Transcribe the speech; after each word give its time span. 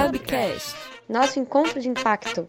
Hubcast, 0.00 0.74
nosso 1.06 1.38
encontro 1.38 1.78
de 1.78 1.86
impacto. 1.90 2.48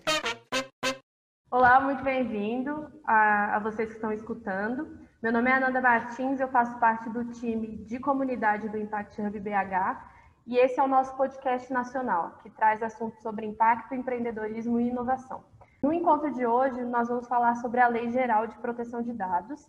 Olá, 1.52 1.82
muito 1.82 2.02
bem-vindo 2.02 2.88
a, 3.06 3.58
a, 3.58 3.60
vocês 3.60 3.90
que 3.90 3.96
estão 3.96 4.14
escutando. 4.14 4.98
Meu 5.22 5.34
nome 5.34 5.50
é 5.50 5.56
Ananda 5.56 5.82
Martins, 5.82 6.40
eu 6.40 6.48
faço 6.48 6.80
parte 6.80 7.10
do 7.10 7.26
time 7.26 7.76
de 7.84 8.00
comunidade 8.00 8.70
do 8.70 8.78
Impact 8.78 9.22
Hub 9.22 9.38
BH 9.38 10.02
e 10.48 10.58
esse 10.58 10.80
é 10.80 10.84
o 10.84 10.88
nosso 10.88 11.14
podcast 11.18 11.74
nacional, 11.74 12.40
que 12.42 12.50
traz 12.50 12.82
assuntos 12.82 13.22
sobre 13.22 13.46
impacto, 13.46 13.94
empreendedorismo 13.94 14.80
e 14.80 14.88
inovação. 14.88 15.44
No 15.84 15.92
encontro 15.92 16.32
de 16.32 16.46
hoje, 16.46 16.82
nós 16.86 17.10
vamos 17.10 17.28
falar 17.28 17.56
sobre 17.56 17.82
a 17.82 17.88
Lei 17.90 18.10
Geral 18.12 18.48
de 18.48 18.58
Proteção 18.60 19.02
de 19.02 19.12
Dados. 19.12 19.68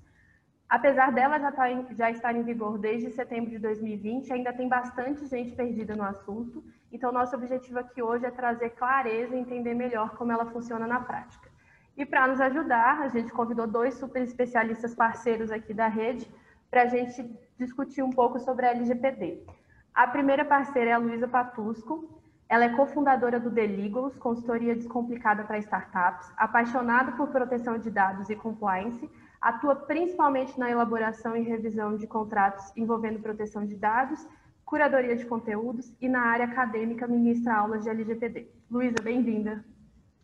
Apesar 0.73 1.13
dela 1.13 1.39
já, 1.39 1.53
tá 1.53 1.71
em, 1.71 1.87
já 1.95 2.11
estar 2.11 2.35
em 2.35 2.43
vigor 2.43 2.79
desde 2.79 3.11
setembro 3.11 3.51
de 3.51 3.59
2020, 3.59 4.33
ainda 4.33 4.55
tem 4.55 4.71
bastante 4.71 5.27
gente 5.27 5.55
perdida 5.55 5.95
no 5.95 6.03
assunto. 6.03 6.65
Então, 6.91 7.13
nosso 7.13 7.37
objetivo 7.37 7.79
aqui 7.79 8.03
hoje 8.03 8.25
é 8.25 8.31
trazer 8.31 8.71
clareza 8.71 9.37
e 9.37 9.39
entender 9.39 9.75
melhor 9.75 10.17
como 10.17 10.33
ela 10.33 10.47
funciona 10.47 10.87
na 10.87 10.99
prática. 10.99 11.47
E 11.95 12.07
para 12.07 12.27
nos 12.27 12.41
ajudar, 12.41 13.03
a 13.03 13.09
gente 13.09 13.31
convidou 13.33 13.67
dois 13.67 13.97
super 13.97 14.23
especialistas 14.23 14.95
parceiros 14.95 15.51
aqui 15.51 15.75
da 15.75 15.89
rede 15.89 16.27
para 16.71 16.85
a 16.85 16.87
gente 16.87 17.23
discutir 17.59 18.03
um 18.03 18.09
pouco 18.09 18.41
sobre 18.41 18.65
a 18.65 18.71
LGPD. 18.71 19.45
A 19.93 20.07
primeira 20.07 20.43
parceira 20.43 20.89
é 20.89 20.93
a 20.95 20.99
Luísa 20.99 21.29
Patusco. 21.29 22.19
Ela 22.49 22.65
é 22.65 22.71
cofundadora 22.71 23.39
do 23.39 23.51
Legals, 23.51 24.17
consultoria 24.17 24.75
descomplicada 24.75 25.45
para 25.45 25.59
startups, 25.59 26.33
apaixonada 26.35 27.13
por 27.13 27.29
proteção 27.29 27.77
de 27.77 27.91
dados 27.91 28.31
e 28.31 28.37
compliance, 28.37 29.07
atua 29.43 29.75
principalmente 29.75 30.57
na 30.57 30.71
elaboração 30.71 31.37
e 31.37 31.43
revisão 31.43 31.97
de 31.97 32.07
contratos 32.07 32.73
envolvendo 32.77 33.21
proteção 33.21 33.67
de 33.67 33.75
dados, 33.75 34.25
curadoria 34.65 35.17
de 35.17 35.27
conteúdos 35.27 35.93
e 36.01 36.09
na 36.09 36.21
área 36.21 36.45
acadêmica 36.45 37.09
ministra 37.09 37.57
aulas 37.57 37.83
de 37.83 37.91
LGPD. 37.91 38.49
Luísa, 38.71 39.03
bem-vinda. 39.03 39.65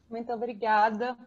Muito 0.09 0.33
obrigada. 0.33 1.19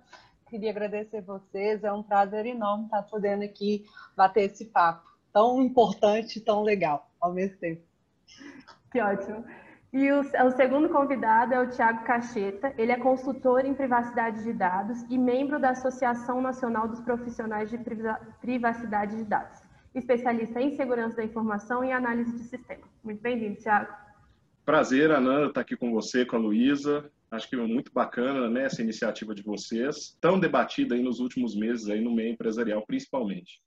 Queria 0.50 0.72
agradecer 0.72 1.22
vocês, 1.22 1.84
é 1.84 1.92
um 1.92 2.02
prazer 2.02 2.46
enorme 2.46 2.86
estar 2.86 3.04
podendo 3.04 3.44
aqui 3.44 3.86
bater 4.16 4.50
esse 4.50 4.66
papo 4.66 5.10
tão 5.32 5.62
importante 5.62 6.40
e 6.40 6.42
tão 6.42 6.64
legal 6.64 7.10
ao 7.20 7.34
mesmo 7.34 7.58
tempo. 7.58 7.82
Que 8.92 9.02
ótimo. 9.02 9.46
E 9.94 10.10
o, 10.10 10.22
o, 10.22 10.52
segundo 10.52 10.88
convidado 10.88 11.54
é 11.54 11.60
o 11.60 11.70
Tiago 11.70 12.06
Cacheta. 12.06 12.74
Ele 12.78 12.94
é 12.94 12.98
consultor 12.98 13.66
em 13.66 13.74
privacidade 13.74 14.42
de 14.42 14.54
dados 14.54 15.04
e 15.10 15.18
membro 15.18 15.60
da 15.60 15.72
Associação 15.72 16.42
Nacional 16.42 16.88
dos 16.88 17.02
Profissionais 17.02 17.70
de 17.70 17.78
Privacidade 18.40 19.18
de 19.18 19.26
Dados, 19.26 19.60
especialista 19.94 20.62
em 20.62 20.78
segurança 20.78 21.18
da 21.18 21.26
informação 21.26 21.84
e 21.84 21.92
análise 21.92 22.32
de 22.32 22.44
sistema. 22.44 22.88
Muito 23.04 23.22
bem-vindo, 23.22 23.60
Tiago. 23.60 23.92
Prazer, 24.64 25.12
Ananda, 25.12 25.48
estar 25.48 25.60
aqui 25.60 25.76
com 25.76 25.92
você, 25.92 26.26
com 26.26 26.38
a 26.38 26.40
Luísa. 26.40 27.12
Acho 27.30 27.50
que 27.50 27.56
é 27.58 27.60
muito 27.60 27.92
bacana 27.92 28.50
né, 28.50 28.66
essa 28.66 28.82
iniciativa 28.82 29.36
de 29.36 29.44
vocês, 29.44 30.18
tão 30.22 30.40
debatida 30.40 30.96
aí 30.96 31.04
nos 31.04 31.20
últimos 31.20 31.54
meses 31.54 31.90
aí 31.90 32.00
no 32.00 32.16
meio 32.16 32.32
empresarial, 32.32 32.82
principalmente. 32.86 33.62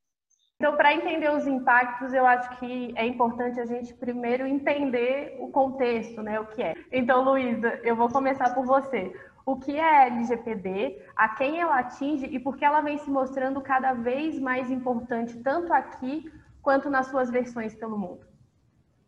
Então, 0.56 0.76
para 0.76 0.94
entender 0.94 1.30
os 1.30 1.46
impactos, 1.46 2.14
eu 2.14 2.24
acho 2.24 2.58
que 2.58 2.92
é 2.96 3.04
importante 3.06 3.58
a 3.58 3.66
gente 3.66 3.92
primeiro 3.94 4.46
entender 4.46 5.36
o 5.40 5.48
contexto, 5.50 6.22
né, 6.22 6.38
o 6.38 6.46
que 6.46 6.62
é. 6.62 6.74
Então, 6.92 7.24
Luísa, 7.24 7.80
eu 7.82 7.96
vou 7.96 8.08
começar 8.08 8.54
por 8.54 8.64
você. 8.64 9.12
O 9.44 9.56
que 9.56 9.76
é 9.76 10.06
LGPD, 10.06 11.02
a 11.14 11.28
quem 11.28 11.60
ela 11.60 11.80
atinge 11.80 12.26
e 12.26 12.38
por 12.38 12.56
que 12.56 12.64
ela 12.64 12.80
vem 12.80 12.96
se 12.98 13.10
mostrando 13.10 13.60
cada 13.60 13.92
vez 13.92 14.38
mais 14.38 14.70
importante, 14.70 15.42
tanto 15.42 15.72
aqui 15.72 16.32
quanto 16.62 16.88
nas 16.88 17.08
suas 17.08 17.30
versões 17.30 17.74
pelo 17.74 17.98
mundo? 17.98 18.24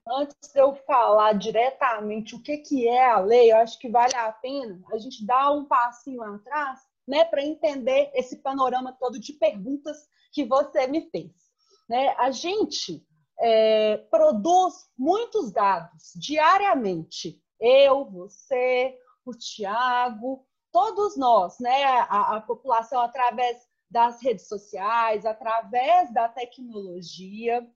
Antes 0.07 0.37
de 0.53 0.61
eu 0.61 0.75
falar 0.75 1.33
diretamente 1.33 2.35
o 2.35 2.43
que, 2.43 2.59
que 2.59 2.87
é 2.87 3.11
a 3.11 3.19
lei, 3.19 3.51
eu 3.51 3.57
acho 3.57 3.79
que 3.79 3.89
vale 3.89 4.15
a 4.15 4.31
pena 4.31 4.79
a 4.93 4.99
gente 4.99 5.25
dar 5.25 5.51
um 5.53 5.65
passinho 5.65 6.23
atrás 6.23 6.87
né, 7.09 7.25
para 7.25 7.43
entender 7.43 8.11
esse 8.15 8.37
panorama 8.37 8.93
todo 8.93 9.19
de 9.19 9.33
perguntas 9.33 9.97
que 10.37 10.45
você 10.45 10.87
me 10.87 11.09
fez. 11.09 11.33
Né? 11.89 12.11
A 12.19 12.31
gente 12.31 13.03
é, 13.41 13.97
produz 14.11 14.75
muitos 14.99 15.51
dados 15.51 16.13
diariamente. 16.15 17.43
Eu, 17.59 18.05
você, 18.05 18.95
o 19.25 19.33
Tiago, 19.33 20.47
todos 20.71 21.17
nós, 21.17 21.59
né? 21.59 21.85
A, 21.85 22.37
a, 22.37 22.41
população 22.43 23.01
através 23.01 23.67
das 23.91 24.23
redes 24.23 24.47
sociais, 24.47 25.25
através 25.25 26.13
da 26.13 26.29
tecnologia. 26.29 27.67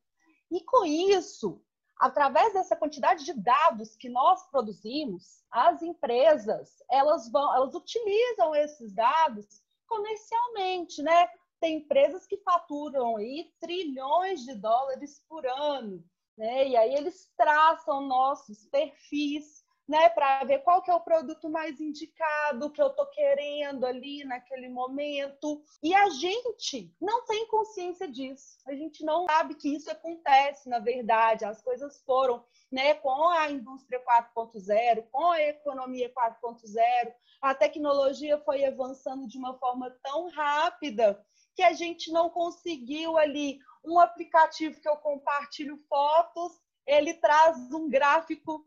E 0.50 0.62
com 0.62 0.84
isso, 0.84 1.62
através 1.98 2.52
dessa 2.52 2.76
quantidade 2.76 3.24
de 3.24 3.32
dados 3.32 3.96
que 3.96 4.10
nós 4.10 4.46
produzimos, 4.50 5.42
as 5.50 5.80
empresas, 5.80 6.68
elas 6.90 7.30
vão, 7.32 7.54
elas 7.54 7.74
utilizam 7.74 8.54
esses 8.54 8.92
dados 8.92 9.46
comercialmente, 9.86 11.02
né? 11.02 11.26
Tem 11.60 11.76
empresas 11.76 12.26
que 12.26 12.38
faturam 12.38 13.16
aí 13.16 13.52
trilhões 13.60 14.44
de 14.44 14.54
dólares 14.54 15.24
por 15.28 15.46
ano, 15.46 16.02
né? 16.36 16.68
E 16.68 16.76
aí 16.76 16.94
eles 16.94 17.30
traçam 17.36 18.00
nossos 18.00 18.64
perfis, 18.66 19.60
né, 19.90 20.08
para 20.08 20.44
ver 20.44 20.60
qual 20.60 20.80
que 20.80 20.90
é 20.90 20.94
o 20.94 21.00
produto 21.00 21.50
mais 21.50 21.80
indicado 21.80 22.70
que 22.70 22.80
eu 22.80 22.90
tô 22.90 23.04
querendo 23.06 23.84
ali 23.84 24.22
naquele 24.22 24.68
momento. 24.68 25.64
E 25.82 25.92
a 25.92 26.08
gente 26.10 26.94
não 27.00 27.26
tem 27.26 27.48
consciência 27.48 28.06
disso. 28.06 28.56
A 28.68 28.72
gente 28.72 29.04
não 29.04 29.26
sabe 29.26 29.56
que 29.56 29.74
isso 29.74 29.90
acontece, 29.90 30.68
na 30.68 30.78
verdade. 30.78 31.44
As 31.44 31.60
coisas 31.60 32.00
foram, 32.04 32.44
né, 32.70 32.94
com 32.94 33.28
a 33.30 33.50
indústria 33.50 34.00
4.0, 34.04 35.08
com 35.10 35.32
a 35.32 35.42
economia 35.42 36.08
4.0, 36.08 37.12
a 37.42 37.52
tecnologia 37.52 38.38
foi 38.38 38.64
avançando 38.64 39.26
de 39.26 39.38
uma 39.38 39.58
forma 39.58 39.90
tão 40.04 40.28
rápida 40.28 41.20
que 41.54 41.62
a 41.62 41.72
gente 41.72 42.12
não 42.12 42.30
conseguiu 42.30 43.16
ali 43.16 43.58
um 43.84 43.98
aplicativo 43.98 44.80
que 44.80 44.88
eu 44.88 44.96
compartilho 44.96 45.76
fotos, 45.88 46.60
ele 46.86 47.14
traz 47.14 47.56
um 47.72 47.88
gráfico 47.88 48.64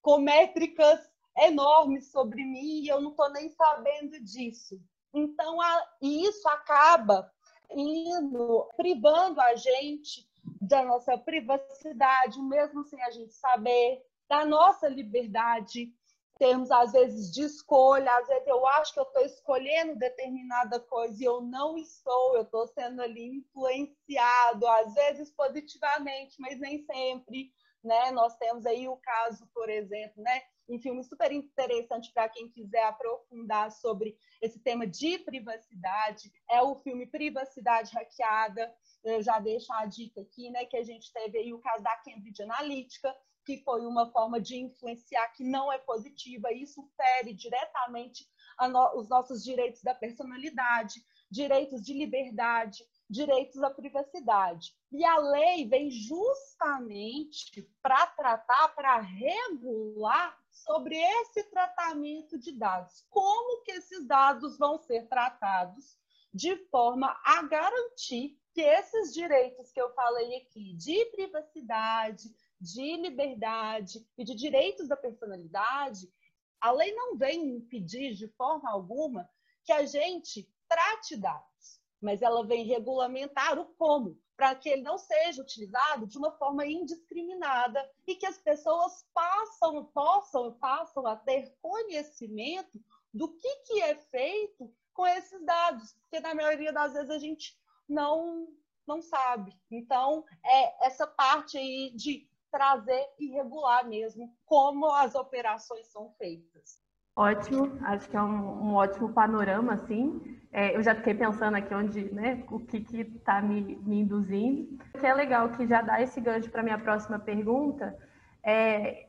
com 0.00 0.18
métricas 0.18 1.00
enormes 1.38 2.10
sobre 2.10 2.44
mim 2.44 2.82
e 2.82 2.88
eu 2.88 3.00
não 3.00 3.10
estou 3.10 3.30
nem 3.30 3.48
sabendo 3.50 4.20
disso. 4.20 4.80
Então, 5.12 5.60
a, 5.60 5.88
isso 6.00 6.48
acaba 6.48 7.30
indo 7.70 8.68
privando 8.76 9.40
a 9.40 9.54
gente 9.54 10.28
da 10.60 10.84
nossa 10.84 11.16
privacidade, 11.16 12.40
mesmo 12.42 12.84
sem 12.84 13.02
a 13.02 13.10
gente 13.10 13.32
saber, 13.32 14.02
da 14.28 14.44
nossa 14.44 14.88
liberdade 14.88 15.92
termos, 16.38 16.70
às 16.70 16.92
vezes, 16.92 17.32
de 17.32 17.42
escolha, 17.42 18.10
às 18.18 18.26
vezes 18.26 18.46
eu 18.46 18.66
acho 18.66 18.92
que 18.92 19.00
eu 19.00 19.04
estou 19.04 19.24
escolhendo 19.24 19.96
determinada 19.96 20.80
coisa 20.80 21.22
e 21.22 21.26
eu 21.26 21.40
não 21.40 21.76
estou, 21.78 22.36
eu 22.36 22.42
estou 22.42 22.66
sendo 22.68 23.00
ali 23.00 23.38
influenciado, 23.38 24.66
às 24.66 24.94
vezes 24.94 25.30
positivamente, 25.30 26.36
mas 26.40 26.58
nem 26.58 26.84
sempre. 26.84 27.52
Né? 27.82 28.10
Nós 28.12 28.34
temos 28.36 28.64
aí 28.64 28.88
o 28.88 28.96
caso, 28.96 29.46
por 29.52 29.68
exemplo, 29.68 30.22
né? 30.22 30.42
um 30.68 30.78
filme 30.78 31.02
super 31.04 31.30
interessante 31.30 32.10
para 32.12 32.28
quem 32.28 32.48
quiser 32.48 32.84
aprofundar 32.84 33.70
sobre 33.70 34.16
esse 34.40 34.58
tema 34.58 34.86
de 34.86 35.18
privacidade, 35.18 36.32
é 36.50 36.62
o 36.62 36.76
filme 36.76 37.06
Privacidade 37.06 37.92
Hackeada. 37.92 38.74
Eu 39.04 39.22
já 39.22 39.38
deixo 39.38 39.72
a 39.72 39.84
dica 39.84 40.22
aqui, 40.22 40.50
né, 40.50 40.64
que 40.64 40.76
a 40.76 40.82
gente 40.82 41.12
teve 41.12 41.38
aí 41.38 41.52
o 41.52 41.60
caso 41.60 41.82
da 41.82 41.96
Cambridge 41.98 42.42
Analytica, 42.42 43.14
que 43.44 43.58
foi 43.58 43.86
uma 43.86 44.10
forma 44.10 44.40
de 44.40 44.56
influenciar 44.56 45.28
que 45.28 45.44
não 45.44 45.72
é 45.72 45.78
positiva. 45.78 46.52
Isso 46.52 46.82
fere 46.96 47.32
diretamente 47.34 48.26
no, 48.70 48.98
os 48.98 49.08
nossos 49.08 49.42
direitos 49.42 49.82
da 49.82 49.94
personalidade, 49.94 51.04
direitos 51.30 51.82
de 51.82 51.92
liberdade, 51.92 52.84
direitos 53.08 53.62
à 53.62 53.70
privacidade. 53.70 54.74
E 54.90 55.04
a 55.04 55.18
lei 55.18 55.68
vem 55.68 55.90
justamente 55.90 57.68
para 57.82 58.06
tratar, 58.06 58.68
para 58.74 59.00
regular 59.00 60.38
sobre 60.50 60.96
esse 60.96 61.44
tratamento 61.50 62.38
de 62.38 62.52
dados. 62.52 63.04
Como 63.10 63.62
que 63.62 63.72
esses 63.72 64.06
dados 64.06 64.56
vão 64.56 64.78
ser 64.78 65.08
tratados 65.08 65.96
de 66.32 66.56
forma 66.66 67.16
a 67.24 67.42
garantir 67.42 68.38
que 68.52 68.60
esses 68.60 69.12
direitos 69.12 69.72
que 69.72 69.80
eu 69.80 69.92
falei 69.94 70.36
aqui, 70.36 70.74
de 70.74 71.04
privacidade, 71.06 72.34
de 72.60 72.96
liberdade 72.96 74.06
e 74.16 74.24
de 74.24 74.34
direitos 74.34 74.88
da 74.88 74.96
personalidade, 74.96 76.12
a 76.60 76.70
lei 76.70 76.94
não 76.94 77.16
vem 77.16 77.56
impedir 77.56 78.14
de 78.14 78.28
forma 78.28 78.70
alguma 78.70 79.28
que 79.64 79.72
a 79.72 79.84
gente 79.84 80.48
trate 80.68 81.16
dados, 81.16 81.80
mas 82.00 82.22
ela 82.22 82.46
vem 82.46 82.64
regulamentar 82.64 83.58
o 83.58 83.66
como, 83.74 84.18
para 84.36 84.54
que 84.54 84.68
ele 84.68 84.82
não 84.82 84.98
seja 84.98 85.42
utilizado 85.42 86.06
de 86.06 86.18
uma 86.18 86.32
forma 86.32 86.66
indiscriminada 86.66 87.88
e 88.06 88.16
que 88.16 88.26
as 88.26 88.38
pessoas 88.38 89.06
passam, 89.12 89.84
possam, 89.86 90.52
passam 90.54 91.06
a 91.06 91.16
ter 91.16 91.54
conhecimento 91.60 92.80
do 93.12 93.28
que, 93.36 93.56
que 93.66 93.82
é 93.82 93.94
feito 93.96 94.74
com 94.92 95.06
esses 95.06 95.44
dados, 95.44 95.92
porque 96.00 96.20
na 96.20 96.34
maioria 96.34 96.72
das 96.72 96.94
vezes 96.94 97.10
a 97.10 97.18
gente 97.18 97.56
não 97.88 98.48
não 98.86 99.00
sabe. 99.00 99.58
Então, 99.70 100.24
é 100.44 100.86
essa 100.86 101.06
parte 101.06 101.56
aí 101.56 101.90
de 101.94 102.28
trazer 102.54 103.04
e 103.18 103.32
regular 103.32 103.84
mesmo 103.88 104.32
como 104.46 104.86
as 104.94 105.16
operações 105.16 105.88
são 105.88 106.10
feitas. 106.10 106.80
Ótimo, 107.16 107.78
acho 107.82 108.08
que 108.08 108.16
é 108.16 108.22
um, 108.22 108.68
um 108.68 108.74
ótimo 108.74 109.12
panorama, 109.12 109.74
assim. 109.74 110.38
É, 110.52 110.76
eu 110.76 110.82
já 110.82 110.94
fiquei 110.94 111.14
pensando 111.14 111.56
aqui 111.56 111.74
onde, 111.74 112.12
né, 112.12 112.44
o 112.48 112.60
que 112.60 112.76
está 112.76 113.42
me, 113.42 113.76
me, 113.76 114.00
induzindo. 114.00 114.78
O 114.94 114.98
que 115.00 115.06
é 115.06 115.14
legal 115.14 115.48
que 115.50 115.66
já 115.66 115.82
dá 115.82 116.00
esse 116.00 116.20
gancho 116.20 116.50
para 116.50 116.62
minha 116.62 116.78
próxima 116.78 117.18
pergunta 117.18 117.96
é 118.44 119.08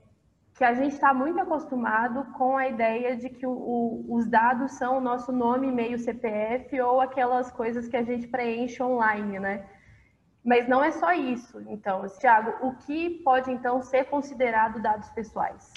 que 0.56 0.64
a 0.64 0.74
gente 0.74 0.94
está 0.94 1.14
muito 1.14 1.40
acostumado 1.40 2.26
com 2.34 2.58
a 2.58 2.68
ideia 2.68 3.16
de 3.16 3.30
que 3.30 3.46
o, 3.46 3.52
o, 3.52 4.16
os 4.16 4.26
dados 4.28 4.72
são 4.72 4.98
o 4.98 5.02
nosso 5.02 5.32
nome, 5.32 5.68
e-mail, 5.68 6.00
CPF 6.00 6.82
ou 6.82 7.02
aquelas 7.02 7.52
coisas 7.52 7.88
que 7.88 7.98
a 7.98 8.04
gente 8.04 8.28
preenche 8.28 8.82
online, 8.82 9.40
né? 9.40 9.68
Mas 10.46 10.70
não 10.70 10.84
é 10.84 10.92
só 10.92 11.12
isso. 11.12 11.60
Então, 11.68 12.06
Tiago, 12.20 12.68
o 12.68 12.76
que 12.76 13.22
pode 13.24 13.50
então 13.52 13.82
ser 13.82 14.06
considerado 14.06 14.80
dados 14.80 15.10
pessoais? 15.10 15.74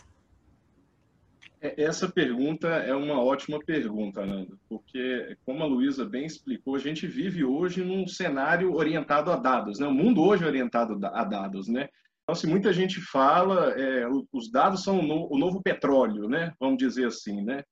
É, 1.61 1.82
essa 1.82 2.06
pergunta 2.06 2.69
é 2.69 2.94
uma 2.94 3.19
ótima 3.19 3.59
pergunta, 3.59 4.26
Nanda, 4.26 4.55
porque, 4.69 5.37
como 5.47 5.65
a 5.65 5.67
Luísa 5.67 6.05
bem 6.05 6.26
explicou, 6.26 6.76
a 6.76 6.79
gente 6.79 7.06
vive 7.06 7.43
hoje 7.44 7.82
num 7.82 8.06
cenário 8.06 8.75
orientado 8.75 9.32
a 9.32 9.37
dados, 9.37 9.79
né? 9.79 9.87
O 9.87 9.94
mundo 9.94 10.23
hoje 10.23 10.44
é 10.44 10.47
orientado 10.47 10.99
a 11.06 11.25
dados, 11.25 11.67
né? 11.67 11.88
Então, 12.23 12.35
se 12.35 12.47
muita 12.47 12.70
gente 12.70 13.00
fala, 13.00 13.70
é, 13.70 14.06
os 14.31 14.50
dados 14.53 14.85
são 14.85 15.00
o 15.00 15.38
novo 15.38 15.62
petróleo, 15.62 16.29
né? 16.29 16.53
Vamos 16.61 16.76
dizer 16.76 17.06
assim, 17.06 17.43
né? 17.43 17.65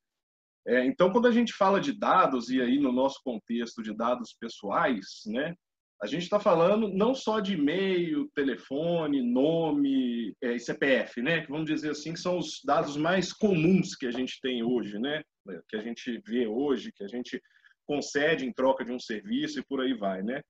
É, 0.67 0.85
então, 0.87 1.13
quando 1.13 1.29
a 1.29 1.31
gente 1.31 1.53
fala 1.53 1.79
de 1.79 1.93
dados, 1.93 2.49
e 2.49 2.61
aí 2.61 2.81
no 2.81 2.91
nosso 2.91 3.21
contexto 3.23 3.83
de 3.83 3.95
dados 3.95 4.35
pessoais, 4.41 5.21
né? 5.27 5.55
A 6.03 6.07
gente 6.07 6.25
está 6.25 6.39
falando 6.39 6.89
não 6.89 7.15
só 7.15 7.41
de 7.41 7.55
e-mail, 7.55 8.31
telefone, 8.35 9.23
nome 9.23 10.35
é, 10.43 10.55
e 10.55 10.61
CPF, 10.61 11.23
né? 11.23 11.41
Que 11.41 11.51
vamos 11.51 11.67
dizer 11.67 11.91
assim 11.91 12.13
que 12.13 12.21
são 12.21 12.39
os 12.39 12.61
dados 12.65 12.97
mais 12.97 13.33
comuns 13.33 13.95
que 13.95 14.07
a 14.07 14.11
gente 14.11 14.39
tem 14.43 14.63
hoje, 14.63 14.99
né? 14.99 15.23
Que 15.69 15.77
a 15.77 15.81
gente 15.81 16.21
vê 16.27 16.47
hoje, 16.47 16.93
que 16.93 17.03
a 17.03 17.09
gente 17.09 17.41
concede 17.87 18.45
em 18.45 18.53
troca 18.53 18.85
de 18.85 18.93
um 18.93 18.99
serviço 18.99 19.59
e 19.59 19.65
por 19.65 19.81
aí 19.81 19.95
vai, 19.95 20.23
né? 20.23 20.43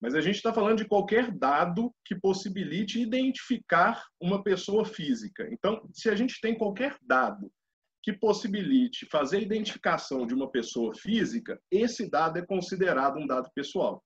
Mas 0.00 0.14
a 0.14 0.20
gente 0.20 0.36
está 0.36 0.52
falando 0.52 0.78
de 0.78 0.88
qualquer 0.88 1.30
dado 1.30 1.94
que 2.04 2.14
possibilite 2.14 3.00
identificar 3.00 4.04
uma 4.20 4.42
pessoa 4.42 4.84
física. 4.84 5.48
Então, 5.50 5.82
se 5.92 6.10
a 6.10 6.14
gente 6.14 6.40
tem 6.40 6.56
qualquer 6.56 6.96
dado 7.02 7.50
que 8.02 8.12
possibilite 8.12 9.06
fazer 9.06 9.38
a 9.38 9.42
identificação 9.42 10.26
de 10.26 10.34
uma 10.34 10.50
pessoa 10.50 10.94
física, 10.94 11.60
esse 11.70 12.10
dado 12.10 12.38
é 12.38 12.46
considerado 12.46 13.18
um 13.18 13.26
dado 13.26 13.50
pessoal. 13.54 14.02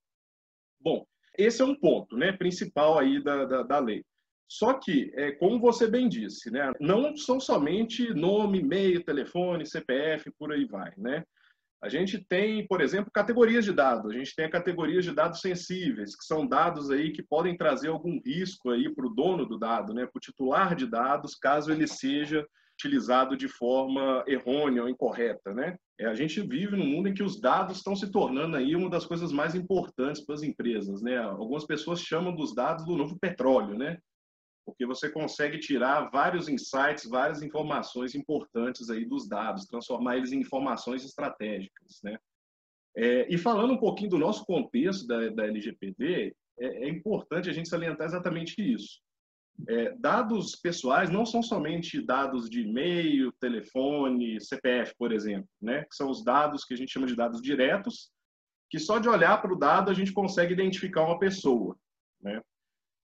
Bom, 0.84 1.06
esse 1.38 1.62
é 1.62 1.64
um 1.64 1.74
ponto 1.74 2.14
né, 2.14 2.30
principal 2.30 2.98
aí 2.98 3.22
da, 3.24 3.46
da, 3.46 3.62
da 3.62 3.78
lei. 3.78 4.04
Só 4.46 4.74
que, 4.74 5.10
é, 5.16 5.32
como 5.32 5.58
você 5.58 5.88
bem 5.88 6.08
disse, 6.08 6.50
né, 6.50 6.70
não 6.78 7.16
são 7.16 7.40
somente 7.40 8.12
nome, 8.12 8.60
e-mail, 8.60 9.02
telefone, 9.02 9.64
CPF, 9.64 10.30
por 10.38 10.52
aí 10.52 10.66
vai. 10.66 10.92
Né? 10.98 11.24
A 11.82 11.88
gente 11.88 12.22
tem, 12.28 12.66
por 12.66 12.82
exemplo, 12.82 13.10
categorias 13.10 13.64
de 13.64 13.72
dados. 13.72 14.10
A 14.10 14.14
gente 14.14 14.36
tem 14.36 14.48
categorias 14.50 15.06
de 15.06 15.14
dados 15.14 15.40
sensíveis, 15.40 16.14
que 16.14 16.24
são 16.24 16.46
dados 16.46 16.90
aí 16.90 17.12
que 17.12 17.22
podem 17.22 17.56
trazer 17.56 17.88
algum 17.88 18.20
risco 18.22 18.68
aí 18.70 18.94
para 18.94 19.06
o 19.06 19.14
dono 19.14 19.46
do 19.46 19.58
dado, 19.58 19.94
né, 19.94 20.04
para 20.04 20.18
o 20.18 20.20
titular 20.20 20.76
de 20.76 20.86
dados, 20.86 21.34
caso 21.34 21.72
ele 21.72 21.86
seja 21.86 22.46
utilizado 22.74 23.36
de 23.36 23.48
forma 23.48 24.24
errônea 24.26 24.82
ou 24.82 24.88
incorreta, 24.88 25.54
né? 25.54 25.76
É, 25.98 26.06
a 26.06 26.14
gente 26.14 26.40
vive 26.40 26.76
num 26.76 26.86
mundo 26.86 27.08
em 27.08 27.14
que 27.14 27.22
os 27.22 27.40
dados 27.40 27.76
estão 27.76 27.94
se 27.94 28.10
tornando 28.10 28.56
aí 28.56 28.74
uma 28.74 28.90
das 28.90 29.06
coisas 29.06 29.32
mais 29.32 29.54
importantes 29.54 30.24
para 30.24 30.34
as 30.34 30.42
empresas, 30.42 31.00
né? 31.00 31.18
Algumas 31.18 31.64
pessoas 31.64 32.00
chamam 32.00 32.34
dos 32.34 32.54
dados 32.54 32.84
do 32.84 32.96
novo 32.96 33.16
petróleo, 33.18 33.78
né? 33.78 33.98
Porque 34.66 34.84
você 34.86 35.10
consegue 35.10 35.58
tirar 35.58 36.10
vários 36.10 36.48
insights, 36.48 37.08
várias 37.08 37.42
informações 37.42 38.14
importantes 38.14 38.90
aí 38.90 39.04
dos 39.04 39.28
dados, 39.28 39.66
transformar 39.66 40.16
eles 40.16 40.32
em 40.32 40.40
informações 40.40 41.04
estratégicas, 41.04 42.00
né? 42.02 42.18
É, 42.96 43.32
e 43.32 43.36
falando 43.38 43.72
um 43.72 43.78
pouquinho 43.78 44.10
do 44.10 44.18
nosso 44.18 44.44
contexto 44.44 45.06
da, 45.06 45.28
da 45.28 45.46
LGPD, 45.46 46.34
é, 46.58 46.66
é 46.86 46.88
importante 46.88 47.48
a 47.48 47.52
gente 47.52 47.68
salientar 47.68 48.06
exatamente 48.06 48.54
isso. 48.58 49.00
É, 49.68 49.94
dados 49.96 50.56
pessoais 50.56 51.10
não 51.10 51.24
são 51.24 51.42
somente 51.42 52.04
dados 52.04 52.50
de 52.50 52.62
e-mail, 52.62 53.32
telefone, 53.40 54.40
CPF, 54.40 54.94
por 54.98 55.12
exemplo, 55.12 55.48
né? 55.62 55.84
que 55.84 55.94
são 55.94 56.10
os 56.10 56.24
dados 56.24 56.64
que 56.64 56.74
a 56.74 56.76
gente 56.76 56.92
chama 56.92 57.06
de 57.06 57.14
dados 57.14 57.40
diretos, 57.40 58.10
que 58.68 58.78
só 58.78 58.98
de 58.98 59.08
olhar 59.08 59.40
para 59.40 59.52
o 59.52 59.58
dado 59.58 59.90
a 59.90 59.94
gente 59.94 60.12
consegue 60.12 60.52
identificar 60.52 61.02
uma 61.02 61.18
pessoa. 61.18 61.76
Né? 62.20 62.42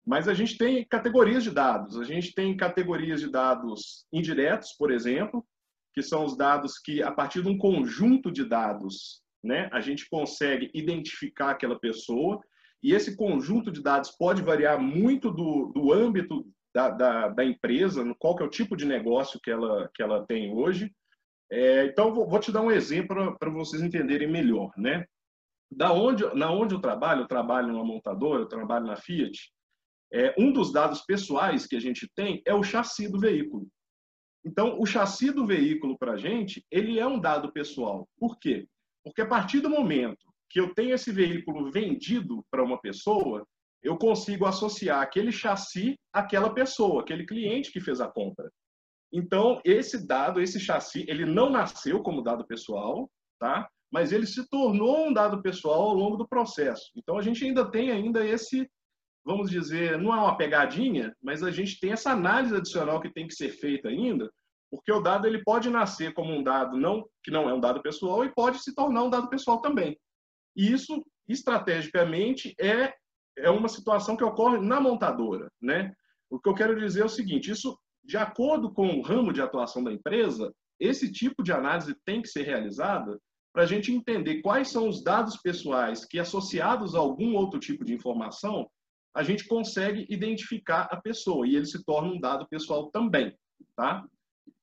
Mas 0.05 0.27
a 0.27 0.33
gente 0.33 0.57
tem 0.57 0.83
categorias 0.85 1.43
de 1.43 1.51
dados. 1.51 1.99
A 1.99 2.03
gente 2.03 2.33
tem 2.33 2.57
categorias 2.57 3.21
de 3.21 3.29
dados 3.29 4.07
indiretos, 4.11 4.73
por 4.73 4.91
exemplo, 4.91 5.45
que 5.93 6.01
são 6.01 6.25
os 6.25 6.35
dados 6.35 6.79
que, 6.79 7.03
a 7.03 7.11
partir 7.11 7.43
de 7.43 7.47
um 7.47 7.57
conjunto 7.57 8.31
de 8.31 8.43
dados, 8.43 9.21
né, 9.43 9.69
a 9.71 9.79
gente 9.79 10.09
consegue 10.09 10.69
identificar 10.73 11.51
aquela 11.51 11.79
pessoa 11.79 12.41
e 12.81 12.93
esse 12.93 13.15
conjunto 13.15 13.71
de 13.71 13.81
dados 13.81 14.11
pode 14.11 14.41
variar 14.41 14.79
muito 14.79 15.31
do, 15.31 15.67
do 15.73 15.91
âmbito 15.91 16.45
da, 16.73 16.89
da, 16.89 17.27
da 17.29 17.45
empresa, 17.45 18.03
qual 18.17 18.35
que 18.35 18.43
é 18.43 18.45
o 18.45 18.49
tipo 18.49 18.75
de 18.75 18.85
negócio 18.85 19.39
que 19.41 19.51
ela, 19.51 19.89
que 19.93 20.01
ela 20.01 20.25
tem 20.25 20.53
hoje. 20.53 20.93
É, 21.51 21.85
então, 21.85 22.13
vou, 22.13 22.27
vou, 22.27 22.39
te 22.39 22.51
dar 22.51 22.61
um 22.61 22.71
exemplo 22.71 23.37
para 23.37 23.49
vocês 23.49 23.81
entenderem 23.81 24.29
melhor. 24.29 24.71
Né? 24.77 25.05
Da 25.71 25.91
onde, 25.91 26.23
na 26.35 26.51
onde 26.51 26.73
eu 26.73 26.79
trabalho, 26.79 27.21
eu 27.21 27.27
trabalho 27.27 27.69
numa 27.69 27.83
montadora, 27.83 28.43
eu 28.43 28.47
trabalho 28.47 28.85
na 28.85 28.95
Fiat, 28.95 29.51
é, 30.11 30.33
um 30.37 30.51
dos 30.51 30.71
dados 30.71 31.01
pessoais 31.01 31.67
que 31.67 31.75
a 31.75 31.79
gente 31.79 32.09
tem 32.15 32.41
é 32.45 32.53
o 32.53 32.63
chassi 32.63 33.07
do 33.07 33.19
veículo. 33.19 33.67
Então, 34.45 34.79
o 34.79 34.85
chassi 34.85 35.31
do 35.31 35.45
veículo, 35.45 35.97
para 35.97 36.13
a 36.13 36.17
gente, 36.17 36.65
ele 36.71 36.97
é 36.97 37.05
um 37.05 37.19
dado 37.19 37.51
pessoal. 37.51 38.07
Por 38.17 38.39
quê? 38.39 38.67
Porque 39.03 39.21
a 39.21 39.27
partir 39.27 39.59
do 39.59 39.69
momento 39.69 40.28
que 40.49 40.59
eu 40.59 40.73
tenho 40.73 40.95
esse 40.95 41.11
veículo 41.11 41.71
vendido 41.71 42.43
para 42.49 42.63
uma 42.63 42.79
pessoa, 42.79 43.45
eu 43.83 43.97
consigo 43.97 44.45
associar 44.45 45.01
aquele 45.01 45.31
chassi 45.31 45.97
àquela 46.11 46.53
pessoa, 46.53 47.01
aquele 47.01 47.25
cliente 47.25 47.71
que 47.71 47.79
fez 47.79 48.01
a 48.01 48.07
compra. 48.07 48.51
Então, 49.11 49.61
esse 49.63 50.05
dado, 50.05 50.41
esse 50.41 50.59
chassi, 50.59 51.05
ele 51.07 51.25
não 51.25 51.49
nasceu 51.49 52.01
como 52.01 52.21
dado 52.21 52.45
pessoal, 52.45 53.09
tá? 53.39 53.67
Mas 53.91 54.11
ele 54.11 54.25
se 54.25 54.47
tornou 54.49 55.07
um 55.07 55.13
dado 55.13 55.41
pessoal 55.41 55.81
ao 55.81 55.93
longo 55.93 56.17
do 56.17 56.27
processo. 56.27 56.91
Então, 56.95 57.17
a 57.17 57.21
gente 57.21 57.43
ainda 57.43 57.69
tem 57.69 57.91
ainda 57.91 58.25
esse, 58.25 58.69
vamos 59.25 59.49
dizer, 59.49 59.97
não 59.97 60.13
é 60.13 60.17
uma 60.17 60.37
pegadinha, 60.37 61.15
mas 61.21 61.41
a 61.41 61.49
gente 61.49 61.79
tem 61.79 61.91
essa 61.91 62.11
análise 62.11 62.55
adicional 62.55 63.01
que 63.01 63.11
tem 63.11 63.27
que 63.27 63.33
ser 63.33 63.49
feita 63.49 63.89
ainda, 63.89 64.29
porque 64.69 64.91
o 64.91 65.01
dado 65.01 65.25
ele 65.25 65.43
pode 65.43 65.69
nascer 65.69 66.13
como 66.13 66.31
um 66.31 66.43
dado 66.43 66.77
não 66.77 67.03
que 67.23 67.31
não 67.31 67.49
é 67.49 67.53
um 67.53 67.59
dado 67.59 67.81
pessoal 67.81 68.23
e 68.23 68.33
pode 68.33 68.59
se 68.59 68.75
tornar 68.75 69.03
um 69.03 69.09
dado 69.09 69.27
pessoal 69.27 69.59
também. 69.61 69.97
E 70.55 70.71
isso, 70.71 71.03
estrategicamente, 71.27 72.55
é, 72.59 72.93
é 73.37 73.49
uma 73.49 73.69
situação 73.69 74.15
que 74.15 74.23
ocorre 74.23 74.59
na 74.59 74.79
montadora. 74.79 75.49
Né? 75.61 75.93
O 76.29 76.39
que 76.39 76.49
eu 76.49 76.55
quero 76.55 76.79
dizer 76.79 77.01
é 77.01 77.05
o 77.05 77.09
seguinte: 77.09 77.51
isso, 77.51 77.77
de 78.03 78.17
acordo 78.17 78.73
com 78.73 78.87
o 78.87 79.01
ramo 79.01 79.33
de 79.33 79.41
atuação 79.41 79.83
da 79.83 79.91
empresa, 79.91 80.53
esse 80.79 81.11
tipo 81.11 81.43
de 81.43 81.51
análise 81.51 81.95
tem 82.05 82.21
que 82.21 82.29
ser 82.29 82.43
realizada 82.43 83.19
para 83.53 83.63
a 83.63 83.65
gente 83.65 83.91
entender 83.91 84.41
quais 84.41 84.69
são 84.69 84.87
os 84.87 85.03
dados 85.03 85.37
pessoais 85.37 86.05
que, 86.05 86.19
associados 86.19 86.95
a 86.95 86.99
algum 86.99 87.35
outro 87.35 87.59
tipo 87.59 87.83
de 87.83 87.93
informação, 87.93 88.69
a 89.15 89.23
gente 89.23 89.47
consegue 89.47 90.05
identificar 90.09 90.87
a 90.91 91.01
pessoa 91.01 91.47
e 91.47 91.55
ele 91.55 91.65
se 91.65 91.83
torna 91.83 92.13
um 92.13 92.19
dado 92.19 92.47
pessoal 92.47 92.91
também, 92.91 93.35
tá? 93.75 94.05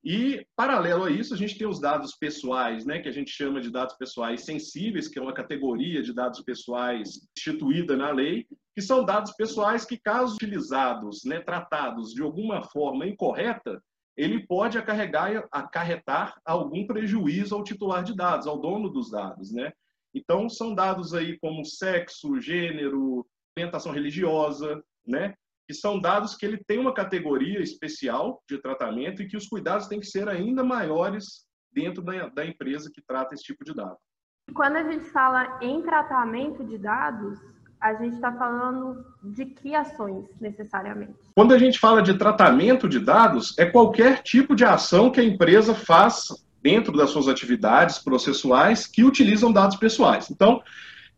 E, 0.08 0.46
paralelo 0.54 1.02
a 1.02 1.10
isso, 1.10 1.34
a 1.34 1.36
gente 1.36 1.58
tem 1.58 1.66
os 1.66 1.80
dados 1.80 2.14
pessoais, 2.14 2.86
né, 2.86 3.00
que 3.00 3.08
a 3.08 3.12
gente 3.12 3.28
chama 3.28 3.60
de 3.60 3.72
dados 3.72 3.96
pessoais 3.96 4.44
sensíveis, 4.44 5.08
que 5.08 5.18
é 5.18 5.22
uma 5.22 5.34
categoria 5.34 6.00
de 6.00 6.14
dados 6.14 6.40
pessoais 6.42 7.28
instituída 7.36 7.96
na 7.96 8.12
lei, 8.12 8.46
que 8.72 8.80
são 8.80 9.04
dados 9.04 9.32
pessoais 9.32 9.84
que, 9.84 9.98
caso 9.98 10.36
utilizados, 10.36 11.24
né, 11.24 11.40
tratados 11.40 12.14
de 12.14 12.22
alguma 12.22 12.62
forma 12.62 13.04
incorreta, 13.04 13.82
ele 14.16 14.46
pode 14.46 14.78
acarregar, 14.78 15.44
acarretar 15.50 16.40
algum 16.44 16.86
prejuízo 16.86 17.56
ao 17.56 17.64
titular 17.64 18.04
de 18.04 18.14
dados, 18.14 18.46
ao 18.46 18.60
dono 18.60 18.88
dos 18.88 19.10
dados. 19.10 19.50
Né? 19.50 19.72
Então, 20.14 20.48
são 20.48 20.72
dados 20.72 21.14
aí 21.14 21.36
como 21.40 21.64
sexo, 21.64 22.40
gênero, 22.40 23.26
orientação 23.58 23.90
religiosa, 23.90 24.80
né? 25.04 25.34
Que 25.66 25.74
são 25.74 26.00
dados 26.00 26.36
que 26.36 26.46
ele 26.46 26.58
tem 26.66 26.78
uma 26.78 26.94
categoria 26.94 27.60
especial 27.60 28.42
de 28.48 28.58
tratamento 28.58 29.22
e 29.22 29.26
que 29.26 29.36
os 29.36 29.48
cuidados 29.48 29.88
têm 29.88 30.00
que 30.00 30.06
ser 30.06 30.28
ainda 30.28 30.62
maiores 30.62 31.44
dentro 31.72 32.02
da, 32.02 32.28
da 32.28 32.46
empresa 32.46 32.90
que 32.92 33.02
trata 33.06 33.34
esse 33.34 33.44
tipo 33.44 33.64
de 33.64 33.74
dado. 33.74 33.96
Quando 34.54 34.76
a 34.76 34.84
gente 34.84 35.04
fala 35.06 35.58
em 35.60 35.82
tratamento 35.82 36.64
de 36.64 36.78
dados, 36.78 37.38
a 37.80 37.94
gente 37.94 38.14
está 38.14 38.32
falando 38.32 39.04
de 39.22 39.44
que 39.44 39.74
ações 39.74 40.24
necessariamente? 40.40 41.14
Quando 41.34 41.52
a 41.52 41.58
gente 41.58 41.78
fala 41.78 42.00
de 42.00 42.16
tratamento 42.16 42.88
de 42.88 43.00
dados, 43.00 43.58
é 43.58 43.66
qualquer 43.66 44.22
tipo 44.22 44.54
de 44.54 44.64
ação 44.64 45.10
que 45.10 45.20
a 45.20 45.24
empresa 45.24 45.74
faz 45.74 46.28
dentro 46.62 46.96
das 46.96 47.10
suas 47.10 47.28
atividades 47.28 47.98
processuais 47.98 48.86
que 48.86 49.04
utilizam 49.04 49.52
dados 49.52 49.76
pessoais. 49.76 50.30
Então, 50.30 50.62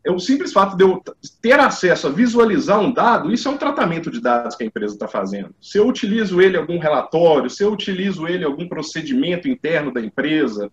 é 0.03 0.11
o 0.11 0.19
simples 0.19 0.53
fato 0.53 0.77
de 0.77 0.83
eu 0.83 1.03
ter 1.41 1.59
acesso 1.59 2.07
a 2.07 2.09
visualizar 2.09 2.79
um 2.79 2.91
dado, 2.91 3.31
isso 3.31 3.47
é 3.47 3.51
um 3.51 3.57
tratamento 3.57 4.09
de 4.09 4.21
dados 4.21 4.55
que 4.55 4.63
a 4.63 4.67
empresa 4.67 4.93
está 4.93 5.07
fazendo. 5.07 5.53
Se 5.61 5.77
eu 5.77 5.87
utilizo 5.87 6.41
ele 6.41 6.55
em 6.55 6.59
algum 6.59 6.79
relatório, 6.79 7.49
se 7.49 7.63
eu 7.63 7.71
utilizo 7.71 8.27
ele 8.27 8.43
em 8.43 8.47
algum 8.47 8.67
procedimento 8.67 9.47
interno 9.47 9.93
da 9.93 9.99
empresa, 9.99 10.71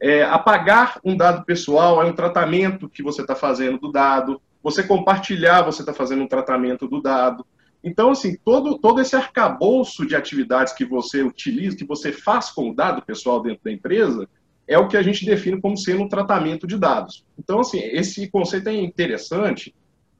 é, 0.00 0.24
apagar 0.24 0.98
um 1.04 1.16
dado 1.16 1.44
pessoal 1.44 2.02
é 2.02 2.04
um 2.04 2.12
tratamento 2.12 2.88
que 2.88 3.04
você 3.04 3.20
está 3.20 3.36
fazendo 3.36 3.78
do 3.78 3.92
dado. 3.92 4.42
Você 4.60 4.82
compartilhar, 4.82 5.62
você 5.62 5.82
está 5.82 5.92
fazendo 5.92 6.22
um 6.22 6.28
tratamento 6.28 6.88
do 6.88 7.00
dado. 7.00 7.46
Então, 7.84 8.10
assim, 8.10 8.36
todo, 8.44 8.78
todo 8.78 9.00
esse 9.00 9.14
arcabouço 9.14 10.06
de 10.06 10.16
atividades 10.16 10.72
que 10.72 10.84
você 10.84 11.22
utiliza, 11.22 11.76
que 11.76 11.84
você 11.84 12.10
faz 12.10 12.50
com 12.50 12.70
o 12.70 12.74
dado 12.74 13.02
pessoal 13.02 13.40
dentro 13.40 13.60
da 13.64 13.70
empresa, 13.70 14.28
é 14.66 14.78
o 14.78 14.88
que 14.88 14.96
a 14.96 15.02
gente 15.02 15.24
define 15.24 15.60
como 15.60 15.76
sendo 15.76 16.02
um 16.02 16.08
tratamento 16.08 16.66
de 16.66 16.78
dados. 16.78 17.24
Então, 17.38 17.60
assim, 17.60 17.80
esse 17.80 18.30
conceito 18.30 18.68
é 18.68 18.74
interessante 18.74 19.74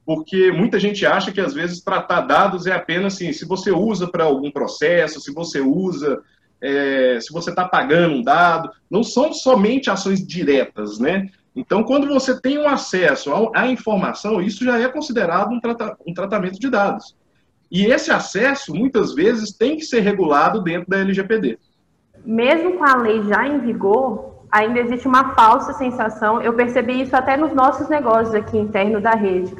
porque 0.05 0.51
muita 0.51 0.79
gente 0.79 1.05
acha 1.05 1.31
que, 1.31 1.39
às 1.39 1.53
vezes, 1.53 1.81
tratar 1.81 2.21
dados 2.21 2.67
é 2.67 2.73
apenas 2.73 3.13
assim, 3.15 3.31
se 3.31 3.45
você 3.45 3.71
usa 3.71 4.07
para 4.07 4.25
algum 4.25 4.51
processo, 4.51 5.21
se 5.21 5.33
você 5.33 5.61
usa, 5.61 6.21
é, 6.61 7.19
se 7.21 7.31
você 7.31 7.51
está 7.51 7.67
pagando 7.67 8.15
um 8.15 8.21
dado, 8.21 8.69
não 8.89 9.03
são 9.03 9.33
somente 9.33 9.89
ações 9.89 10.25
diretas, 10.25 10.99
né? 10.99 11.29
Então, 11.55 11.83
quando 11.83 12.07
você 12.07 12.39
tem 12.39 12.57
um 12.57 12.67
acesso 12.67 13.31
à 13.55 13.67
informação, 13.67 14.41
isso 14.41 14.65
já 14.65 14.79
é 14.79 14.87
considerado 14.89 15.51
um, 15.51 15.59
trata 15.59 15.95
um 16.05 16.13
tratamento 16.13 16.59
de 16.59 16.69
dados. 16.69 17.15
E 17.71 17.85
esse 17.85 18.11
acesso, 18.11 18.73
muitas 18.73 19.13
vezes, 19.13 19.53
tem 19.53 19.77
que 19.77 19.85
ser 19.85 20.01
regulado 20.01 20.61
dentro 20.61 20.89
da 20.89 20.99
LGPD. 20.99 21.57
Mesmo 22.25 22.77
com 22.77 22.83
a 22.83 22.97
lei 22.97 23.23
já 23.23 23.47
em 23.47 23.59
vigor, 23.59 24.32
ainda 24.53 24.79
existe 24.79 25.07
uma 25.07 25.33
falsa 25.33 25.73
sensação, 25.73 26.39
eu 26.39 26.53
percebi 26.53 27.01
isso 27.01 27.15
até 27.15 27.35
nos 27.35 27.51
nossos 27.53 27.89
negócios 27.89 28.35
aqui 28.35 28.55
interno 28.55 29.01
da 29.01 29.15
rede, 29.15 29.51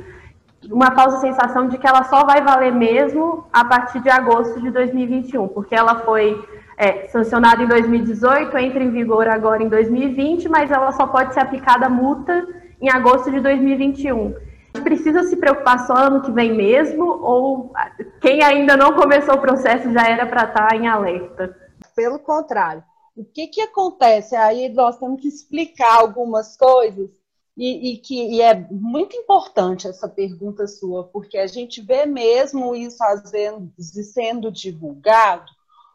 uma 0.71 0.91
falsa 0.91 1.17
sensação 1.17 1.67
de 1.67 1.79
que 1.79 1.87
ela 1.87 2.03
só 2.03 2.23
vai 2.23 2.43
valer 2.43 2.71
mesmo 2.71 3.43
a 3.51 3.65
partir 3.65 3.99
de 4.01 4.09
agosto 4.09 4.61
de 4.61 4.69
2021, 4.69 5.47
porque 5.47 5.73
ela 5.73 6.01
foi 6.01 6.39
é, 6.77 7.07
sancionada 7.07 7.63
em 7.63 7.67
2018, 7.67 8.55
entra 8.55 8.83
em 8.83 8.91
vigor 8.91 9.27
agora 9.27 9.63
em 9.63 9.67
2020, 9.67 10.47
mas 10.47 10.69
ela 10.69 10.91
só 10.91 11.07
pode 11.07 11.33
ser 11.33 11.39
aplicada 11.39 11.89
multa 11.89 12.47
em 12.79 12.89
agosto 12.89 13.31
de 13.31 13.39
2021. 13.39 14.27
A 14.27 14.77
gente 14.77 14.83
precisa 14.83 15.23
se 15.23 15.35
preocupar 15.37 15.79
só 15.87 15.93
ano 15.95 16.21
que 16.21 16.31
vem 16.31 16.55
mesmo, 16.55 17.03
ou 17.03 17.73
quem 18.21 18.43
ainda 18.43 18.77
não 18.77 18.93
começou 18.93 19.35
o 19.35 19.41
processo 19.41 19.91
já 19.91 20.07
era 20.07 20.27
para 20.27 20.43
estar 20.43 20.67
tá 20.67 20.75
em 20.75 20.87
alerta? 20.87 21.55
Pelo 21.95 22.19
contrário, 22.19 22.83
o 23.15 23.23
que, 23.23 23.47
que 23.47 23.61
acontece? 23.61 24.35
Aí 24.35 24.69
nós 24.69 24.97
temos 24.97 25.21
que 25.21 25.27
explicar 25.27 25.99
algumas 25.99 26.57
coisas, 26.57 27.09
e, 27.55 27.93
e 27.93 27.97
que 27.97 28.15
e 28.15 28.41
é 28.41 28.55
muito 28.71 29.15
importante 29.15 29.87
essa 29.87 30.07
pergunta 30.07 30.65
sua, 30.67 31.03
porque 31.03 31.37
a 31.37 31.47
gente 31.47 31.81
vê 31.81 32.05
mesmo 32.05 32.75
isso 32.75 33.03
vezes 33.31 34.13
sendo 34.13 34.51
divulgado. 34.51 35.45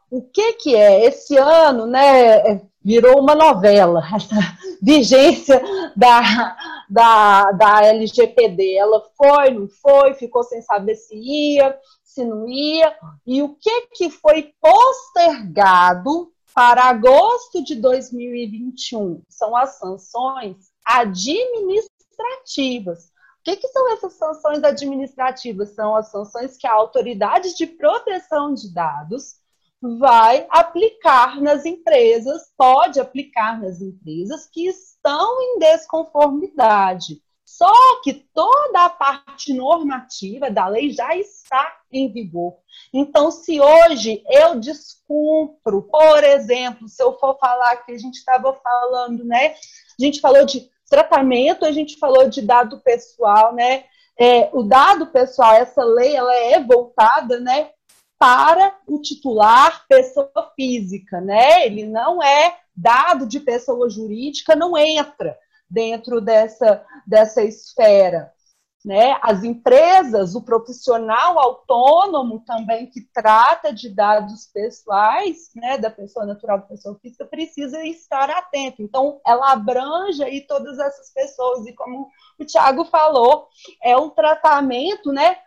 O 0.09 0.21
que, 0.21 0.53
que 0.53 0.75
é? 0.75 1.05
Esse 1.05 1.37
ano 1.37 1.85
né, 1.85 2.61
virou 2.83 3.19
uma 3.19 3.35
novela, 3.35 4.01
essa 4.15 4.35
vigência 4.81 5.61
da, 5.95 6.55
da, 6.89 7.51
da 7.51 7.85
LGPD. 7.85 8.75
Ela 8.75 9.03
foi, 9.15 9.51
não 9.51 9.67
foi, 9.67 10.13
ficou 10.15 10.43
sem 10.43 10.61
saber 10.61 10.95
se 10.95 11.15
ia, 11.15 11.77
se 12.03 12.25
não 12.25 12.47
ia, 12.47 12.95
e 13.27 13.43
o 13.43 13.49
que, 13.49 13.87
que 13.93 14.09
foi 14.09 14.51
postergado 14.59 16.31
para 16.59 16.89
agosto 16.89 17.63
de 17.63 17.75
2021 17.75 19.23
são 19.29 19.55
as 19.55 19.79
sanções 19.79 20.57
administrativas. 20.85 23.05
O 23.05 23.43
que, 23.45 23.55
que, 23.55 23.69
são 23.69 23.93
essas 23.93 24.15
sanções 24.15 24.61
administrativas? 24.61 25.73
São 25.73 25.95
as 25.95 26.11
sanções 26.11 26.57
que 26.57 26.67
a 26.67 26.73
autoridade 26.73 27.55
de 27.55 27.65
proteção 27.65 28.53
de 28.53 28.73
dados 28.73 29.37
vai 29.81 30.45
aplicar 30.49 31.39
nas 31.39 31.65
empresas, 31.65 32.51
pode 32.57 32.99
aplicar 32.99 33.61
nas 33.61 33.79
empresas 33.79 34.45
que 34.45 34.67
estão 34.67 35.41
em 35.41 35.59
desconformidade. 35.59 37.23
Só 37.57 37.73
que 38.03 38.13
toda 38.13 38.85
a 38.85 38.89
parte 38.89 39.53
normativa 39.55 40.51
da 40.51 40.67
lei 40.67 40.91
já 40.91 41.15
está 41.17 41.79
em 41.91 42.07
vigor. 42.13 42.55
Então, 42.93 43.31
se 43.31 43.59
hoje 43.59 44.23
eu 44.29 44.59
descumpro, 44.59 45.81
por 45.81 46.23
exemplo, 46.23 46.87
se 46.87 47.01
eu 47.01 47.17
for 47.17 47.39
falar 47.39 47.77
que 47.77 47.91
a 47.91 47.97
gente 47.97 48.17
estava 48.17 48.53
falando, 48.53 49.25
né? 49.25 49.55
A 49.99 50.05
gente 50.05 50.21
falou 50.21 50.45
de 50.45 50.69
tratamento, 50.87 51.65
a 51.65 51.71
gente 51.71 51.97
falou 51.97 52.29
de 52.29 52.43
dado 52.43 52.81
pessoal, 52.81 53.53
né? 53.55 53.85
É, 54.17 54.49
o 54.53 54.61
dado 54.61 55.07
pessoal, 55.07 55.53
essa 55.55 55.83
lei, 55.83 56.15
ela 56.15 56.35
é 56.35 56.63
voltada, 56.63 57.39
né? 57.39 57.71
Para 58.19 58.77
o 58.85 59.01
titular 59.01 59.87
pessoa 59.87 60.51
física, 60.55 61.19
né? 61.19 61.65
Ele 61.65 61.83
não 61.83 62.21
é 62.21 62.59
dado 62.75 63.25
de 63.25 63.39
pessoa 63.39 63.89
jurídica, 63.89 64.55
não 64.55 64.77
entra 64.77 65.35
dentro 65.69 66.19
dessa, 66.19 66.83
dessa 67.05 67.43
esfera. 67.43 68.31
Né? 68.83 69.17
As 69.21 69.43
empresas, 69.43 70.35
o 70.35 70.41
profissional 70.41 71.37
autônomo 71.37 72.39
também 72.45 72.89
que 72.89 73.01
trata 73.13 73.73
de 73.73 73.93
dados 73.93 74.47
pessoais, 74.53 75.49
né, 75.53 75.77
da 75.77 75.91
pessoa 75.91 76.25
natural, 76.25 76.59
da 76.59 76.65
pessoa 76.65 76.97
física, 77.01 77.25
precisa 77.25 77.83
estar 77.83 78.29
atento. 78.29 78.81
Então, 78.81 79.19
ela 79.27 79.51
abrange 79.51 80.23
aí 80.23 80.47
todas 80.47 80.79
essas 80.79 81.11
pessoas 81.13 81.67
e 81.67 81.73
como 81.73 82.07
o 82.39 82.45
Tiago 82.45 82.85
falou, 82.85 83.49
é 83.83 83.97
um 83.97 84.09
tratamento, 84.09 85.11
né? 85.11 85.37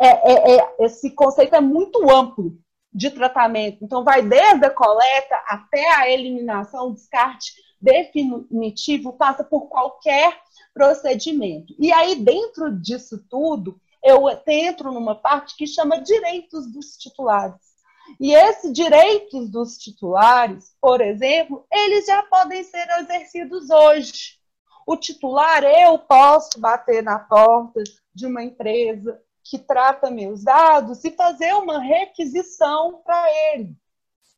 É, 0.00 0.08
é, 0.08 0.56
é, 0.56 0.76
esse 0.80 1.10
conceito 1.10 1.54
é 1.54 1.60
muito 1.60 2.10
amplo 2.10 2.58
de 2.90 3.10
tratamento. 3.10 3.84
Então, 3.84 4.02
vai 4.02 4.22
desde 4.22 4.64
a 4.64 4.70
coleta 4.70 5.36
até 5.46 5.96
a 5.96 6.10
eliminação, 6.10 6.94
descarte 6.94 7.52
definitivo, 7.80 9.12
passa 9.12 9.42
por 9.42 9.68
qualquer 9.68 10.38
procedimento. 10.74 11.74
E 11.78 11.92
aí, 11.92 12.16
dentro 12.16 12.70
disso 12.80 13.24
tudo, 13.28 13.80
eu 14.02 14.24
entro 14.46 14.92
numa 14.92 15.14
parte 15.14 15.56
que 15.56 15.66
chama 15.66 16.00
direitos 16.00 16.70
dos 16.72 16.96
titulares. 16.96 17.70
E 18.18 18.34
esses 18.34 18.72
direitos 18.72 19.50
dos 19.50 19.76
titulares, 19.78 20.74
por 20.80 21.00
exemplo, 21.00 21.64
eles 21.70 22.06
já 22.06 22.22
podem 22.24 22.64
ser 22.64 22.88
exercidos 22.98 23.70
hoje. 23.70 24.38
O 24.86 24.96
titular, 24.96 25.62
eu 25.62 25.98
posso 25.98 26.58
bater 26.58 27.02
na 27.02 27.18
porta 27.18 27.82
de 28.12 28.26
uma 28.26 28.42
empresa 28.42 29.20
que 29.44 29.58
trata 29.58 30.10
meus 30.10 30.44
dados 30.44 31.04
e 31.04 31.10
fazer 31.10 31.54
uma 31.54 31.78
requisição 31.78 33.00
para 33.04 33.24
ele. 33.52 33.76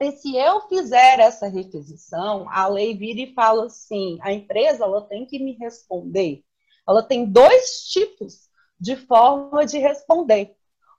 E 0.03 0.13
se 0.13 0.37
eu 0.37 0.63
fizer 0.63 1.21
essa 1.21 1.47
requisição, 1.47 2.47
a 2.51 2.67
lei 2.67 2.97
vira 2.97 3.21
e 3.21 3.35
fala 3.35 3.67
assim: 3.67 4.19
a 4.21 4.33
empresa 4.33 4.85
ela 4.85 5.03
tem 5.03 5.25
que 5.25 5.39
me 5.39 5.53
responder. 5.53 6.43
Ela 6.89 7.03
tem 7.03 7.25
dois 7.25 7.85
tipos 7.89 8.49
de 8.79 8.97
forma 8.97 9.65
de 9.65 9.79
responder. 9.79 10.55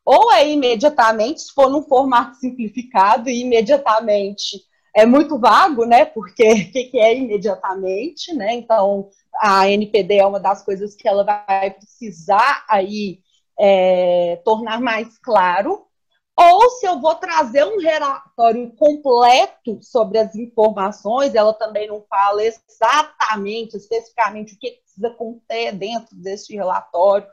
Ou 0.06 0.32
é 0.32 0.50
imediatamente, 0.50 1.42
se 1.42 1.54
for 1.54 1.70
num 1.70 1.84
formato 1.84 2.38
simplificado, 2.38 3.30
e 3.30 3.42
imediatamente 3.42 4.62
é 4.96 5.06
muito 5.06 5.38
vago, 5.40 5.86
né? 5.86 6.06
Porque 6.06 6.44
o 6.52 6.72
que, 6.72 6.84
que 6.86 7.00
é 7.00 7.18
imediatamente, 7.18 8.34
né? 8.34 8.54
Então, 8.54 9.10
a 9.42 9.70
NPD 9.70 10.18
é 10.18 10.26
uma 10.26 10.40
das 10.40 10.64
coisas 10.64 10.96
que 10.96 11.08
ela 11.08 11.24
vai 11.24 11.72
precisar 11.72 12.66
aí 12.70 13.20
é, 13.60 14.42
tornar 14.46 14.80
mais 14.80 15.18
claro 15.20 15.88
ou 16.36 16.70
se 16.72 16.86
eu 16.86 17.00
vou 17.00 17.16
trazer 17.16 17.64
um 17.64 17.80
relatório 17.80 18.72
completo 18.76 19.80
sobre 19.82 20.18
as 20.18 20.36
informações, 20.36 21.36
ela 21.36 21.54
também 21.54 21.88
não 21.88 22.02
fala 22.10 22.44
exatamente, 22.44 23.78
especificamente, 23.78 24.56
o 24.56 24.58
que 24.58 24.72
precisa 24.72 25.12
conter 25.12 25.74
dentro 25.74 26.16
deste 26.16 26.56
relatório, 26.56 27.28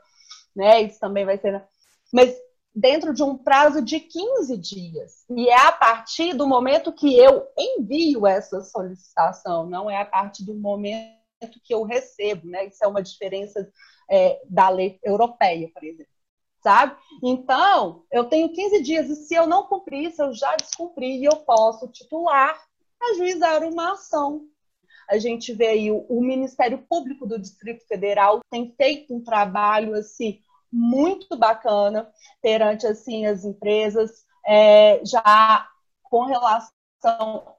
né? 0.55 0.81
Isso 0.81 0.99
também 0.99 1.25
vai 1.25 1.37
ser. 1.37 1.63
Mas 2.13 2.35
dentro 2.73 3.13
de 3.13 3.23
um 3.23 3.35
prazo 3.35 3.81
de 3.81 3.99
15 3.99 4.55
dias. 4.57 5.25
E 5.29 5.49
é 5.49 5.67
a 5.67 5.71
partir 5.71 6.33
do 6.33 6.47
momento 6.47 6.93
que 6.93 7.17
eu 7.17 7.47
envio 7.57 8.27
essa 8.27 8.61
solicitação, 8.61 9.65
não 9.65 9.89
é 9.89 9.99
a 9.99 10.05
partir 10.05 10.45
do 10.45 10.53
momento 10.53 11.11
que 11.63 11.73
eu 11.73 11.83
recebo, 11.83 12.47
né? 12.47 12.67
Isso 12.67 12.83
é 12.83 12.87
uma 12.87 13.01
diferença 13.01 13.67
é, 14.09 14.39
da 14.45 14.69
lei 14.69 14.99
europeia, 15.03 15.67
por 15.73 15.83
exemplo 15.83 16.11
sabe? 16.61 16.95
Então, 17.23 18.03
eu 18.11 18.25
tenho 18.25 18.51
15 18.51 18.81
dias 18.81 19.09
e 19.09 19.15
se 19.15 19.35
eu 19.35 19.47
não 19.47 19.63
cumprir 19.63 20.09
isso, 20.09 20.21
eu 20.21 20.33
já 20.33 20.55
descumpri 20.55 21.19
e 21.19 21.25
eu 21.25 21.37
posso 21.37 21.87
titular, 21.87 22.59
ajuizar 23.11 23.63
uma 23.63 23.93
ação. 23.93 24.45
A 25.09 25.17
gente 25.17 25.53
vê 25.53 25.67
aí 25.67 25.91
o, 25.91 26.05
o 26.07 26.21
Ministério 26.21 26.85
Público 26.89 27.27
do 27.27 27.39
Distrito 27.39 27.85
Federal 27.87 28.39
tem 28.49 28.73
feito 28.77 29.13
um 29.13 29.23
trabalho 29.23 29.93
assim 29.93 30.39
muito 30.71 31.35
bacana 31.37 32.09
perante 32.41 32.87
assim 32.87 33.25
as 33.25 33.43
empresas 33.43 34.25
é, 34.47 35.01
já 35.03 35.67
com 36.03 36.25
relação 36.25 36.71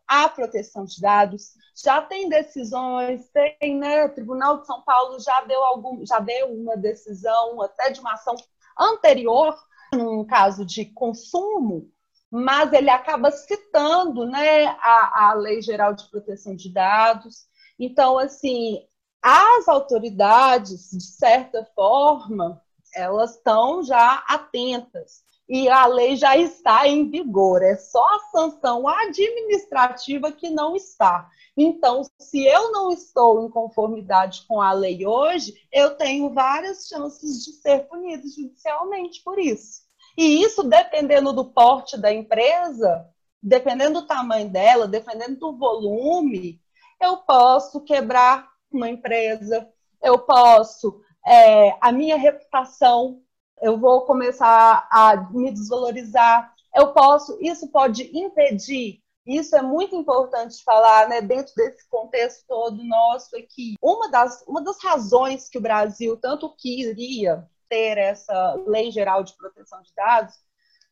à 0.06 0.28
proteção 0.28 0.84
de 0.84 1.00
dados. 1.00 1.52
Já 1.76 2.00
tem 2.00 2.28
decisões, 2.28 3.28
tem, 3.30 3.76
né? 3.76 4.04
O 4.04 4.14
Tribunal 4.14 4.60
de 4.60 4.66
São 4.66 4.82
Paulo 4.82 5.18
já 5.20 5.42
deu 5.42 5.62
algum, 5.64 6.04
já 6.06 6.20
deu 6.20 6.54
uma 6.54 6.76
decisão 6.76 7.60
até 7.60 7.90
de 7.90 8.00
uma 8.00 8.14
ação 8.14 8.34
anterior, 8.78 9.56
num 9.92 10.24
caso 10.24 10.64
de 10.64 10.86
consumo, 10.86 11.90
mas 12.30 12.72
ele 12.72 12.88
acaba 12.88 13.30
citando, 13.30 14.24
né, 14.24 14.66
a, 14.80 15.28
a 15.28 15.34
Lei 15.34 15.60
Geral 15.60 15.92
de 15.94 16.08
Proteção 16.10 16.56
de 16.56 16.72
Dados. 16.72 17.46
Então, 17.78 18.18
assim, 18.18 18.86
as 19.20 19.68
autoridades, 19.68 20.90
de 20.90 21.04
certa 21.04 21.64
forma, 21.74 22.60
elas 22.94 23.36
estão 23.36 23.82
já 23.82 24.24
atentas 24.26 25.22
e 25.52 25.68
a 25.68 25.84
lei 25.84 26.16
já 26.16 26.34
está 26.34 26.88
em 26.88 27.10
vigor, 27.10 27.62
é 27.62 27.76
só 27.76 28.02
a 28.14 28.20
sanção 28.30 28.88
administrativa 28.88 30.32
que 30.32 30.48
não 30.48 30.74
está. 30.74 31.28
Então, 31.54 32.02
se 32.18 32.42
eu 32.42 32.72
não 32.72 32.90
estou 32.90 33.44
em 33.44 33.50
conformidade 33.50 34.46
com 34.48 34.62
a 34.62 34.72
lei 34.72 35.04
hoje, 35.04 35.52
eu 35.70 35.94
tenho 35.94 36.32
várias 36.32 36.88
chances 36.88 37.44
de 37.44 37.52
ser 37.52 37.86
punido 37.86 38.26
judicialmente 38.30 39.22
por 39.22 39.38
isso. 39.38 39.82
E 40.16 40.42
isso, 40.42 40.62
dependendo 40.62 41.34
do 41.34 41.44
porte 41.44 41.98
da 41.98 42.10
empresa, 42.10 43.06
dependendo 43.42 44.00
do 44.00 44.06
tamanho 44.06 44.48
dela, 44.48 44.88
dependendo 44.88 45.36
do 45.36 45.58
volume, 45.58 46.62
eu 46.98 47.18
posso 47.18 47.82
quebrar 47.82 48.48
uma 48.70 48.88
empresa, 48.88 49.68
eu 50.02 50.18
posso, 50.18 51.02
é, 51.26 51.76
a 51.78 51.92
minha 51.92 52.16
reputação, 52.16 53.20
eu 53.62 53.78
vou 53.78 54.02
começar 54.02 54.88
a 54.90 55.16
me 55.30 55.52
desvalorizar, 55.52 56.52
eu 56.74 56.92
posso, 56.92 57.38
isso 57.40 57.68
pode 57.68 58.10
impedir, 58.16 59.00
isso 59.24 59.54
é 59.54 59.62
muito 59.62 59.94
importante 59.94 60.64
falar, 60.64 61.08
né, 61.08 61.20
dentro 61.20 61.54
desse 61.54 61.88
contexto 61.88 62.44
todo 62.48 62.82
nosso 62.82 63.36
aqui. 63.36 63.74
Uma 63.80 64.10
das, 64.10 64.42
uma 64.48 64.60
das 64.62 64.82
razões 64.82 65.48
que 65.48 65.58
o 65.58 65.62
Brasil 65.62 66.16
tanto 66.16 66.54
queria 66.56 67.48
ter 67.68 67.98
essa 67.98 68.54
lei 68.66 68.90
geral 68.90 69.22
de 69.22 69.36
proteção 69.36 69.80
de 69.80 69.94
dados 69.94 70.34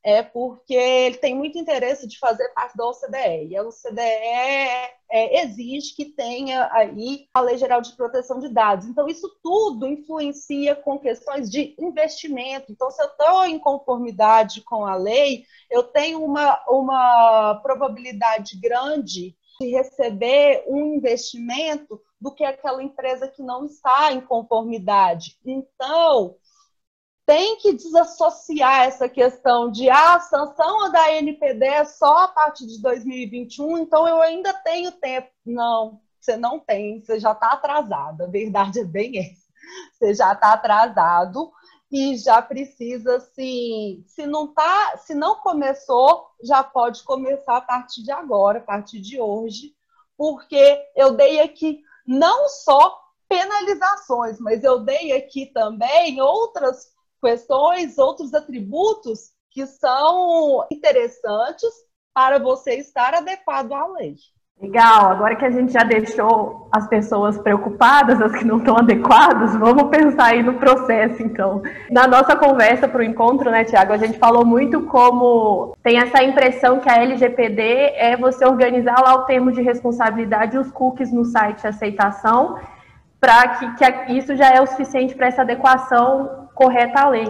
é 0.03 0.23
porque 0.23 0.75
ele 0.75 1.19
tem 1.19 1.35
muito 1.35 1.59
interesse 1.59 2.07
de 2.07 2.19
fazer 2.19 2.49
parte 2.51 2.77
da 2.77 2.87
OCDE. 2.87 3.49
E 3.51 3.57
a 3.57 3.63
OCDE 3.63 4.01
é, 5.11 5.43
exige 5.43 5.95
que 5.95 6.07
tenha 6.07 6.69
aí 6.73 7.27
a 7.35 7.41
Lei 7.41 7.59
Geral 7.59 7.81
de 7.81 7.95
Proteção 7.95 8.39
de 8.39 8.49
Dados. 8.49 8.87
Então, 8.87 9.09
isso 9.09 9.29
tudo 9.43 9.87
influencia 9.87 10.75
com 10.75 10.99
questões 10.99 11.51
de 11.51 11.75
investimento. 11.79 12.73
Então, 12.73 12.91
se 12.91 13.03
eu 13.03 13.09
estou 13.09 13.45
em 13.45 13.59
conformidade 13.59 14.63
com 14.63 14.87
a 14.87 14.95
lei, 14.95 15.45
eu 15.71 15.83
tenho 15.83 16.25
uma, 16.25 16.63
uma 16.67 17.61
probabilidade 17.63 18.59
grande 18.59 19.37
de 19.61 19.67
receber 19.69 20.65
um 20.67 20.95
investimento 20.95 22.01
do 22.19 22.33
que 22.33 22.45
aquela 22.45 22.83
empresa 22.83 23.29
que 23.29 23.43
não 23.43 23.67
está 23.67 24.13
em 24.13 24.21
conformidade. 24.21 25.37
Então, 25.45 26.37
tem 27.31 27.59
que 27.59 27.73
desassociar 27.75 28.89
essa 28.89 29.09
questão 29.09 29.71
de 29.71 29.89
ah, 29.89 30.15
a 30.15 30.21
sanção 30.21 30.91
da 30.91 31.13
NPD 31.13 31.65
é 31.65 31.85
só 31.85 32.25
a 32.25 32.29
partir 32.29 32.67
de 32.67 32.83
2021, 32.83 33.79
então 33.79 34.09
eu 34.09 34.21
ainda 34.21 34.53
tenho 34.53 34.91
tempo. 34.91 35.31
Não, 35.47 36.01
você 36.21 36.37
não 36.37 36.59
tem, 36.59 37.01
você 37.01 37.21
já 37.21 37.31
está 37.31 37.53
atrasado. 37.53 38.25
A 38.25 38.27
verdade 38.27 38.81
é 38.81 38.85
bem 38.85 39.17
essa. 39.17 39.47
Você 39.93 40.13
já 40.13 40.33
está 40.33 40.55
atrasado 40.55 41.53
e 41.89 42.17
já 42.17 42.43
precisa, 42.43 43.19
assim, 43.19 44.03
se 44.09 44.27
não 44.27 44.49
tá, 44.49 44.97
se 44.97 45.15
não 45.15 45.37
começou, 45.37 46.27
já 46.43 46.65
pode 46.65 47.05
começar 47.05 47.59
a 47.59 47.61
partir 47.61 48.03
de 48.03 48.11
agora, 48.11 48.59
a 48.59 48.63
partir 48.63 49.01
de 49.01 49.21
hoje, 49.21 49.73
porque 50.17 50.83
eu 50.97 51.13
dei 51.13 51.39
aqui 51.39 51.81
não 52.05 52.49
só 52.49 53.01
penalizações, 53.29 54.41
mas 54.41 54.65
eu 54.65 54.81
dei 54.81 55.13
aqui 55.13 55.47
também 55.47 56.21
outras 56.21 56.91
questões, 57.21 57.99
outros 57.99 58.35
atributos 58.35 59.33
que 59.51 59.67
são 59.67 60.67
interessantes 60.71 61.71
para 62.15 62.39
você 62.39 62.75
estar 62.75 63.15
adequado 63.15 63.73
à 63.73 63.87
lei. 63.87 64.17
Legal, 64.61 65.13
agora 65.13 65.37
que 65.37 65.45
a 65.47 65.51
gente 65.51 65.73
já 65.73 65.83
deixou 65.83 66.69
as 66.71 66.87
pessoas 66.87 67.39
preocupadas, 67.39 68.21
as 68.21 68.37
que 68.37 68.45
não 68.45 68.59
estão 68.59 68.77
adequadas, 68.77 69.57
vamos 69.57 69.85
pensar 69.85 70.27
aí 70.27 70.43
no 70.43 70.55
processo, 70.55 71.23
então. 71.23 71.63
Na 71.91 72.07
nossa 72.07 72.37
conversa 72.37 72.87
para 72.87 73.01
o 73.01 73.03
encontro, 73.03 73.51
né, 73.51 73.65
Tiago, 73.65 73.95
a 73.95 73.97
gente 73.97 74.19
falou 74.19 74.45
muito 74.45 74.83
como 74.83 75.75
tem 75.83 75.99
essa 75.99 76.23
impressão 76.23 76.79
que 76.79 76.91
a 76.91 77.03
LGPD 77.03 77.63
é 77.97 78.19
você 78.19 78.45
organizar 78.45 79.01
lá 79.01 79.15
o 79.15 79.25
termo 79.25 79.51
de 79.51 79.63
responsabilidade 79.63 80.57
e 80.57 80.59
os 80.59 80.71
cookies 80.71 81.11
no 81.11 81.25
site 81.25 81.63
de 81.63 81.69
aceitação, 81.69 82.59
para 83.19 83.49
que, 83.49 83.75
que 83.77 84.13
isso 84.13 84.37
já 84.37 84.51
é 84.51 84.61
o 84.61 84.67
suficiente 84.67 85.15
para 85.15 85.29
essa 85.29 85.41
adequação 85.41 86.40
correta 86.61 87.01
à 87.01 87.09
lei. 87.09 87.27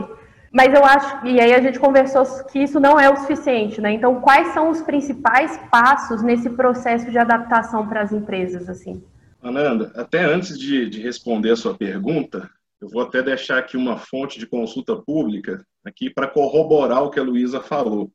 Mas 0.52 0.74
eu 0.74 0.84
acho, 0.84 1.24
e 1.24 1.40
aí 1.40 1.54
a 1.54 1.60
gente 1.60 1.78
conversou 1.78 2.24
que 2.46 2.58
isso 2.58 2.80
não 2.80 2.98
é 2.98 3.08
o 3.08 3.16
suficiente, 3.16 3.80
né? 3.80 3.92
Então, 3.92 4.20
quais 4.20 4.48
são 4.48 4.68
os 4.68 4.82
principais 4.82 5.56
passos 5.70 6.20
nesse 6.22 6.50
processo 6.50 7.08
de 7.08 7.16
adaptação 7.16 7.86
para 7.86 8.02
as 8.02 8.10
empresas, 8.10 8.68
assim? 8.68 9.00
Ananda, 9.40 9.92
até 9.94 10.24
antes 10.24 10.58
de, 10.58 10.90
de 10.90 11.00
responder 11.00 11.52
a 11.52 11.56
sua 11.56 11.74
pergunta, 11.76 12.50
eu 12.80 12.88
vou 12.88 13.02
até 13.02 13.22
deixar 13.22 13.58
aqui 13.58 13.76
uma 13.76 13.96
fonte 13.96 14.40
de 14.40 14.46
consulta 14.46 14.96
pública 14.96 15.64
aqui 15.84 16.10
para 16.10 16.26
corroborar 16.26 17.04
o 17.04 17.10
que 17.10 17.20
a 17.20 17.22
Luísa 17.22 17.60
falou. 17.60 18.10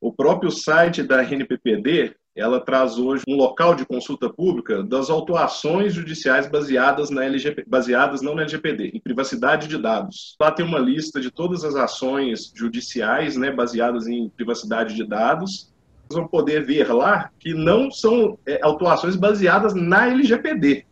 O 0.00 0.10
próprio 0.10 0.50
site 0.50 1.02
da 1.02 1.20
RNPPD 1.20 2.16
ela 2.40 2.58
traz 2.58 2.98
hoje 2.98 3.22
um 3.28 3.36
local 3.36 3.74
de 3.74 3.84
consulta 3.84 4.30
pública 4.30 4.82
das 4.82 5.10
autuações 5.10 5.92
judiciais 5.92 6.48
baseadas, 6.48 7.10
na 7.10 7.24
LGP, 7.24 7.64
baseadas 7.66 8.22
não 8.22 8.34
na 8.34 8.42
LGPD, 8.42 8.92
em 8.94 9.00
privacidade 9.00 9.68
de 9.68 9.76
dados. 9.76 10.36
Lá 10.40 10.50
tem 10.50 10.64
uma 10.64 10.78
lista 10.78 11.20
de 11.20 11.30
todas 11.30 11.64
as 11.64 11.74
ações 11.74 12.50
judiciais 12.54 13.36
né, 13.36 13.50
baseadas 13.50 14.06
em 14.06 14.30
privacidade 14.30 14.94
de 14.94 15.06
dados. 15.06 15.70
Vocês 16.08 16.18
vão 16.18 16.26
poder 16.26 16.64
ver 16.64 16.90
lá 16.92 17.30
que 17.38 17.52
não 17.52 17.90
são 17.90 18.38
é, 18.46 18.58
autuações 18.62 19.16
baseadas 19.16 19.74
na 19.74 20.08
LGPD. 20.08 20.86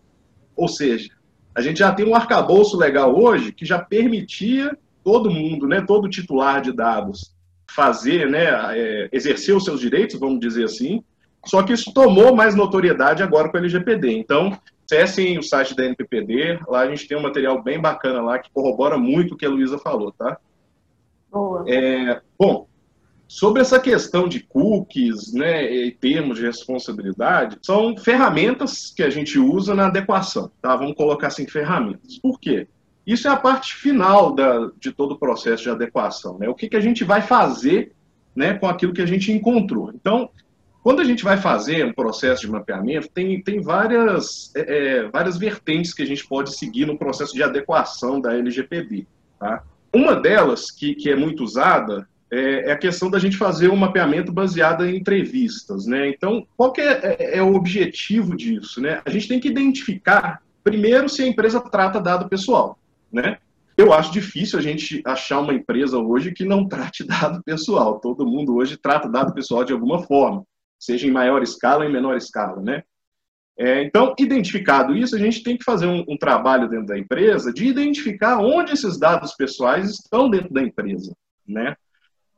Ou 0.55 0.69
seja, 0.69 1.11
a 1.55 1.63
gente 1.63 1.79
já 1.79 1.93
tem 1.93 2.07
um 2.07 2.15
arcabouço 2.15 2.77
legal 2.77 3.19
hoje 3.19 3.53
que 3.53 3.65
já 3.65 3.79
permitia 3.79 4.77
todo 5.03 5.31
mundo, 5.31 5.67
né, 5.67 5.81
todo 5.81 6.11
titular 6.11 6.61
de 6.61 6.73
dados, 6.73 7.35
fazer, 7.71 8.29
né, 8.29 8.47
é, 8.77 9.09
exercer 9.11 9.57
os 9.57 9.65
seus 9.65 9.81
direitos, 9.81 10.21
vamos 10.21 10.41
dizer 10.41 10.65
assim, 10.65 11.03
só 11.45 11.63
que 11.63 11.73
isso 11.73 11.93
tomou 11.93 12.35
mais 12.35 12.55
notoriedade 12.55 13.23
agora 13.23 13.49
com 13.49 13.57
o 13.57 13.61
LGPD. 13.61 14.13
Então, 14.13 14.59
acessem 14.85 15.39
o 15.39 15.43
site 15.43 15.75
da 15.75 15.85
NPPD, 15.85 16.61
lá 16.67 16.81
a 16.81 16.89
gente 16.89 17.07
tem 17.07 17.17
um 17.17 17.23
material 17.23 17.63
bem 17.63 17.81
bacana 17.81 18.23
lá 18.23 18.39
que 18.39 18.51
corrobora 18.51 18.97
muito 18.97 19.35
o 19.35 19.37
que 19.37 19.47
a 19.47 19.51
Luísa 19.51 19.79
falou, 19.79 20.13
tá? 20.13 20.39
Boa. 21.31 21.65
É, 21.67 22.21
bom, 22.39 22.67
sobre 23.27 23.61
essa 23.61 23.79
questão 23.79 24.27
de 24.27 24.41
cookies 24.41 25.33
né, 25.35 25.71
e 25.71 25.91
termos 25.91 26.39
de 26.39 26.47
responsabilidade, 26.47 27.59
são 27.61 27.97
ferramentas 27.97 28.91
que 28.95 29.03
a 29.03 29.11
gente 29.11 29.39
usa 29.39 29.75
na 29.75 29.87
adequação, 29.87 30.51
tá? 30.63 30.75
Vamos 30.75 30.97
colocar 30.97 31.27
assim, 31.27 31.47
ferramentas. 31.47 32.19
Por 32.19 32.41
quê? 32.41 32.67
Isso 33.07 33.29
é 33.29 33.31
a 33.31 33.37
parte 33.37 33.75
final 33.75 34.35
da, 34.35 34.71
de 34.79 34.93
todo 34.93 35.13
o 35.13 35.19
processo 35.19 35.63
de 35.63 35.71
adequação, 35.71 36.39
né? 36.39 36.49
O 36.49 36.55
que, 36.55 36.69
que 36.69 36.77
a 36.77 36.81
gente 36.81 37.05
vai 37.05 37.21
fazer 37.21 37.93
né, 38.35 38.55
com 38.55 38.67
aquilo 38.67 38.93
que 38.93 39.03
a 39.03 39.07
gente 39.07 39.33
encontrou. 39.33 39.91
Então, 39.95 40.31
quando 40.83 41.01
a 41.01 41.05
gente 41.05 41.25
vai 41.25 41.37
fazer 41.37 41.85
um 41.85 41.93
processo 41.93 42.43
de 42.43 42.51
mapeamento, 42.51 43.09
tem, 43.09 43.43
tem 43.43 43.61
várias, 43.61 44.55
é, 44.55 44.61
é, 44.61 45.09
várias 45.09 45.37
vertentes 45.37 45.93
que 45.93 46.03
a 46.03 46.07
gente 46.07 46.27
pode 46.27 46.57
seguir 46.57 46.87
no 46.87 46.99
processo 46.99 47.35
de 47.35 47.43
adequação 47.43 48.21
da 48.21 48.35
LGPD. 48.37 49.07
Tá? 49.39 49.63
Uma 49.93 50.15
delas, 50.15 50.71
que, 50.71 50.95
que 50.95 51.11
é 51.11 51.17
muito 51.17 51.43
usada, 51.43 52.09
é, 52.31 52.71
é, 52.71 52.73
a 52.73 52.79
questão 52.79 53.11
da 53.11 53.19
gente 53.19 53.37
fazer 53.37 53.71
um 53.71 53.77
mapeamento 53.77 54.33
baseado 54.33 54.87
em 54.87 54.97
entrevistas. 54.97 55.87
Né? 55.87 56.09
Então, 56.09 56.47
qual 56.57 56.73
que 56.73 56.81
é, 56.81 57.17
é, 57.19 57.39
é 57.39 57.43
o 57.43 57.55
objetivo 57.55 58.37
disso? 58.37 58.81
Né? 58.81 59.03
A 59.05 59.11
gente 59.11 59.29
tem 59.29 59.41
que 59.41 59.49
identificar, 59.49 60.41
primeiro, 60.63 61.09
se 61.09 61.23
a 61.23 61.27
empresa 61.27 61.61
trata 61.61 62.01
dado 62.01 62.29
pessoal. 62.29 62.79
Né? 63.13 63.39
Eu 63.77 63.93
acho 63.93 64.13
difícil 64.13 64.59
a 64.59 64.63
gente 64.63 65.03
achar 65.05 65.41
uma 65.41 65.55
empresa 65.55 65.99
hoje 65.99 66.33
que 66.33 66.45
não 66.45 66.69
trate 66.69 67.03
dado 67.07 67.43
pessoal. 67.43 67.99
Todo 67.99 68.27
mundo 68.27 68.55
hoje 68.55 68.77
trata 68.77 69.09
dado 69.09 69.35
pessoal 69.35 69.65
de 69.65 69.73
alguma 69.73 70.03
forma 70.05 70.45
seja 70.79 71.07
em 71.07 71.11
maior 71.11 71.43
escala 71.43 71.85
ou 71.85 71.91
em 71.91 71.93
menor 71.93 72.17
escala, 72.17 72.61
né? 72.63 72.83
É, 73.59 73.83
então, 73.83 74.15
identificado 74.17 74.97
isso, 74.97 75.17
a 75.17 75.19
gente 75.19 75.43
tem 75.43 75.57
que 75.57 75.65
fazer 75.65 75.87
um, 75.87 76.05
um, 76.09 76.17
trabalho 76.17 76.69
dentro 76.69 76.87
da 76.87 76.99
empresa 76.99 77.53
de 77.53 77.67
identificar 77.67 78.39
onde 78.39 78.73
esses 78.73 78.97
dados 78.99 79.35
pessoais 79.35 79.91
estão 79.91 80.31
dentro 80.31 80.53
da 80.55 80.63
empresa, 80.63 81.13
né? 81.47 81.75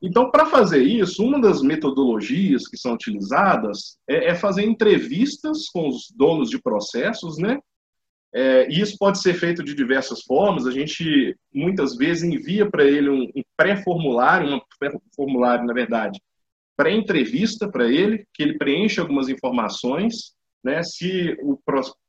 Então, 0.03 0.31
para 0.31 0.47
fazer 0.47 0.83
isso, 0.83 1.23
uma 1.23 1.39
das 1.39 1.61
metodologias 1.61 2.67
que 2.67 2.79
são 2.79 2.95
utilizadas 2.95 3.99
é, 4.09 4.31
é 4.31 4.35
fazer 4.35 4.65
entrevistas 4.65 5.69
com 5.69 5.89
os 5.89 6.11
donos 6.17 6.49
de 6.49 6.59
processos, 6.59 7.37
né? 7.37 7.59
É, 8.33 8.71
e 8.71 8.81
isso 8.81 8.97
pode 8.99 9.21
ser 9.21 9.35
feito 9.35 9.63
de 9.63 9.75
diversas 9.75 10.23
formas. 10.23 10.67
A 10.67 10.71
gente 10.71 11.37
muitas 11.53 11.97
vezes 11.97 12.23
envia 12.23 12.71
para 12.71 12.85
ele 12.85 13.11
um, 13.11 13.25
um 13.25 13.43
pré-formulário, 13.59 14.55
um 14.55 14.61
pré-formulário, 14.79 15.67
na 15.67 15.75
verdade, 15.75 16.19
pré-entrevista 16.81 17.71
para 17.71 17.87
ele, 17.87 18.25
que 18.33 18.43
ele 18.43 18.57
preenche 18.57 19.01
algumas 19.01 19.29
informações, 19.29 20.33
né, 20.65 20.83
se 20.83 21.37
o, 21.43 21.59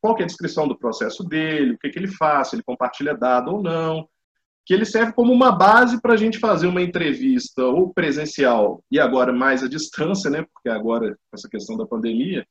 qual 0.00 0.16
é 0.18 0.22
a 0.22 0.26
descrição 0.26 0.66
do 0.66 0.78
processo 0.78 1.22
dele, 1.22 1.74
o 1.74 1.78
que, 1.78 1.90
que 1.90 1.98
ele 1.98 2.08
faz, 2.08 2.48
se 2.48 2.56
ele 2.56 2.62
compartilha 2.62 3.14
dado 3.14 3.50
ou 3.50 3.62
não, 3.62 4.08
que 4.64 4.72
ele 4.72 4.86
serve 4.86 5.12
como 5.12 5.30
uma 5.30 5.52
base 5.52 6.00
para 6.00 6.14
a 6.14 6.16
gente 6.16 6.38
fazer 6.38 6.68
uma 6.68 6.80
entrevista 6.80 7.62
ou 7.66 7.92
presencial 7.92 8.82
e 8.90 8.98
agora 8.98 9.30
mais 9.30 9.62
à 9.62 9.68
distância, 9.68 10.30
né, 10.30 10.46
porque 10.54 10.70
agora 10.70 11.18
essa 11.34 11.50
questão 11.50 11.76
da 11.76 11.86
pandemia, 11.86 12.46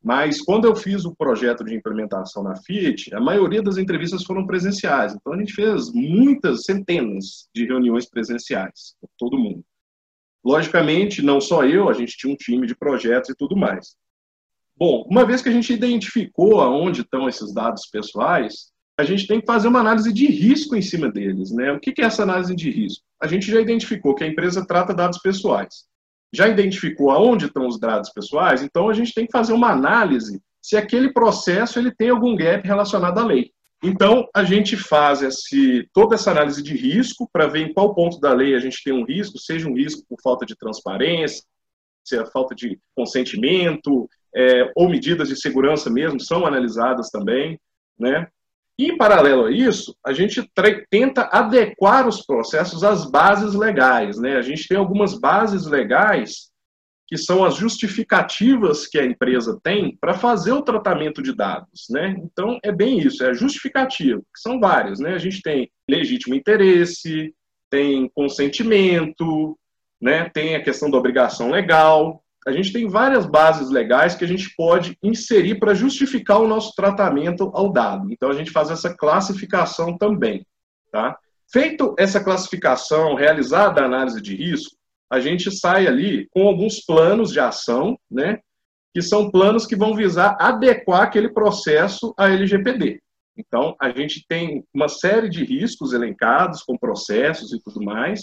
mas 0.00 0.40
quando 0.40 0.64
eu 0.64 0.76
fiz 0.76 1.04
o 1.04 1.16
projeto 1.16 1.64
de 1.64 1.74
implementação 1.74 2.44
na 2.44 2.54
Fiat, 2.54 3.12
a 3.12 3.20
maioria 3.20 3.60
das 3.60 3.78
entrevistas 3.78 4.22
foram 4.22 4.46
presenciais. 4.46 5.12
Então 5.12 5.32
a 5.32 5.36
gente 5.36 5.52
fez 5.52 5.92
muitas, 5.92 6.62
centenas 6.62 7.48
de 7.52 7.66
reuniões 7.66 8.08
presenciais, 8.08 8.94
com 9.00 9.08
todo 9.18 9.36
mundo. 9.36 9.64
Logicamente, 10.44 11.22
não 11.22 11.40
só 11.40 11.64
eu, 11.64 11.88
a 11.88 11.92
gente 11.92 12.16
tinha 12.16 12.32
um 12.32 12.36
time 12.36 12.66
de 12.66 12.76
projetos 12.76 13.30
e 13.30 13.34
tudo 13.34 13.56
mais. 13.56 13.96
Bom, 14.76 15.04
uma 15.10 15.24
vez 15.24 15.42
que 15.42 15.48
a 15.48 15.52
gente 15.52 15.72
identificou 15.72 16.60
aonde 16.60 17.00
estão 17.00 17.28
esses 17.28 17.52
dados 17.52 17.86
pessoais, 17.86 18.70
a 18.96 19.04
gente 19.04 19.26
tem 19.26 19.40
que 19.40 19.46
fazer 19.46 19.68
uma 19.68 19.80
análise 19.80 20.12
de 20.12 20.26
risco 20.26 20.76
em 20.76 20.82
cima 20.82 21.10
deles. 21.10 21.50
Né? 21.50 21.72
O 21.72 21.80
que 21.80 22.00
é 22.00 22.04
essa 22.04 22.22
análise 22.22 22.54
de 22.54 22.70
risco? 22.70 23.04
A 23.20 23.26
gente 23.26 23.50
já 23.50 23.60
identificou 23.60 24.14
que 24.14 24.24
a 24.24 24.26
empresa 24.28 24.64
trata 24.66 24.94
dados 24.94 25.18
pessoais 25.18 25.88
já 26.32 26.46
identificou 26.46 27.10
aonde 27.10 27.46
estão 27.46 27.66
os 27.66 27.78
dados 27.78 28.10
pessoais, 28.10 28.62
então 28.62 28.88
a 28.88 28.94
gente 28.94 29.14
tem 29.14 29.26
que 29.26 29.32
fazer 29.32 29.52
uma 29.52 29.70
análise 29.70 30.40
se 30.60 30.76
aquele 30.76 31.12
processo 31.12 31.78
ele 31.78 31.90
tem 31.90 32.10
algum 32.10 32.36
gap 32.36 32.66
relacionado 32.66 33.18
à 33.18 33.24
lei. 33.24 33.50
Então, 33.82 34.28
a 34.34 34.42
gente 34.42 34.76
faz 34.76 35.22
esse, 35.22 35.88
toda 35.92 36.16
essa 36.16 36.32
análise 36.32 36.62
de 36.62 36.76
risco 36.76 37.28
para 37.32 37.46
ver 37.46 37.60
em 37.60 37.72
qual 37.72 37.94
ponto 37.94 38.18
da 38.18 38.32
lei 38.32 38.54
a 38.54 38.58
gente 38.58 38.82
tem 38.82 38.92
um 38.92 39.04
risco, 39.04 39.38
seja 39.38 39.68
um 39.68 39.74
risco 39.74 40.04
por 40.08 40.20
falta 40.20 40.44
de 40.44 40.56
transparência, 40.56 41.44
falta 42.32 42.54
de 42.54 42.78
consentimento, 42.94 44.08
é, 44.34 44.72
ou 44.74 44.88
medidas 44.88 45.28
de 45.28 45.36
segurança 45.40 45.88
mesmo, 45.90 46.20
são 46.20 46.44
analisadas 46.44 47.08
também. 47.10 47.60
Né? 47.96 48.26
E, 48.76 48.86
em 48.86 48.96
paralelo 48.96 49.46
a 49.46 49.52
isso, 49.52 49.96
a 50.04 50.12
gente 50.12 50.42
tenta 50.90 51.28
adequar 51.30 52.08
os 52.08 52.24
processos 52.24 52.82
às 52.82 53.08
bases 53.08 53.54
legais. 53.54 54.18
Né? 54.18 54.36
A 54.36 54.42
gente 54.42 54.66
tem 54.66 54.76
algumas 54.76 55.18
bases 55.18 55.66
legais 55.66 56.47
que 57.08 57.16
são 57.16 57.42
as 57.42 57.56
justificativas 57.56 58.86
que 58.86 58.98
a 58.98 59.04
empresa 59.04 59.58
tem 59.62 59.96
para 59.98 60.12
fazer 60.12 60.52
o 60.52 60.60
tratamento 60.60 61.22
de 61.22 61.34
dados. 61.34 61.86
Né? 61.88 62.14
Então, 62.22 62.58
é 62.62 62.70
bem 62.70 62.98
isso, 62.98 63.24
é 63.24 63.30
a 63.30 63.34
justificativa, 63.34 64.20
que 64.20 64.40
são 64.40 64.60
várias. 64.60 65.00
Né? 65.00 65.14
A 65.14 65.18
gente 65.18 65.40
tem 65.40 65.70
legítimo 65.88 66.34
interesse, 66.34 67.34
tem 67.70 68.10
consentimento, 68.14 69.58
né? 69.98 70.28
tem 70.28 70.54
a 70.54 70.62
questão 70.62 70.90
da 70.90 70.98
obrigação 70.98 71.50
legal, 71.50 72.22
a 72.46 72.52
gente 72.52 72.72
tem 72.72 72.86
várias 72.86 73.26
bases 73.26 73.70
legais 73.70 74.14
que 74.14 74.24
a 74.24 74.28
gente 74.28 74.54
pode 74.54 74.96
inserir 75.02 75.58
para 75.58 75.74
justificar 75.74 76.40
o 76.40 76.46
nosso 76.46 76.74
tratamento 76.74 77.50
ao 77.54 77.72
dado. 77.72 78.12
Então, 78.12 78.30
a 78.30 78.34
gente 78.34 78.50
faz 78.50 78.70
essa 78.70 78.94
classificação 78.94 79.96
também. 79.96 80.46
Tá? 80.92 81.16
Feito 81.50 81.94
essa 81.98 82.22
classificação, 82.22 83.14
realizada 83.14 83.80
a 83.80 83.86
análise 83.86 84.20
de 84.20 84.36
risco, 84.36 84.77
a 85.10 85.20
gente 85.20 85.50
sai 85.50 85.86
ali 85.86 86.26
com 86.30 86.46
alguns 86.46 86.80
planos 86.80 87.32
de 87.32 87.40
ação, 87.40 87.98
né, 88.10 88.40
que 88.94 89.02
são 89.02 89.30
planos 89.30 89.66
que 89.66 89.76
vão 89.76 89.94
visar 89.94 90.36
adequar 90.40 91.02
aquele 91.02 91.28
processo 91.28 92.14
à 92.16 92.28
LGPD. 92.28 93.00
Então, 93.36 93.76
a 93.80 93.90
gente 93.90 94.24
tem 94.28 94.64
uma 94.74 94.88
série 94.88 95.28
de 95.28 95.44
riscos 95.44 95.92
elencados, 95.92 96.62
com 96.62 96.76
processos 96.76 97.52
e 97.52 97.60
tudo 97.62 97.82
mais, 97.82 98.22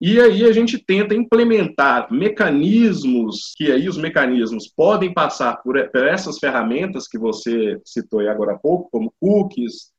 e 0.00 0.18
aí 0.18 0.44
a 0.44 0.52
gente 0.52 0.82
tenta 0.82 1.14
implementar 1.14 2.10
mecanismos, 2.10 3.52
que 3.54 3.70
aí 3.70 3.86
os 3.86 3.98
mecanismos 3.98 4.66
podem 4.66 5.12
passar 5.12 5.56
por, 5.56 5.76
essas 5.76 6.38
ferramentas 6.38 7.06
que 7.06 7.18
você 7.18 7.78
citou 7.84 8.20
aí 8.20 8.28
agora 8.28 8.54
há 8.54 8.58
pouco, 8.58 8.88
como 8.90 9.12
cookies, 9.20 9.92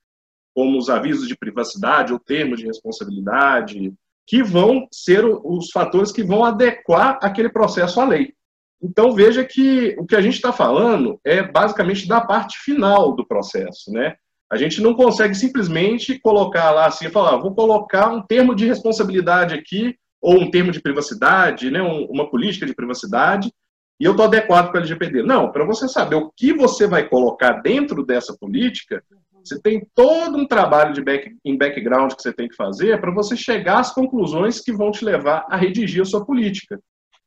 como 0.55 0.79
os 0.79 0.89
avisos 0.89 1.27
de 1.27 1.37
privacidade 1.37 2.11
ou 2.11 2.19
termos 2.19 2.59
de 2.59 2.65
responsabilidade, 2.65 3.93
que 4.31 4.41
vão 4.41 4.87
ser 4.93 5.25
os 5.25 5.71
fatores 5.71 6.09
que 6.09 6.23
vão 6.23 6.45
adequar 6.45 7.19
aquele 7.21 7.49
processo 7.49 7.99
à 7.99 8.05
lei. 8.05 8.33
Então 8.81 9.11
veja 9.11 9.43
que 9.43 9.93
o 9.99 10.05
que 10.05 10.15
a 10.15 10.21
gente 10.21 10.35
está 10.35 10.53
falando 10.53 11.19
é 11.25 11.43
basicamente 11.43 12.07
da 12.07 12.21
parte 12.21 12.57
final 12.59 13.13
do 13.13 13.27
processo, 13.27 13.91
né? 13.91 14.15
A 14.49 14.55
gente 14.55 14.79
não 14.79 14.93
consegue 14.93 15.35
simplesmente 15.35 16.17
colocar 16.17 16.71
lá 16.71 16.85
assim, 16.85 17.09
falar, 17.09 17.35
vou 17.35 17.53
colocar 17.53 18.07
um 18.07 18.21
termo 18.21 18.55
de 18.55 18.65
responsabilidade 18.65 19.53
aqui, 19.53 19.97
ou 20.21 20.39
um 20.39 20.49
termo 20.49 20.71
de 20.71 20.81
privacidade, 20.81 21.69
né, 21.69 21.81
uma 21.81 22.29
política 22.29 22.65
de 22.65 22.73
privacidade, 22.73 23.51
e 23.99 24.05
eu 24.05 24.11
estou 24.11 24.27
adequado 24.27 24.69
para 24.69 24.75
o 24.75 24.77
LGPD. 24.77 25.23
Não, 25.23 25.51
para 25.51 25.65
você 25.65 25.89
saber 25.89 26.15
o 26.15 26.31
que 26.37 26.53
você 26.53 26.87
vai 26.87 27.05
colocar 27.09 27.61
dentro 27.61 28.05
dessa 28.05 28.33
política, 28.39 29.03
você 29.43 29.59
tem 29.61 29.85
todo 29.95 30.37
um 30.37 30.47
trabalho 30.47 30.93
de 30.93 31.01
back, 31.01 31.35
em 31.43 31.57
background 31.57 32.13
que 32.13 32.21
você 32.21 32.33
tem 32.33 32.47
que 32.47 32.55
fazer 32.55 32.99
para 32.99 33.13
você 33.13 33.35
chegar 33.35 33.79
às 33.79 33.93
conclusões 33.93 34.59
que 34.59 34.71
vão 34.71 34.91
te 34.91 35.03
levar 35.03 35.45
a 35.49 35.55
redigir 35.55 36.01
a 36.01 36.05
sua 36.05 36.25
política. 36.25 36.79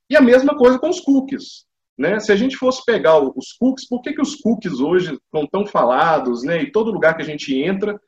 E 0.09 0.17
a 0.17 0.21
mesma 0.21 0.57
coisa 0.57 0.79
com 0.79 0.89
os 0.89 1.01
cookies. 1.01 1.65
Né? 1.97 2.19
Se 2.19 2.33
a 2.33 2.37
gente 2.37 2.57
fosse 2.57 2.85
pegar 2.85 3.19
os 3.21 3.53
cookies, 3.53 3.89
por 3.89 4.03
que, 4.03 4.13
que 4.13 4.23
os 4.23 4.37
cookies 4.37 4.81
hoje 4.81 5.15
estão 5.15 5.47
tão 5.47 5.65
falados, 5.65 6.43
né? 6.43 6.61
E 6.63 6.73
todo 6.73 6.91
lugar 6.91 7.17
que 7.17 7.23
a 7.23 7.27
gente 7.27 7.57
entra 7.57 7.99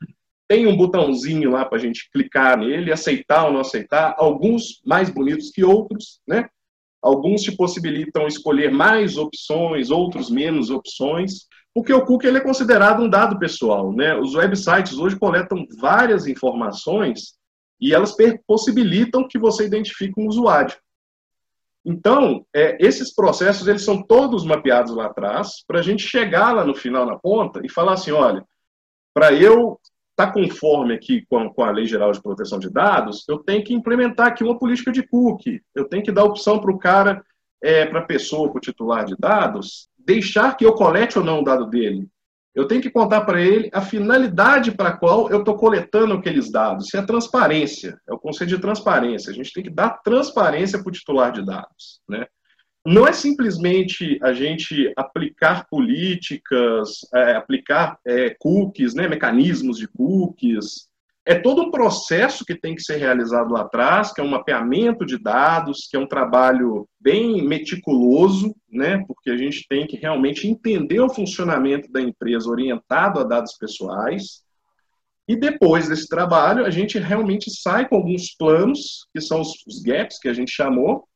tem 0.49 0.67
um 0.67 0.77
botãozinho 0.77 1.51
lá 1.51 1.65
para 1.65 1.79
a 1.79 1.81
gente 1.81 2.09
clicar 2.13 2.59
nele, 2.59 2.93
aceitar 2.93 3.47
ou 3.47 3.53
não 3.53 3.61
aceitar, 3.61 4.15
alguns 4.17 4.81
mais 4.85 5.11
bonitos 5.11 5.51
que 5.51 5.65
outros, 5.65 6.21
né? 6.27 6.49
Alguns 7.03 7.43
te 7.43 7.53
possibilitam 7.53 8.27
escolher 8.27 8.71
mais 8.71 9.17
opções, 9.17 9.91
outros 9.91 10.31
menos 10.31 10.71
opções, 10.71 11.47
porque 11.77 11.93
o 11.93 12.07
cookie 12.07 12.27
ele 12.27 12.39
é 12.39 12.41
considerado 12.41 13.03
um 13.03 13.09
dado 13.09 13.39
pessoal, 13.39 13.93
né? 13.93 14.17
Os 14.17 14.35
websites 14.35 14.97
hoje 14.97 15.15
coletam 15.15 15.67
várias 15.79 16.27
informações 16.27 17.35
e 17.79 17.93
elas 17.93 18.17
possibilitam 18.47 19.29
que 19.29 19.39
você 19.39 19.67
identifique 19.67 20.19
um 20.19 20.27
usuário. 20.27 20.75
Então, 21.85 22.47
é, 22.55 22.79
esses 22.81 23.15
processos 23.15 23.69
eles 23.69 23.85
são 23.85 24.03
todos 24.03 24.43
mapeados 24.43 24.97
lá 24.97 25.05
atrás 25.05 25.63
para 25.69 25.81
a 25.81 25.83
gente 25.83 26.03
chegar 26.03 26.55
lá 26.55 26.65
no 26.65 26.75
final 26.75 27.05
na 27.05 27.19
ponta 27.19 27.61
e 27.63 27.69
falar 27.69 27.93
assim, 27.93 28.11
olha, 28.11 28.43
para 29.13 29.35
eu 29.35 29.79
estar 30.13 30.29
tá 30.29 30.33
conforme 30.33 30.95
aqui 30.95 31.27
com, 31.29 31.51
com, 31.51 31.63
a 31.63 31.71
Lei 31.71 31.85
Geral 31.85 32.11
de 32.11 32.23
Proteção 32.23 32.59
de 32.59 32.71
Dados, 32.71 33.29
eu 33.29 33.41
tenho 33.41 33.63
que 33.63 33.75
implementar 33.75 34.29
aqui 34.29 34.43
uma 34.43 34.59
política 34.59 34.91
de 34.91 35.07
cookie. 35.07 35.61
Eu 35.75 35.87
tenho 35.87 36.03
que 36.03 36.11
dar 36.11 36.25
opção 36.25 36.59
para 36.59 36.73
o 36.73 36.79
cara, 36.79 37.23
é, 37.63 37.85
para 37.85 37.99
a 37.99 38.07
pessoa, 38.07 38.49
para 38.49 38.57
o 38.57 38.63
titular 38.63 39.05
de 39.05 39.15
dados, 39.15 39.91
deixar 40.07 40.57
que 40.57 40.65
eu 40.65 40.73
colete 40.73 41.19
ou 41.19 41.25
não 41.25 41.41
o 41.41 41.45
dado 41.45 41.67
dele. 41.67 42.09
Eu 42.55 42.67
tenho 42.67 42.81
que 42.81 42.89
contar 42.89 43.23
para 43.23 43.39
ele 43.39 43.69
a 43.73 43.83
finalidade 43.83 44.73
para 44.73 44.91
a 44.91 44.97
qual 44.97 45.29
eu 45.31 45.41
estou 45.41 45.57
coletando 45.57 46.15
aqueles 46.15 46.51
dados. 46.51 46.87
Isso 46.87 46.97
é 46.97 47.03
transparência, 47.05 48.01
é 48.09 48.15
o 48.15 48.19
conceito 48.19 48.51
de 48.51 48.59
transparência. 48.59 49.31
A 49.31 49.35
gente 49.35 49.53
tem 49.53 49.63
que 49.63 49.69
dar 49.69 50.01
transparência 50.03 50.79
para 50.79 50.89
o 50.89 50.93
titular 50.93 51.33
de 51.33 51.45
dados. 51.45 52.01
Né? 52.09 52.25
Não 52.87 53.07
é 53.07 53.13
simplesmente 53.13 54.19
a 54.23 54.33
gente 54.33 54.91
aplicar 54.97 55.67
políticas, 55.69 57.01
é, 57.13 57.33
aplicar 57.33 57.99
é, 58.07 58.35
cookies, 58.39 58.95
né, 58.95 59.07
mecanismos 59.07 59.77
de 59.77 59.89
cookies. 59.89 60.89
É 61.29 61.35
todo 61.35 61.61
um 61.61 61.73
processo 61.73 62.45
que 62.45 62.55
tem 62.55 62.77
que 62.77 62.83
ser 62.83 62.99
realizado 62.99 63.53
lá 63.53 63.63
atrás, 63.63 64.13
que 64.13 64.21
é 64.21 64.25
um 64.25 64.29
mapeamento 64.29 65.05
de 65.05 65.19
dados, 65.19 65.89
que 65.91 65.97
é 65.97 66.01
um 66.01 66.07
trabalho 66.07 66.89
bem 67.01 67.45
meticuloso, 67.45 68.55
né, 68.71 69.03
porque 69.09 69.31
a 69.31 69.37
gente 69.37 69.67
tem 69.69 69.89
que 69.89 69.97
realmente 69.97 70.47
entender 70.47 71.01
o 71.01 71.13
funcionamento 71.13 71.91
da 71.91 72.01
empresa 72.01 72.49
orientado 72.49 73.19
a 73.19 73.25
dados 73.25 73.55
pessoais. 73.59 74.45
E 75.27 75.35
depois 75.35 75.89
desse 75.89 76.07
trabalho, 76.07 76.65
a 76.65 76.71
gente 76.71 76.97
realmente 76.97 77.51
sai 77.51 77.89
com 77.89 77.97
alguns 77.97 78.33
planos, 78.37 79.09
que 79.13 79.21
são 79.21 79.41
os 79.41 79.83
gaps 79.85 80.21
que 80.21 80.29
a 80.29 80.33
gente 80.33 80.53
chamou, 80.53 81.09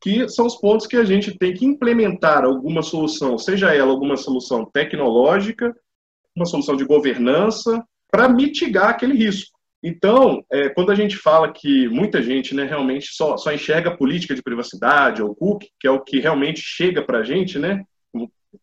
que 0.00 0.26
são 0.26 0.46
os 0.46 0.56
pontos 0.56 0.86
que 0.86 0.96
a 0.96 1.04
gente 1.04 1.36
tem 1.36 1.52
que 1.52 1.66
implementar 1.66 2.44
alguma 2.44 2.82
solução, 2.82 3.36
seja 3.36 3.74
ela 3.74 3.90
alguma 3.90 4.16
solução 4.16 4.64
tecnológica, 4.64 5.76
uma 6.34 6.46
solução 6.46 6.76
de 6.76 6.84
governança, 6.86 7.84
para 8.14 8.28
mitigar 8.28 8.90
aquele 8.90 9.12
risco. 9.12 9.58
Então, 9.82 10.40
é, 10.48 10.68
quando 10.68 10.92
a 10.92 10.94
gente 10.94 11.16
fala 11.16 11.52
que 11.52 11.88
muita 11.88 12.22
gente 12.22 12.54
né, 12.54 12.62
realmente 12.62 13.08
só, 13.12 13.36
só 13.36 13.52
enxerga 13.52 13.90
a 13.90 13.96
política 13.96 14.36
de 14.36 14.42
privacidade 14.42 15.20
ou 15.20 15.34
cookie, 15.34 15.70
que 15.80 15.88
é 15.88 15.90
o 15.90 16.00
que 16.00 16.20
realmente 16.20 16.60
chega 16.62 17.02
para 17.02 17.18
a 17.18 17.22
gente 17.24 17.58
né, 17.58 17.82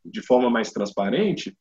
de 0.05 0.21
forma 0.21 0.49
mais 0.49 0.71
transparente, 0.71 1.53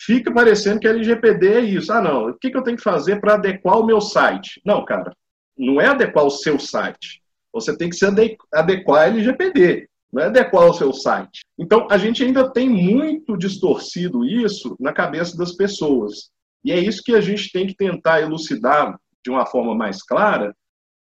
fica 0.00 0.32
parecendo 0.32 0.80
que 0.80 0.88
a 0.88 0.90
LGPD 0.90 1.52
é 1.52 1.60
isso. 1.60 1.92
Ah, 1.92 2.00
não, 2.00 2.30
o 2.30 2.34
que, 2.38 2.50
que 2.50 2.56
eu 2.56 2.62
tenho 2.62 2.78
que 2.78 2.82
fazer 2.82 3.20
para 3.20 3.34
adequar 3.34 3.78
o 3.78 3.84
meu 3.84 4.00
site? 4.00 4.58
Não, 4.64 4.82
cara, 4.82 5.12
não 5.54 5.78
é 5.78 5.88
adequar 5.88 6.24
o 6.24 6.30
seu 6.30 6.58
site. 6.58 7.20
Você 7.52 7.76
tem 7.76 7.90
que 7.90 7.96
se 7.96 8.06
adequar 8.06 9.02
à 9.02 9.06
LGPD, 9.08 9.86
não 10.10 10.22
é 10.22 10.26
adequar 10.28 10.62
ao 10.62 10.72
seu 10.72 10.94
site. 10.94 11.42
Então, 11.58 11.86
a 11.90 11.98
gente 11.98 12.24
ainda 12.24 12.50
tem 12.50 12.70
muito 12.70 13.36
distorcido 13.36 14.24
isso 14.24 14.74
na 14.80 14.94
cabeça 14.94 15.36
das 15.36 15.52
pessoas. 15.52 16.30
E 16.64 16.72
é 16.72 16.78
isso 16.78 17.02
que 17.04 17.14
a 17.14 17.20
gente 17.20 17.50
tem 17.52 17.66
que 17.66 17.74
tentar 17.74 18.20
elucidar 18.20 18.98
de 19.24 19.30
uma 19.30 19.46
forma 19.46 19.74
mais 19.74 20.02
clara, 20.02 20.54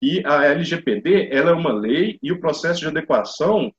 E 0.03 0.23
a 0.27 0.45
LGPD 0.45 1.31
ela 1.33 1.51
é 1.51 1.55
uma 1.55 1.73
lei 1.73 2.19
e 2.23 2.31
o 2.31 2.39
processo 2.39 2.81
de 2.81 2.87
adequação 2.87 3.73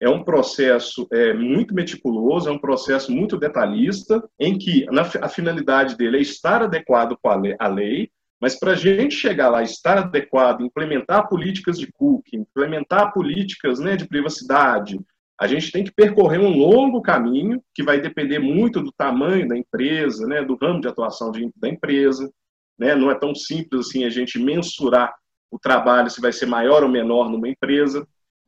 é 0.00 0.08
um 0.08 0.22
processo 0.22 1.06
é, 1.12 1.32
muito 1.32 1.74
meticuloso, 1.74 2.48
é 2.48 2.52
um 2.52 2.58
processo 2.58 3.10
muito 3.10 3.38
detalhista, 3.38 4.22
em 4.38 4.58
que 4.58 4.84
a 5.20 5.28
finalidade 5.28 5.96
dele 5.96 6.18
é 6.18 6.20
estar 6.20 6.62
adequado 6.62 7.16
com 7.22 7.28
a 7.30 7.36
lei, 7.36 7.56
a 7.58 7.68
lei 7.68 8.10
mas 8.42 8.58
para 8.58 8.72
a 8.72 8.74
gente 8.74 9.14
chegar 9.14 9.48
lá, 9.50 9.62
estar 9.62 9.98
adequado, 9.98 10.62
implementar 10.62 11.28
políticas 11.28 11.78
de 11.78 11.86
cookie, 11.92 12.36
implementar 12.36 13.12
políticas 13.12 13.78
né, 13.78 13.94
de 13.94 14.04
privacidade, 14.04 14.98
a 15.42 15.46
gente 15.48 15.72
tem 15.72 15.82
que 15.82 15.90
percorrer 15.90 16.38
um 16.38 16.56
longo 16.56 17.02
caminho 17.02 17.60
que 17.74 17.82
vai 17.82 18.00
depender 18.00 18.38
muito 18.38 18.80
do 18.80 18.92
tamanho 18.92 19.48
da 19.48 19.58
empresa, 19.58 20.24
né, 20.24 20.40
do 20.40 20.54
ramo 20.54 20.80
de 20.80 20.86
atuação 20.86 21.32
de, 21.32 21.50
da 21.56 21.68
empresa. 21.68 22.32
Né? 22.78 22.94
Não 22.94 23.10
é 23.10 23.14
tão 23.16 23.34
simples 23.34 23.88
assim 23.88 24.04
a 24.04 24.08
gente 24.08 24.38
mensurar 24.38 25.12
o 25.50 25.58
trabalho 25.58 26.08
se 26.08 26.20
vai 26.20 26.32
ser 26.32 26.46
maior 26.46 26.84
ou 26.84 26.88
menor 26.88 27.28
numa 27.28 27.48
empresa 27.48 28.06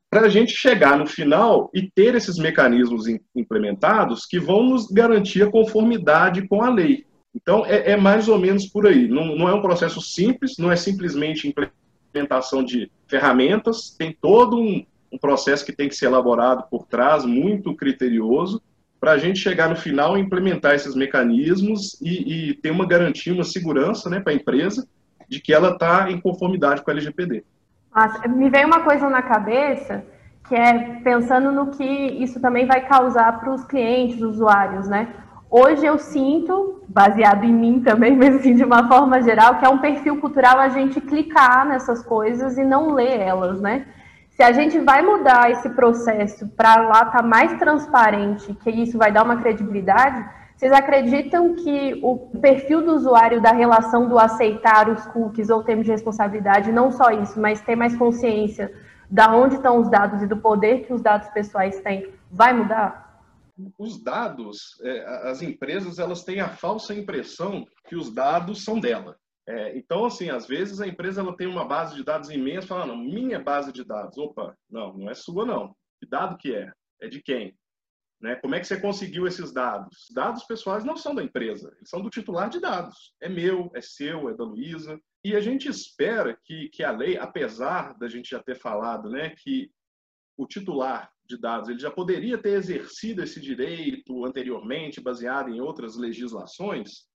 para 0.08 0.26
a 0.26 0.28
gente 0.28 0.52
chegar 0.52 0.96
no 0.96 1.04
final 1.04 1.68
e 1.74 1.90
ter 1.90 2.14
esses 2.14 2.38
mecanismos 2.38 3.06
implementados 3.34 4.24
que 4.24 4.38
vão 4.38 4.62
nos 4.62 4.86
garantir 4.86 5.42
a 5.42 5.50
conformidade 5.50 6.46
com 6.46 6.62
a 6.62 6.70
lei. 6.70 7.04
Então, 7.34 7.66
é, 7.66 7.90
é 7.90 7.96
mais 7.96 8.28
ou 8.28 8.38
menos 8.38 8.66
por 8.66 8.86
aí. 8.86 9.08
Não, 9.08 9.34
não, 9.34 9.48
é 9.48 9.54
um 9.54 9.62
processo 9.62 10.00
simples, 10.00 10.58
não 10.58 10.70
é 10.70 10.76
simplesmente 10.76 11.52
implementação 12.12 12.62
de 12.62 12.88
ferramentas, 13.08 13.90
tem 13.98 14.16
todo 14.20 14.60
um, 14.60 14.86
um 15.14 15.18
processo 15.18 15.64
que 15.64 15.72
tem 15.72 15.88
que 15.88 15.94
ser 15.94 16.06
elaborado 16.06 16.64
por 16.68 16.86
trás, 16.86 17.24
muito 17.24 17.74
criterioso, 17.74 18.60
para 19.00 19.12
a 19.12 19.18
gente 19.18 19.38
chegar 19.38 19.68
no 19.68 19.76
final 19.76 20.16
e 20.16 20.20
implementar 20.20 20.74
esses 20.74 20.94
mecanismos 20.94 22.00
e, 22.02 22.50
e 22.50 22.54
ter 22.54 22.70
uma 22.70 22.86
garantia, 22.86 23.32
uma 23.32 23.44
segurança 23.44 24.10
né, 24.10 24.18
para 24.18 24.32
a 24.32 24.36
empresa 24.36 24.86
de 25.28 25.40
que 25.40 25.52
ela 25.52 25.70
está 25.70 26.10
em 26.10 26.20
conformidade 26.20 26.82
com 26.82 26.90
a 26.90 26.94
LGPD. 26.94 27.44
Me 28.28 28.50
veio 28.50 28.66
uma 28.66 28.80
coisa 28.80 29.08
na 29.08 29.22
cabeça, 29.22 30.04
que 30.48 30.54
é 30.54 31.00
pensando 31.04 31.52
no 31.52 31.70
que 31.70 31.84
isso 31.84 32.40
também 32.40 32.66
vai 32.66 32.86
causar 32.86 33.38
para 33.38 33.54
os 33.54 33.64
clientes, 33.64 34.20
usuários, 34.20 34.88
né? 34.88 35.14
Hoje 35.48 35.86
eu 35.86 35.98
sinto, 35.98 36.82
baseado 36.88 37.44
em 37.44 37.52
mim 37.52 37.80
também, 37.80 38.16
mas 38.18 38.34
assim, 38.34 38.56
de 38.56 38.64
uma 38.64 38.88
forma 38.88 39.22
geral, 39.22 39.58
que 39.60 39.64
é 39.64 39.68
um 39.68 39.78
perfil 39.78 40.20
cultural 40.20 40.58
a 40.58 40.68
gente 40.70 41.00
clicar 41.00 41.64
nessas 41.68 42.02
coisas 42.02 42.58
e 42.58 42.64
não 42.64 42.92
ler 42.92 43.20
elas, 43.20 43.60
né? 43.60 43.86
Se 44.36 44.42
a 44.42 44.50
gente 44.50 44.80
vai 44.80 45.00
mudar 45.00 45.50
esse 45.50 45.70
processo 45.70 46.48
para 46.48 46.82
lá 46.82 47.02
estar 47.04 47.18
tá 47.18 47.22
mais 47.22 47.56
transparente, 47.56 48.52
que 48.54 48.70
isso 48.70 48.98
vai 48.98 49.12
dar 49.12 49.24
uma 49.24 49.40
credibilidade, 49.40 50.28
vocês 50.56 50.72
acreditam 50.72 51.54
que 51.54 52.00
o 52.02 52.18
perfil 52.40 52.84
do 52.84 52.94
usuário 52.94 53.40
da 53.40 53.52
relação 53.52 54.08
do 54.08 54.18
aceitar 54.18 54.88
os 54.88 55.06
cookies 55.06 55.50
ou 55.50 55.62
termos 55.62 55.84
de 55.84 55.92
responsabilidade, 55.92 56.72
não 56.72 56.90
só 56.90 57.10
isso, 57.10 57.40
mas 57.40 57.60
ter 57.60 57.76
mais 57.76 57.96
consciência 57.96 58.72
da 59.08 59.32
onde 59.34 59.54
estão 59.54 59.78
os 59.80 59.88
dados 59.88 60.20
e 60.22 60.26
do 60.26 60.36
poder 60.36 60.84
que 60.84 60.92
os 60.92 61.00
dados 61.00 61.28
pessoais 61.28 61.80
têm, 61.80 62.12
vai 62.30 62.52
mudar? 62.52 63.22
Os 63.78 64.02
dados, 64.02 64.80
é, 64.82 65.30
as 65.30 65.42
empresas, 65.42 66.00
elas 66.00 66.24
têm 66.24 66.40
a 66.40 66.48
falsa 66.48 66.92
impressão 66.92 67.64
que 67.88 67.94
os 67.94 68.12
dados 68.12 68.64
são 68.64 68.80
dela. 68.80 69.16
É, 69.46 69.76
então, 69.76 70.04
assim, 70.06 70.30
às 70.30 70.46
vezes 70.46 70.80
a 70.80 70.86
empresa 70.86 71.20
ela 71.20 71.36
tem 71.36 71.46
uma 71.46 71.66
base 71.66 71.94
de 71.94 72.02
dados 72.02 72.30
imensa, 72.30 72.66
fala, 72.66 72.86
não, 72.86 72.96
minha 72.96 73.38
base 73.38 73.72
de 73.72 73.84
dados. 73.84 74.16
Opa, 74.16 74.56
não, 74.70 74.96
não 74.96 75.10
é 75.10 75.14
sua, 75.14 75.44
não. 75.44 75.76
Que 76.00 76.06
dado 76.08 76.38
que 76.38 76.54
é? 76.54 76.72
É 77.00 77.08
de 77.08 77.22
quem? 77.22 77.56
Né? 78.20 78.36
Como 78.36 78.54
é 78.54 78.60
que 78.60 78.66
você 78.66 78.80
conseguiu 78.80 79.26
esses 79.26 79.52
dados? 79.52 80.06
Dados 80.14 80.44
pessoais 80.44 80.82
não 80.82 80.96
são 80.96 81.14
da 81.14 81.22
empresa, 81.22 81.70
eles 81.76 81.90
são 81.90 82.00
do 82.00 82.08
titular 82.08 82.48
de 82.48 82.58
dados. 82.58 83.14
É 83.20 83.28
meu, 83.28 83.70
é 83.74 83.82
seu, 83.82 84.30
é 84.30 84.34
da 84.34 84.44
Luísa. 84.44 84.98
E 85.22 85.36
a 85.36 85.40
gente 85.40 85.68
espera 85.68 86.38
que, 86.42 86.70
que 86.70 86.82
a 86.82 86.90
lei, 86.90 87.18
apesar 87.18 87.92
da 87.98 88.08
gente 88.08 88.30
já 88.30 88.42
ter 88.42 88.56
falado 88.56 89.10
né, 89.10 89.30
que 89.30 89.70
o 90.38 90.46
titular 90.46 91.10
de 91.26 91.38
dados 91.38 91.68
ele 91.68 91.78
já 91.78 91.90
poderia 91.90 92.38
ter 92.38 92.54
exercido 92.54 93.22
esse 93.22 93.40
direito 93.40 94.24
anteriormente, 94.24 95.00
baseado 95.00 95.50
em 95.50 95.60
outras 95.60 95.96
legislações, 95.96 97.06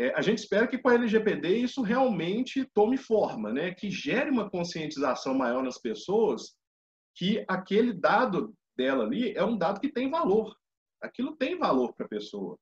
é, 0.00 0.14
a 0.14 0.22
gente 0.22 0.38
espera 0.38 0.66
que 0.66 0.78
com 0.78 0.88
a 0.88 0.94
LGPD 0.94 1.56
isso 1.56 1.82
realmente 1.82 2.64
tome 2.72 2.96
forma, 2.96 3.52
né? 3.52 3.74
que 3.74 3.90
gere 3.90 4.30
uma 4.30 4.48
conscientização 4.48 5.34
maior 5.34 5.62
nas 5.62 5.78
pessoas 5.78 6.56
que 7.14 7.44
aquele 7.46 7.92
dado 7.92 8.54
dela 8.76 9.04
ali 9.04 9.32
é 9.36 9.44
um 9.44 9.58
dado 9.58 9.80
que 9.80 9.92
tem 9.92 10.10
valor. 10.10 10.56
Aquilo 11.02 11.36
tem 11.36 11.58
valor 11.58 11.92
para 11.94 12.06
a 12.06 12.08
pessoa. 12.08 12.58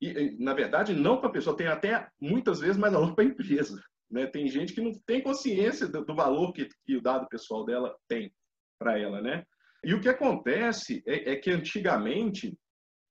E, 0.00 0.36
na 0.38 0.54
verdade, 0.54 0.94
não 0.94 1.18
para 1.18 1.28
a 1.28 1.32
pessoa, 1.32 1.56
tem 1.56 1.66
até 1.66 2.08
muitas 2.20 2.60
vezes 2.60 2.76
mais 2.76 2.92
valor 2.92 3.14
para 3.14 3.24
a 3.24 3.26
empresa. 3.26 3.82
Né? 4.10 4.26
Tem 4.26 4.48
gente 4.48 4.72
que 4.72 4.80
não 4.80 4.92
tem 5.06 5.22
consciência 5.22 5.86
do, 5.86 6.04
do 6.04 6.14
valor 6.14 6.52
que, 6.52 6.68
que, 6.86 6.96
o 6.96 7.02
dado 7.02 7.28
pessoal 7.28 7.64
dela 7.64 7.94
tem 8.08 8.32
para 8.78 8.98
ela. 8.98 9.20
Né? 9.20 9.44
E 9.84 9.92
o 9.92 10.00
que 10.00 10.08
acontece 10.08 11.02
é, 11.06 11.32
é 11.32 11.36
que 11.36 11.50
antigamente 11.50 12.56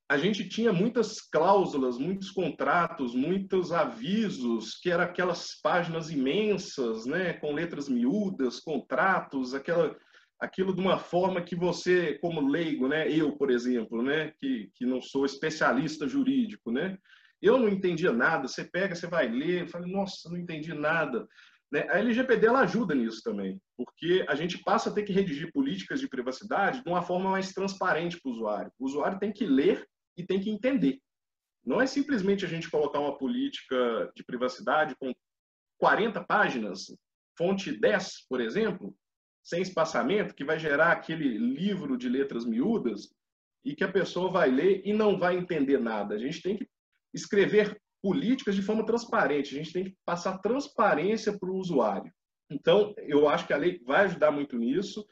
a 0.10 0.18
gente 0.18 0.48
tinha 0.48 0.72
muitas 0.72 1.20
cláusulas, 1.20 1.98
muitos 1.98 2.32
contratos, 2.32 3.14
muitos 3.14 3.74
avisos, 3.74 4.80
que 4.80 4.90
eram 4.90 5.04
aquelas 5.04 5.60
páginas 5.62 6.10
imensas, 6.10 7.06
né, 7.06 7.34
com 7.34 7.54
letras 7.54 7.90
miúdas, 7.90 8.60
contratos, 8.60 9.54
aquela 9.54 9.96
aquilo 10.40 10.74
de 10.74 10.80
uma 10.80 11.00
forma 11.00 11.42
que 11.42 11.56
você, 11.56 12.20
como 12.20 12.48
leigo, 12.48 12.88
né, 12.88 13.12
eu, 13.12 13.36
por 13.36 13.50
exemplo, 13.50 14.04
né, 14.04 14.32
que, 14.40 14.70
que 14.76 14.86
não 14.86 15.02
sou 15.02 15.26
especialista 15.26 16.08
jurídico, 16.08 16.72
né, 16.72 16.96
eu 17.42 17.58
não 17.58 17.68
entendia 17.68 18.14
nada. 18.14 18.48
Você 18.48 18.64
pega, 18.64 18.96
você 18.96 19.08
vai 19.08 19.28
ler, 19.28 19.68
fala, 19.68 19.88
nossa, 19.88 20.30
não 20.30 20.38
entendi 20.38 20.74
nada. 20.74 21.28
Né? 21.72 21.86
A 21.90 22.00
LGPD 22.00 22.48
ajuda 22.48 22.96
nisso 22.96 23.22
também, 23.24 23.60
porque 23.76 24.26
a 24.30 24.36
gente 24.36 24.58
passa 24.60 24.90
a 24.90 24.94
ter 24.94 25.04
que 25.04 25.12
redigir 25.12 25.52
políticas 25.52 26.00
de 26.00 26.08
privacidade 26.08 26.84
de 26.84 26.90
uma 26.90 27.02
forma 27.02 27.32
mais 27.32 27.52
transparente 27.52 28.20
para 28.22 28.30
o 28.30 28.34
usuário. 28.34 28.72
O 28.80 28.86
usuário 28.86 29.20
tem 29.20 29.34
que 29.34 29.46
ler 29.46 29.86
e 30.18 30.26
tem 30.26 30.40
que 30.40 30.50
entender. 30.50 31.00
Não 31.66 31.82
é 31.82 31.86
simplesmente 31.86 32.46
a 32.46 32.48
gente 32.48 32.70
colocar 32.70 33.00
uma 33.00 33.18
política 33.18 34.12
de 34.16 34.24
privacidade 34.24 34.96
com 34.96 35.14
40 35.80 36.24
páginas, 36.24 36.88
fonte 37.38 37.72
10, 37.72 38.26
por 38.28 38.42
exemplo, 38.42 38.96
sem 39.44 39.62
espaçamento, 39.62 40.34
que 40.34 40.44
vai 40.44 40.60
gerar 40.60 40.92
aquele 40.92 41.38
livro 41.38 41.98
de 41.98 42.10
letras 42.10 42.46
miúdas 42.46 43.14
e 43.64 43.76
que 43.76 43.84
a 43.84 43.92
pessoa 43.92 44.32
vai 44.32 44.50
ler 44.50 44.82
e 44.86 44.94
não 44.94 45.18
vai 45.18 45.38
entender 45.38 45.78
nada. 45.78 46.16
A 46.16 46.18
gente 46.18 46.42
tem 46.42 46.58
que 46.58 46.68
escrever 47.14 47.80
políticas 48.02 48.56
de 48.56 48.62
forma 48.62 48.86
transparente, 48.86 49.54
a 49.54 49.58
gente 49.58 49.74
tem 49.74 49.84
que 49.86 49.98
passar 50.06 50.38
transparência 50.40 51.38
para 51.38 51.50
o 51.50 51.58
usuário. 51.58 52.12
Então, 52.50 52.94
eu 53.00 53.28
acho 53.28 53.46
que 53.46 53.54
a 53.54 53.58
lei 53.58 53.82
vai 53.86 54.06
ajudar 54.06 54.32
muito 54.32 54.58
nisso 54.58 55.06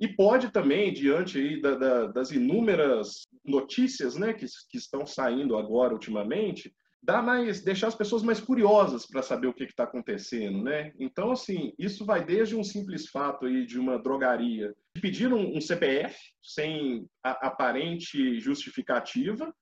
e 0.00 0.08
pode 0.08 0.50
também, 0.50 0.92
diante 0.92 1.38
aí 1.38 1.60
da, 1.60 1.74
da, 1.74 2.06
das 2.06 2.30
inúmeras 2.30 3.26
notícias 3.44 4.16
né, 4.16 4.32
que, 4.32 4.46
que 4.70 4.78
estão 4.78 5.06
saindo 5.06 5.58
agora 5.58 5.92
ultimamente, 5.92 6.74
dá 7.02 7.20
mais, 7.20 7.62
deixar 7.62 7.88
as 7.88 7.94
pessoas 7.94 8.22
mais 8.22 8.40
curiosas 8.40 9.06
para 9.06 9.22
saber 9.22 9.46
o 9.46 9.54
que 9.54 9.64
está 9.64 9.84
acontecendo, 9.84 10.62
né? 10.62 10.92
Então, 10.98 11.32
assim, 11.32 11.72
isso 11.78 12.04
vai 12.04 12.24
desde 12.24 12.56
um 12.56 12.64
simples 12.64 13.08
fato 13.08 13.46
aí 13.46 13.66
de 13.66 13.78
uma 13.78 13.98
drogaria 13.98 14.74
pedir 15.00 15.32
um, 15.32 15.56
um 15.56 15.60
CPF 15.60 16.16
sem 16.42 17.06
a, 17.22 17.48
aparente 17.48 18.38
justificativa, 18.40 19.54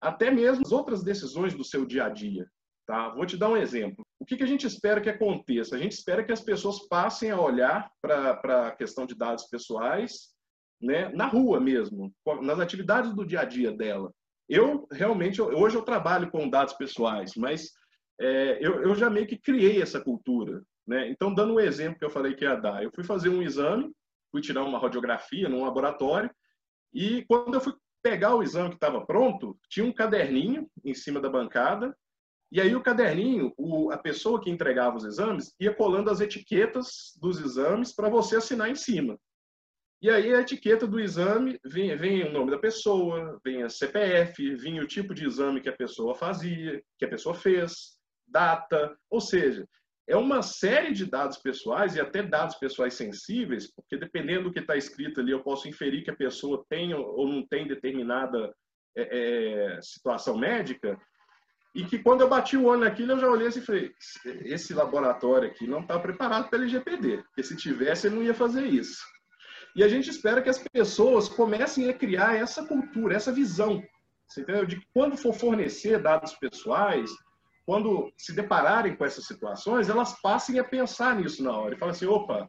até 0.00 0.30
mesmo 0.30 0.64
as 0.64 0.72
outras 0.72 1.02
decisões 1.02 1.54
do 1.54 1.64
seu 1.64 1.84
dia 1.84 2.06
a 2.06 2.08
dia, 2.08 2.46
tá? 2.86 3.10
Vou 3.10 3.26
te 3.26 3.36
dar 3.36 3.48
um 3.48 3.56
exemplo. 3.56 4.03
O 4.24 4.26
que, 4.26 4.38
que 4.38 4.42
a 4.42 4.46
gente 4.46 4.66
espera 4.66 5.02
que 5.02 5.10
aconteça? 5.10 5.76
A 5.76 5.78
gente 5.78 5.92
espera 5.92 6.24
que 6.24 6.32
as 6.32 6.40
pessoas 6.40 6.88
passem 6.88 7.30
a 7.30 7.38
olhar 7.38 7.90
para 8.00 8.68
a 8.68 8.70
questão 8.70 9.04
de 9.04 9.14
dados 9.14 9.44
pessoais, 9.44 10.30
né, 10.80 11.10
na 11.10 11.26
rua 11.26 11.60
mesmo, 11.60 12.10
nas 12.40 12.58
atividades 12.58 13.14
do 13.14 13.26
dia 13.26 13.40
a 13.40 13.44
dia 13.44 13.70
dela. 13.70 14.10
Eu 14.48 14.88
realmente, 14.90 15.42
hoje 15.42 15.76
eu 15.76 15.82
trabalho 15.82 16.30
com 16.30 16.48
dados 16.48 16.72
pessoais, 16.72 17.32
mas 17.36 17.70
é, 18.18 18.66
eu, 18.66 18.82
eu, 18.84 18.94
já 18.94 19.10
meio 19.10 19.26
que 19.26 19.36
criei 19.36 19.82
essa 19.82 20.00
cultura. 20.00 20.62
Né? 20.86 21.10
Então, 21.10 21.34
dando 21.34 21.52
um 21.52 21.60
exemplo 21.60 21.98
que 21.98 22.04
eu 22.06 22.10
falei 22.10 22.34
que 22.34 22.44
ia 22.44 22.56
dar, 22.56 22.82
eu 22.82 22.90
fui 22.94 23.04
fazer 23.04 23.28
um 23.28 23.42
exame, 23.42 23.92
fui 24.32 24.40
tirar 24.40 24.64
uma 24.64 24.78
radiografia 24.78 25.50
num 25.50 25.64
laboratório, 25.64 26.30
e 26.94 27.26
quando 27.28 27.52
eu 27.52 27.60
fui 27.60 27.74
pegar 28.02 28.34
o 28.34 28.42
exame 28.42 28.70
que 28.70 28.76
estava 28.76 29.04
pronto, 29.04 29.54
tinha 29.68 29.84
um 29.84 29.92
caderninho 29.92 30.66
em 30.82 30.94
cima 30.94 31.20
da 31.20 31.28
bancada, 31.28 31.94
e 32.50 32.60
aí 32.60 32.74
o 32.74 32.82
caderninho, 32.82 33.52
o, 33.56 33.90
a 33.90 33.98
pessoa 33.98 34.40
que 34.40 34.50
entregava 34.50 34.96
os 34.96 35.04
exames, 35.04 35.54
ia 35.58 35.74
colando 35.74 36.10
as 36.10 36.20
etiquetas 36.20 37.12
dos 37.20 37.40
exames 37.40 37.92
para 37.94 38.08
você 38.08 38.36
assinar 38.36 38.70
em 38.70 38.74
cima. 38.74 39.18
E 40.00 40.10
aí 40.10 40.34
a 40.34 40.40
etiqueta 40.40 40.86
do 40.86 41.00
exame 41.00 41.58
vem, 41.64 41.96
vem 41.96 42.24
o 42.24 42.32
nome 42.32 42.50
da 42.50 42.58
pessoa, 42.58 43.40
vem 43.44 43.62
a 43.62 43.68
CPF, 43.68 44.54
vem 44.56 44.78
o 44.78 44.86
tipo 44.86 45.14
de 45.14 45.26
exame 45.26 45.60
que 45.60 45.68
a 45.68 45.76
pessoa 45.76 46.14
fazia, 46.14 46.82
que 46.98 47.04
a 47.04 47.08
pessoa 47.08 47.34
fez, 47.34 47.96
data, 48.26 48.96
ou 49.08 49.20
seja, 49.20 49.66
é 50.06 50.16
uma 50.16 50.42
série 50.42 50.92
de 50.92 51.06
dados 51.06 51.38
pessoais 51.38 51.96
e 51.96 52.00
até 52.00 52.22
dados 52.22 52.56
pessoais 52.56 52.94
sensíveis, 52.94 53.72
porque 53.72 53.96
dependendo 53.96 54.44
do 54.44 54.52
que 54.52 54.58
está 54.58 54.76
escrito 54.76 55.20
ali, 55.20 55.32
eu 55.32 55.42
posso 55.42 55.68
inferir 55.68 56.04
que 56.04 56.10
a 56.10 56.16
pessoa 56.16 56.64
tem 56.68 56.92
ou 56.92 57.26
não 57.26 57.46
tem 57.46 57.66
determinada 57.66 58.54
é, 58.94 59.76
é, 59.76 59.80
situação 59.80 60.36
médica, 60.36 61.00
E 61.74 61.84
que 61.84 61.98
quando 61.98 62.20
eu 62.20 62.28
bati 62.28 62.56
o 62.56 62.66
olho 62.66 62.80
naquilo, 62.80 63.12
eu 63.12 63.18
já 63.18 63.28
olhei 63.28 63.48
assim 63.48 63.58
e 63.58 63.64
falei: 63.64 63.94
esse 64.44 64.72
laboratório 64.72 65.48
aqui 65.48 65.66
não 65.66 65.80
está 65.80 65.98
preparado 65.98 66.48
para 66.48 66.58
LGPD, 66.58 67.24
porque 67.24 67.42
se 67.42 67.56
tivesse, 67.56 68.06
ele 68.06 68.16
não 68.16 68.22
ia 68.22 68.34
fazer 68.34 68.64
isso. 68.64 69.02
E 69.74 69.82
a 69.82 69.88
gente 69.88 70.08
espera 70.08 70.40
que 70.40 70.48
as 70.48 70.58
pessoas 70.58 71.28
comecem 71.28 71.90
a 71.90 71.94
criar 71.94 72.36
essa 72.36 72.64
cultura, 72.64 73.16
essa 73.16 73.32
visão, 73.32 73.82
entendeu? 74.30 74.64
De 74.64 74.80
quando 74.92 75.16
for 75.16 75.34
fornecer 75.34 76.00
dados 76.00 76.32
pessoais, 76.34 77.10
quando 77.66 78.12
se 78.16 78.32
depararem 78.32 78.94
com 78.94 79.04
essas 79.04 79.26
situações, 79.26 79.88
elas 79.88 80.20
passem 80.20 80.60
a 80.60 80.64
pensar 80.64 81.16
nisso 81.16 81.42
na 81.42 81.58
hora 81.58 81.74
e 81.74 81.78
falam 81.78 81.92
assim: 81.92 82.06
opa, 82.06 82.48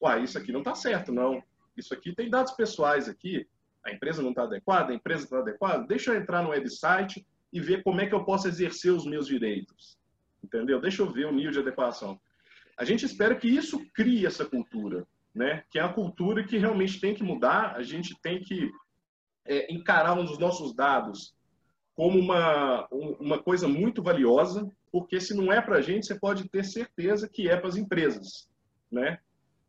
uai, 0.00 0.22
isso 0.22 0.38
aqui 0.38 0.50
não 0.50 0.60
está 0.60 0.74
certo, 0.74 1.12
não. 1.12 1.42
Isso 1.76 1.92
aqui 1.92 2.14
tem 2.14 2.30
dados 2.30 2.52
pessoais 2.52 3.06
aqui, 3.06 3.46
a 3.84 3.92
empresa 3.92 4.22
não 4.22 4.30
está 4.30 4.44
adequada, 4.44 4.92
a 4.92 4.94
empresa 4.94 5.24
está 5.24 5.38
adequada, 5.40 5.86
deixa 5.86 6.12
eu 6.12 6.18
entrar 6.18 6.42
no 6.42 6.50
website 6.50 7.26
e 7.52 7.60
ver 7.60 7.82
como 7.82 8.00
é 8.00 8.06
que 8.06 8.14
eu 8.14 8.24
posso 8.24 8.48
exercer 8.48 8.92
os 8.92 9.04
meus 9.04 9.26
direitos. 9.26 9.98
Entendeu? 10.42 10.80
Deixa 10.80 11.02
eu 11.02 11.10
ver 11.10 11.26
o 11.26 11.32
nível 11.32 11.52
de 11.52 11.58
adequação. 11.58 12.20
A 12.76 12.84
gente 12.84 13.04
espera 13.04 13.36
que 13.36 13.48
isso 13.48 13.84
crie 13.94 14.26
essa 14.26 14.44
cultura, 14.44 15.06
né? 15.34 15.64
Que 15.70 15.78
é 15.78 15.82
a 15.82 15.92
cultura 15.92 16.42
que 16.42 16.58
realmente 16.58 17.00
tem 17.00 17.14
que 17.14 17.22
mudar. 17.22 17.76
A 17.76 17.82
gente 17.82 18.16
tem 18.20 18.40
que 18.40 18.70
é, 19.44 19.72
encarar 19.72 20.18
um 20.18 20.24
dos 20.24 20.38
nossos 20.38 20.74
dados 20.74 21.34
como 21.94 22.18
uma, 22.18 22.88
uma 22.90 23.38
coisa 23.38 23.68
muito 23.68 24.02
valiosa, 24.02 24.68
porque 24.90 25.20
se 25.20 25.34
não 25.34 25.52
é 25.52 25.60
para 25.60 25.76
a 25.76 25.80
gente, 25.82 26.06
você 26.06 26.14
pode 26.14 26.48
ter 26.48 26.64
certeza 26.64 27.28
que 27.28 27.48
é 27.48 27.56
para 27.56 27.68
as 27.68 27.76
empresas, 27.76 28.48
né? 28.90 29.18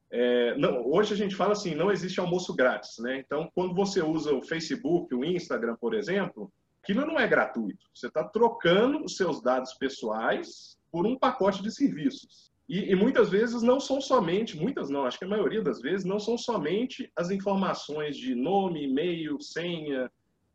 É, 0.09 0.55
não, 0.57 0.85
hoje 0.85 1.13
a 1.13 1.17
gente 1.17 1.35
fala 1.35 1.53
assim, 1.53 1.73
não 1.73 1.91
existe 1.91 2.19
almoço 2.19 2.55
grátis, 2.55 2.99
né? 2.99 3.17
Então, 3.17 3.51
quando 3.55 3.73
você 3.73 4.01
usa 4.01 4.33
o 4.33 4.43
Facebook, 4.43 5.13
o 5.13 5.25
Instagram, 5.25 5.75
por 5.75 5.93
exemplo, 5.93 6.51
aquilo 6.83 7.05
não 7.05 7.17
é 7.17 7.25
gratuito. 7.25 7.87
Você 7.95 8.07
está 8.07 8.23
trocando 8.23 9.03
os 9.03 9.15
seus 9.15 9.41
dados 9.41 9.73
pessoais 9.73 10.77
por 10.91 11.07
um 11.07 11.17
pacote 11.17 11.63
de 11.63 11.73
serviços. 11.73 12.51
E, 12.67 12.91
e, 12.91 12.95
muitas 12.95 13.29
vezes 13.29 13.61
não 13.61 13.79
são 13.79 13.99
somente, 13.99 14.57
muitas 14.57 14.89
não, 14.89 15.05
acho 15.05 15.17
que 15.17 15.25
a 15.25 15.27
maioria 15.27 15.61
das 15.61 15.81
vezes 15.81 16.05
não 16.05 16.19
são 16.19 16.37
somente 16.37 17.11
as 17.15 17.29
informações 17.29 18.15
de 18.15 18.35
nome, 18.35 18.85
e-mail, 18.85 19.39
senha, 19.41 20.09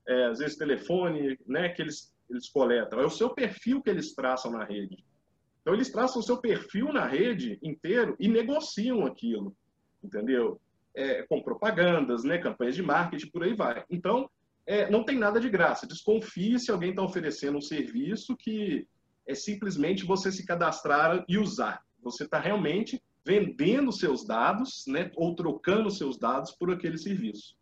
é, 0.06 0.24
às 0.26 0.38
vezes 0.38 0.56
telefone, 0.56 1.38
né, 1.46 1.68
que 1.68 1.82
eles, 1.82 2.14
eles 2.30 2.48
coletam. 2.48 3.00
É 3.00 3.04
o 3.04 3.10
seu 3.10 3.30
perfil 3.30 3.82
que 3.82 3.90
eles 3.90 4.14
traçam 4.14 4.50
na 4.50 4.64
rede. 4.64 5.04
Então, 5.60 5.74
eles 5.74 5.90
traçam 5.90 6.20
o 6.20 6.24
seu 6.24 6.38
perfil 6.38 6.92
na 6.92 7.06
rede 7.06 7.58
inteiro 7.62 8.16
e 8.18 8.26
negociam 8.26 9.04
aquilo, 9.04 9.54
entendeu? 10.02 10.58
É, 10.94 11.22
com 11.24 11.42
propagandas, 11.42 12.24
né, 12.24 12.38
campanhas 12.38 12.74
de 12.74 12.82
marketing, 12.82 13.30
por 13.30 13.44
aí 13.44 13.54
vai. 13.54 13.84
Então, 13.90 14.30
é, 14.68 14.90
não 14.90 15.02
tem 15.02 15.18
nada 15.18 15.40
de 15.40 15.48
graça. 15.48 15.86
Desconfie 15.86 16.60
se 16.60 16.70
alguém 16.70 16.90
está 16.90 17.02
oferecendo 17.02 17.56
um 17.56 17.62
serviço 17.62 18.36
que 18.36 18.86
é 19.26 19.34
simplesmente 19.34 20.04
você 20.04 20.30
se 20.30 20.44
cadastrar 20.44 21.24
e 21.26 21.38
usar. 21.38 21.82
Você 22.02 22.24
está 22.24 22.38
realmente 22.38 23.02
vendendo 23.24 23.90
seus 23.90 24.26
dados, 24.26 24.84
né, 24.86 25.10
ou 25.16 25.34
trocando 25.34 25.90
seus 25.90 26.18
dados 26.18 26.52
por 26.52 26.70
aquele 26.70 26.98
serviço. 26.98 27.56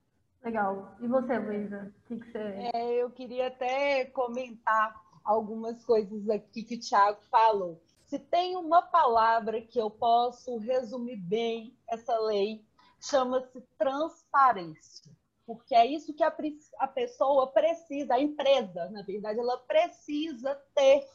Legal. 0.44 0.96
E 1.00 1.06
você, 1.06 1.38
Luísa? 1.38 1.94
O 1.96 2.08
que, 2.08 2.20
que 2.20 2.30
você. 2.32 2.38
É, 2.74 3.02
eu 3.02 3.10
queria 3.10 3.48
até 3.48 4.06
comentar 4.06 4.94
algumas 5.24 5.84
coisas 5.84 6.28
aqui 6.28 6.64
que 6.64 6.74
o 6.74 6.80
Thiago 6.80 7.20
falou. 7.30 7.80
Se 8.06 8.18
tem 8.18 8.56
uma 8.56 8.82
palavra 8.82 9.60
que 9.60 9.78
eu 9.80 9.90
posso 9.90 10.58
resumir 10.58 11.16
bem 11.16 11.76
essa 11.88 12.16
lei, 12.18 12.64
chama-se 13.00 13.60
transparência. 13.78 15.12
Porque 15.46 15.74
é 15.74 15.86
isso 15.86 16.12
que 16.12 16.24
a, 16.24 16.34
a 16.78 16.88
pessoa 16.88 17.46
precisa, 17.46 18.14
a 18.14 18.20
empresa, 18.20 18.88
na 18.90 19.02
verdade, 19.02 19.38
ela 19.38 19.58
precisa 19.58 20.54
ter 20.74 21.06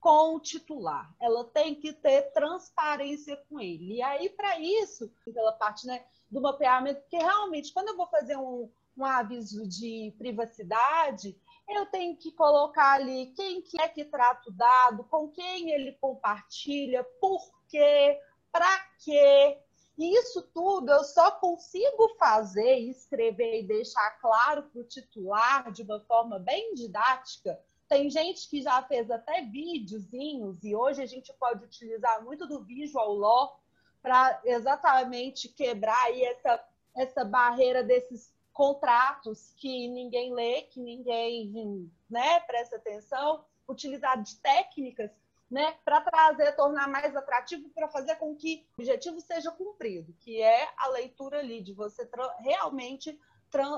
com 0.00 0.36
o 0.36 0.40
titular. 0.40 1.12
Ela 1.20 1.44
tem 1.44 1.74
que 1.74 1.92
ter 1.92 2.32
transparência 2.32 3.36
com 3.48 3.58
ele. 3.58 3.96
E 3.96 4.02
aí, 4.02 4.30
para 4.30 4.60
isso, 4.60 5.10
pela 5.24 5.52
parte 5.52 5.86
né, 5.86 6.04
do 6.30 6.40
mapeamento, 6.40 7.00
porque 7.00 7.18
realmente, 7.18 7.72
quando 7.72 7.88
eu 7.88 7.96
vou 7.96 8.06
fazer 8.06 8.36
um, 8.36 8.70
um 8.96 9.04
aviso 9.04 9.66
de 9.66 10.14
privacidade, 10.16 11.36
eu 11.68 11.84
tenho 11.86 12.16
que 12.16 12.32
colocar 12.32 12.94
ali 12.94 13.32
quem 13.36 13.60
que 13.60 13.80
é 13.80 13.88
que 13.88 14.04
trata 14.04 14.48
o 14.48 14.52
dado, 14.52 15.04
com 15.04 15.28
quem 15.28 15.70
ele 15.70 15.92
compartilha, 16.00 17.04
por 17.20 17.40
quê, 17.68 18.18
para 18.50 18.78
quê. 19.04 19.58
E 19.98 20.16
isso 20.16 20.42
tudo 20.54 20.92
eu 20.92 21.02
só 21.02 21.32
consigo 21.32 22.14
fazer, 22.16 22.78
escrever 22.78 23.60
e 23.60 23.66
deixar 23.66 24.08
claro 24.20 24.62
para 24.62 24.80
o 24.80 24.84
titular 24.84 25.72
de 25.72 25.82
uma 25.82 25.98
forma 26.00 26.38
bem 26.38 26.72
didática. 26.72 27.60
Tem 27.88 28.08
gente 28.08 28.48
que 28.48 28.62
já 28.62 28.80
fez 28.84 29.10
até 29.10 29.42
videozinhos 29.42 30.62
e 30.62 30.76
hoje 30.76 31.02
a 31.02 31.06
gente 31.06 31.32
pode 31.32 31.64
utilizar 31.64 32.22
muito 32.22 32.46
do 32.46 32.62
Visual 32.62 33.12
Law 33.12 33.60
para 34.00 34.40
exatamente 34.44 35.48
quebrar 35.48 36.00
aí 36.04 36.22
essa, 36.22 36.64
essa 36.94 37.24
barreira 37.24 37.82
desses 37.82 38.32
contratos 38.52 39.52
que 39.56 39.88
ninguém 39.88 40.32
lê, 40.32 40.62
que 40.62 40.78
ninguém 40.80 41.90
né, 42.08 42.38
presta 42.40 42.76
atenção, 42.76 43.44
utilizar 43.66 44.22
de 44.22 44.36
técnicas 44.36 45.10
né, 45.50 45.76
para 45.84 46.00
trazer, 46.00 46.52
tornar 46.52 46.88
mais 46.88 47.14
atrativo, 47.16 47.70
para 47.70 47.88
fazer 47.88 48.16
com 48.16 48.34
que 48.36 48.66
o 48.76 48.82
objetivo 48.82 49.20
seja 49.20 49.50
cumprido, 49.50 50.14
que 50.20 50.40
é 50.40 50.68
a 50.76 50.88
leitura 50.88 51.38
ali, 51.38 51.62
de 51.62 51.72
você 51.72 52.08
realmente 52.40 53.18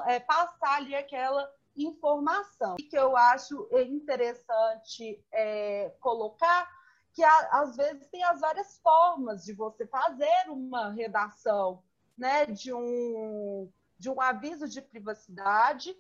é, 0.07 0.19
passar 0.19 0.77
ali 0.77 0.95
aquela 0.95 1.51
informação. 1.77 2.77
E 2.79 2.83
que 2.83 2.99
eu 2.99 3.17
acho 3.17 3.69
interessante 3.87 5.25
é, 5.33 5.95
colocar 6.01 6.69
que 7.13 7.23
às 7.25 7.77
vezes 7.77 8.07
tem 8.09 8.23
as 8.25 8.41
várias 8.41 8.79
formas 8.79 9.45
de 9.45 9.53
você 9.53 9.87
fazer 9.87 10.49
uma 10.49 10.91
redação, 10.91 11.83
né, 12.17 12.47
de 12.47 12.73
um 12.73 13.71
de 13.99 14.09
um 14.09 14.19
aviso 14.19 14.67
de 14.67 14.81
privacidade 14.81 15.95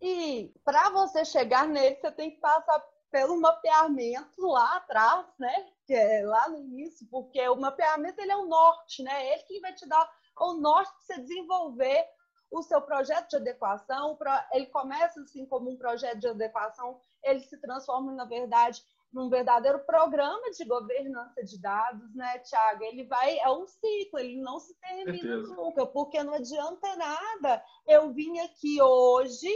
e 0.00 0.52
para 0.62 0.90
você 0.90 1.24
chegar 1.24 1.66
nele, 1.66 1.96
você 1.96 2.12
tem 2.12 2.30
que 2.30 2.36
passar 2.36 2.84
pelo 3.16 3.40
mapeamento 3.40 4.46
lá 4.46 4.76
atrás, 4.76 5.26
né? 5.38 5.70
Que 5.86 5.94
é 5.94 6.22
lá 6.22 6.50
no 6.50 6.58
início, 6.58 7.08
porque 7.10 7.40
o 7.48 7.56
mapeamento 7.56 8.20
ele 8.20 8.30
é 8.30 8.36
o 8.36 8.44
norte, 8.44 9.02
né? 9.02 9.32
Ele 9.32 9.42
que 9.44 9.58
vai 9.58 9.72
te 9.72 9.88
dar 9.88 10.06
o 10.38 10.52
norte 10.52 10.92
para 10.92 11.16
você 11.16 11.22
desenvolver 11.22 12.04
o 12.50 12.62
seu 12.62 12.82
projeto 12.82 13.30
de 13.30 13.36
adequação. 13.36 14.18
Ele 14.52 14.66
começa 14.66 15.18
assim 15.22 15.46
como 15.46 15.70
um 15.70 15.78
projeto 15.78 16.18
de 16.18 16.28
adequação, 16.28 17.00
ele 17.24 17.40
se 17.40 17.58
transforma, 17.58 18.12
na 18.12 18.26
verdade, 18.26 18.84
num 19.10 19.30
verdadeiro 19.30 19.78
programa 19.86 20.50
de 20.50 20.64
governança 20.66 21.42
de 21.42 21.58
dados, 21.58 22.14
né, 22.14 22.38
Tiago? 22.40 22.84
Ele 22.84 23.04
vai, 23.04 23.38
é 23.38 23.48
um 23.48 23.66
ciclo, 23.66 24.18
ele 24.18 24.42
não 24.42 24.60
se 24.60 24.74
termina 24.74 25.38
nunca, 25.38 25.86
porque 25.86 26.22
não 26.22 26.34
adianta 26.34 26.94
nada 26.96 27.64
eu 27.86 28.12
vim 28.12 28.40
aqui 28.40 28.82
hoje 28.82 29.48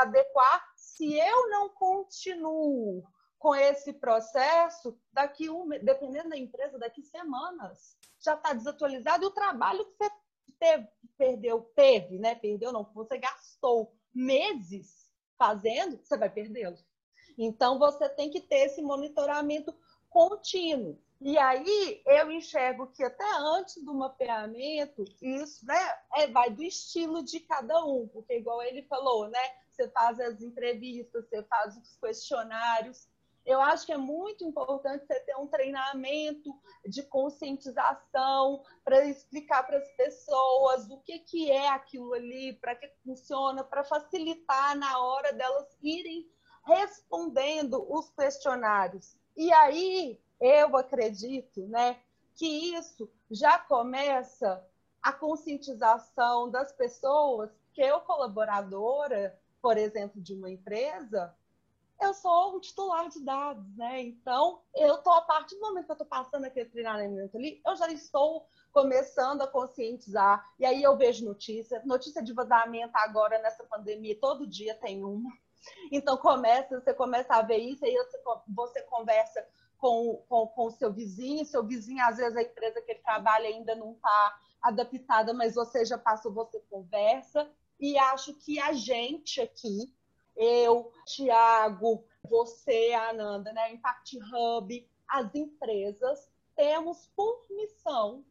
adequar 0.00 0.64
se 0.96 1.18
eu 1.18 1.50
não 1.50 1.68
continuo 1.70 3.04
com 3.36 3.54
esse 3.54 3.92
processo, 3.92 4.96
daqui 5.12 5.50
um, 5.50 5.68
dependendo 5.68 6.30
da 6.30 6.38
empresa, 6.38 6.78
daqui 6.78 7.02
semanas, 7.02 7.96
já 8.20 8.34
está 8.34 8.52
desatualizado 8.52 9.24
e 9.24 9.26
o 9.26 9.32
trabalho 9.32 9.84
que 9.84 9.96
você 9.98 10.10
teve, 10.58 10.88
perdeu, 11.18 11.60
teve, 11.74 12.18
né? 12.18 12.36
Perdeu 12.36 12.72
não, 12.72 12.84
você 12.94 13.18
gastou 13.18 13.92
meses 14.14 15.10
fazendo, 15.36 15.98
você 15.98 16.16
vai 16.16 16.30
perdê-lo. 16.30 16.78
Então, 17.36 17.76
você 17.76 18.08
tem 18.08 18.30
que 18.30 18.40
ter 18.40 18.66
esse 18.66 18.80
monitoramento 18.80 19.74
contínuo. 20.08 20.96
E 21.20 21.36
aí 21.36 22.02
eu 22.06 22.30
enxergo 22.30 22.86
que 22.86 23.02
até 23.02 23.28
antes 23.38 23.82
do 23.82 23.92
mapeamento, 23.92 25.04
isso 25.20 25.66
né, 25.66 25.98
é, 26.14 26.28
vai 26.28 26.50
do 26.50 26.62
estilo 26.62 27.22
de 27.24 27.40
cada 27.40 27.84
um, 27.84 28.06
porque 28.06 28.36
igual 28.36 28.62
ele 28.62 28.82
falou, 28.82 29.28
né? 29.28 29.63
Você 29.74 29.88
faz 29.90 30.20
as 30.20 30.40
entrevistas, 30.40 31.26
você 31.28 31.42
faz 31.44 31.76
os 31.76 31.96
questionários. 31.96 33.08
Eu 33.44 33.60
acho 33.60 33.84
que 33.84 33.92
é 33.92 33.96
muito 33.98 34.44
importante 34.44 35.04
você 35.04 35.20
ter 35.20 35.36
um 35.36 35.48
treinamento 35.48 36.50
de 36.86 37.02
conscientização 37.02 38.62
para 38.82 39.04
explicar 39.04 39.66
para 39.66 39.78
as 39.78 39.90
pessoas 39.96 40.88
o 40.88 40.98
que, 41.00 41.18
que 41.18 41.50
é 41.50 41.68
aquilo 41.68 42.14
ali, 42.14 42.54
para 42.54 42.74
que 42.74 42.88
funciona, 43.04 43.62
para 43.62 43.84
facilitar 43.84 44.76
na 44.76 44.98
hora 44.98 45.32
delas 45.32 45.76
irem 45.82 46.30
respondendo 46.64 47.84
os 47.92 48.08
questionários. 48.10 49.16
E 49.36 49.52
aí 49.52 50.18
eu 50.40 50.74
acredito, 50.76 51.66
né, 51.66 52.00
que 52.34 52.74
isso 52.74 53.10
já 53.30 53.58
começa 53.58 54.64
a 55.02 55.12
conscientização 55.12 56.50
das 56.50 56.72
pessoas, 56.72 57.50
que 57.74 57.82
eu 57.82 58.00
colaboradora, 58.00 59.38
por 59.64 59.78
exemplo, 59.78 60.20
de 60.20 60.34
uma 60.34 60.50
empresa, 60.50 61.34
eu 61.98 62.12
sou 62.12 62.54
um 62.54 62.60
titular 62.60 63.08
de 63.08 63.24
dados, 63.24 63.74
né? 63.78 64.02
Então, 64.02 64.60
eu 64.74 64.98
tô 64.98 65.10
a 65.10 65.22
partir 65.22 65.54
do 65.54 65.62
momento 65.62 65.86
que 65.86 65.90
eu 65.90 65.94
estou 65.94 66.06
passando 66.06 66.44
aquele 66.44 66.68
treinamento 66.68 67.34
ali, 67.34 67.62
eu 67.66 67.74
já 67.74 67.90
estou 67.90 68.46
começando 68.70 69.40
a 69.40 69.46
conscientizar. 69.46 70.44
E 70.58 70.66
aí 70.66 70.82
eu 70.82 70.98
vejo 70.98 71.24
notícia, 71.24 71.80
notícia 71.86 72.22
de 72.22 72.34
vazamento 72.34 72.92
agora 72.96 73.38
nessa 73.38 73.64
pandemia, 73.64 74.20
todo 74.20 74.46
dia 74.46 74.74
tem 74.74 75.02
uma 75.02 75.30
Então 75.90 76.18
começa, 76.18 76.78
você 76.78 76.92
começa 76.92 77.34
a 77.34 77.40
ver 77.40 77.56
isso, 77.56 77.86
aí 77.86 77.94
você, 77.94 78.20
você 78.46 78.82
conversa 78.82 79.48
com, 79.78 80.22
com, 80.28 80.46
com 80.48 80.66
o 80.66 80.72
seu 80.72 80.92
vizinho, 80.92 81.42
seu 81.46 81.64
vizinho, 81.64 82.04
às 82.04 82.18
vezes 82.18 82.36
a 82.36 82.42
empresa 82.42 82.82
que 82.82 82.92
ele 82.92 83.00
trabalha 83.00 83.48
ainda 83.48 83.74
não 83.74 83.92
está 83.92 84.38
adaptada, 84.60 85.32
mas 85.32 85.54
você 85.54 85.86
já 85.86 85.96
passou, 85.96 86.34
você 86.34 86.60
conversa, 86.68 87.50
e 87.78 87.98
acho 87.98 88.34
que 88.34 88.58
a 88.60 88.72
gente 88.72 89.40
aqui, 89.40 89.92
eu, 90.36 90.92
Tiago, 91.06 92.04
você, 92.22 92.92
Ananda, 92.92 93.52
né, 93.52 93.72
Impact 93.72 94.18
Hub, 94.18 94.90
as 95.06 95.34
empresas, 95.34 96.30
temos 96.56 97.10
por 97.14 97.44
missão 97.50 98.24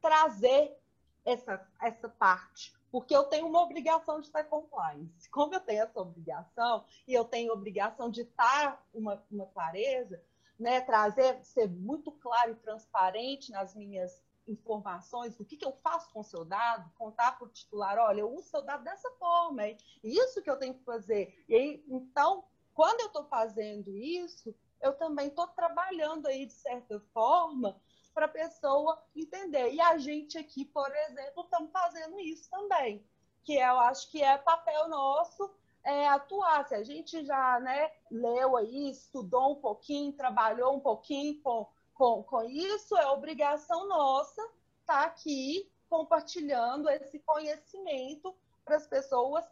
trazer 0.00 0.76
essa, 1.24 1.66
essa 1.80 2.08
parte 2.08 2.74
porque 2.94 3.16
eu 3.16 3.24
tenho 3.24 3.48
uma 3.48 3.60
obrigação 3.60 4.20
de 4.20 4.26
estar 4.26 4.44
compliance. 4.44 5.28
Como 5.28 5.52
eu 5.52 5.58
tenho 5.58 5.82
essa 5.82 6.00
obrigação, 6.00 6.84
e 7.08 7.12
eu 7.12 7.24
tenho 7.24 7.52
obrigação 7.52 8.08
de 8.08 8.20
estar 8.20 8.80
uma, 8.94 9.20
uma 9.32 9.46
clareza, 9.46 10.22
né, 10.56 10.80
trazer, 10.80 11.44
ser 11.44 11.68
muito 11.68 12.12
claro 12.12 12.52
e 12.52 12.54
transparente 12.54 13.50
nas 13.50 13.74
minhas 13.74 14.22
informações 14.46 15.36
do 15.36 15.44
que, 15.44 15.56
que 15.56 15.64
eu 15.64 15.72
faço 15.82 16.10
com 16.12 16.20
o 16.20 16.24
seu 16.24 16.44
dado, 16.44 16.90
contar 16.96 17.38
para 17.38 17.46
o 17.46 17.50
titular, 17.50 17.98
olha, 17.98 18.20
eu 18.20 18.32
uso 18.32 18.48
seu 18.48 18.62
dado 18.62 18.84
dessa 18.84 19.10
forma, 19.12 19.64
é 19.64 19.76
isso 20.02 20.42
que 20.42 20.50
eu 20.50 20.58
tenho 20.58 20.74
que 20.74 20.84
fazer. 20.84 21.44
E 21.48 21.54
aí, 21.54 21.84
então, 21.88 22.44
quando 22.74 23.00
eu 23.00 23.06
estou 23.06 23.24
fazendo 23.24 23.96
isso, 23.96 24.54
eu 24.80 24.92
também 24.94 25.28
estou 25.28 25.46
trabalhando 25.48 26.26
aí, 26.26 26.46
de 26.46 26.52
certa 26.52 27.00
forma, 27.12 27.80
para 28.12 28.26
a 28.26 28.28
pessoa 28.28 29.02
entender. 29.14 29.72
E 29.72 29.80
a 29.80 29.96
gente 29.98 30.38
aqui, 30.38 30.64
por 30.64 30.90
exemplo, 30.94 31.42
estamos 31.44 31.70
fazendo 31.72 32.18
isso 32.20 32.48
também, 32.50 33.04
que 33.42 33.54
eu 33.54 33.78
acho 33.80 34.10
que 34.10 34.22
é 34.22 34.38
papel 34.38 34.88
nosso 34.88 35.50
é, 35.82 36.08
atuar. 36.08 36.66
Se 36.66 36.74
a 36.74 36.82
gente 36.82 37.24
já 37.24 37.60
né, 37.60 37.90
leu 38.10 38.56
aí, 38.56 38.90
estudou 38.90 39.52
um 39.52 39.60
pouquinho, 39.60 40.12
trabalhou 40.12 40.76
um 40.76 40.80
pouquinho 40.80 41.40
com, 41.42 41.68
com, 41.94 42.22
com 42.22 42.42
isso, 42.44 42.96
é 42.96 43.06
obrigação 43.06 43.88
nossa 43.88 44.42
estar 44.80 45.00
tá 45.00 45.04
aqui 45.04 45.70
compartilhando 45.88 46.88
esse 46.90 47.18
conhecimento 47.20 48.34
para 48.64 48.76
as 48.76 48.86
pessoas 48.86 49.44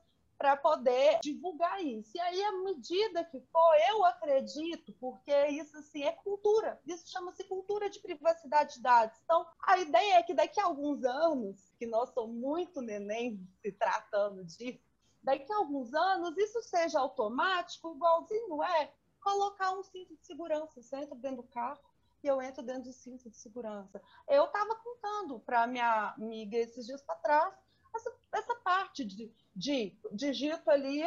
para 0.42 0.56
poder 0.56 1.20
divulgar 1.22 1.80
isso. 1.84 2.16
E 2.16 2.20
aí, 2.20 2.42
à 2.42 2.52
medida 2.64 3.24
que 3.24 3.40
for, 3.40 3.74
eu 3.88 4.04
acredito, 4.04 4.92
porque 4.94 5.32
isso 5.46 5.76
assim 5.78 6.02
é 6.02 6.10
cultura, 6.10 6.80
isso 6.84 7.08
chama-se 7.08 7.44
cultura 7.44 7.88
de 7.88 8.00
privacidade 8.00 8.74
de 8.74 8.82
dados. 8.82 9.16
Então, 9.22 9.46
a 9.62 9.78
ideia 9.78 10.14
é 10.14 10.22
que 10.24 10.34
daqui 10.34 10.60
a 10.60 10.64
alguns 10.64 11.04
anos, 11.04 11.72
que 11.78 11.86
nós 11.86 12.12
somos 12.12 12.34
muito 12.34 12.82
neném 12.82 13.40
se 13.60 13.70
tratando 13.70 14.42
disso, 14.44 14.80
daqui 15.22 15.52
a 15.52 15.58
alguns 15.58 15.94
anos 15.94 16.36
isso 16.36 16.60
seja 16.64 16.98
automático, 16.98 17.94
igualzinho 17.94 18.64
é 18.64 18.92
colocar 19.20 19.70
um 19.78 19.84
cinto 19.84 20.16
de 20.16 20.26
segurança. 20.26 20.82
Você 20.82 20.96
entra 20.96 21.14
dentro 21.14 21.36
do 21.36 21.44
carro, 21.44 21.78
e 22.22 22.26
eu 22.26 22.40
entro 22.40 22.62
dentro 22.62 22.84
do 22.84 22.92
cinto 22.92 23.28
de 23.28 23.36
segurança. 23.36 24.00
Eu 24.28 24.44
estava 24.44 24.74
contando 24.76 25.40
para 25.40 25.66
minha 25.66 26.14
amiga 26.16 26.56
esses 26.56 26.86
dias 26.86 27.02
para 27.02 27.16
trás 27.16 27.54
essa, 27.94 28.12
essa 28.32 28.54
parte 28.56 29.04
de 29.04 29.32
de 29.54 29.96
digito 30.10 30.70
ali 30.70 31.02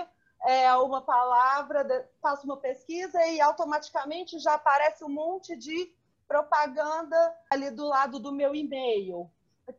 é, 0.46 0.72
uma 0.76 1.02
palavra, 1.02 2.08
faço 2.22 2.46
uma 2.46 2.58
pesquisa 2.58 3.26
e 3.28 3.42
automaticamente 3.42 4.38
já 4.38 4.54
aparece 4.54 5.04
um 5.04 5.10
monte 5.10 5.56
de 5.56 5.92
propaganda 6.28 7.18
ali 7.50 7.72
do 7.72 7.88
lado 7.88 8.20
do 8.20 8.32
meu 8.32 8.54
e-mail. 8.54 9.32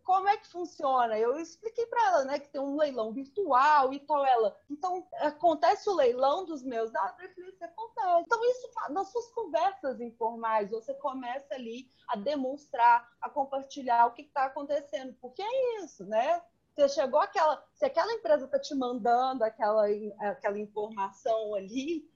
Como 0.03 0.29
é 0.29 0.37
que 0.37 0.49
funciona? 0.49 1.19
Eu 1.19 1.39
expliquei 1.39 1.87
para 1.87 2.07
ela, 2.07 2.25
né, 2.25 2.39
que 2.39 2.49
tem 2.49 2.61
um 2.61 2.77
leilão 2.77 3.13
virtual 3.13 3.93
e 3.93 4.01
tal. 4.01 4.25
Ela, 4.25 4.57
então 4.69 5.07
acontece 5.21 5.89
o 5.89 5.95
leilão 5.95 6.45
dos 6.45 6.63
meus 6.63 6.91
dados? 6.91 7.23
Eu 7.23 7.35
falei, 7.35 7.57
acontece. 7.61 8.23
Então 8.23 8.45
isso 8.45 8.71
nas 8.91 9.09
suas 9.09 9.31
conversas 9.33 10.01
informais, 10.01 10.71
você 10.71 10.95
começa 10.95 11.55
ali 11.55 11.91
a 12.09 12.17
demonstrar, 12.17 13.09
a 13.21 13.31
compartilhar 13.31 14.07
o 14.07 14.13
que 14.13 14.23
está 14.23 14.47
acontecendo, 14.47 15.15
porque 15.21 15.43
é 15.43 15.85
isso, 15.85 16.05
né? 16.05 16.43
Você 16.75 16.89
chegou 16.91 17.21
aquela, 17.21 17.65
se 17.73 17.87
aquela 17.87 18.13
empresa 18.13 18.45
está 18.45 18.59
te 18.59 18.75
mandando 18.75 19.43
aquela, 19.43 19.87
aquela 20.21 20.59
informação 20.59 21.55
ali, 21.55 22.07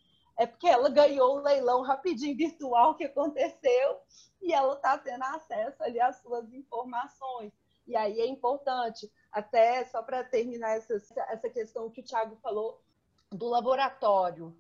é 0.41 0.47
porque 0.47 0.67
ela 0.67 0.89
ganhou 0.89 1.37
o 1.37 1.43
leilão 1.43 1.83
rapidinho 1.83 2.35
virtual 2.35 2.95
que 2.95 3.05
aconteceu 3.05 4.01
e 4.41 4.55
ela 4.55 4.73
está 4.73 4.97
tendo 4.97 5.23
acesso 5.23 5.83
ali 5.83 6.01
às 6.01 6.17
suas 6.23 6.51
informações. 6.55 7.53
E 7.87 7.95
aí 7.95 8.19
é 8.19 8.27
importante, 8.27 9.13
até 9.31 9.85
só 9.85 10.03
para 10.03 10.25
terminar 10.25 10.79
essa, 10.79 10.95
essa 11.29 11.51
questão 11.51 11.91
que 11.91 12.01
o 12.01 12.05
Thiago 12.05 12.37
falou 12.37 12.81
do 13.31 13.49
laboratório. 13.49 14.57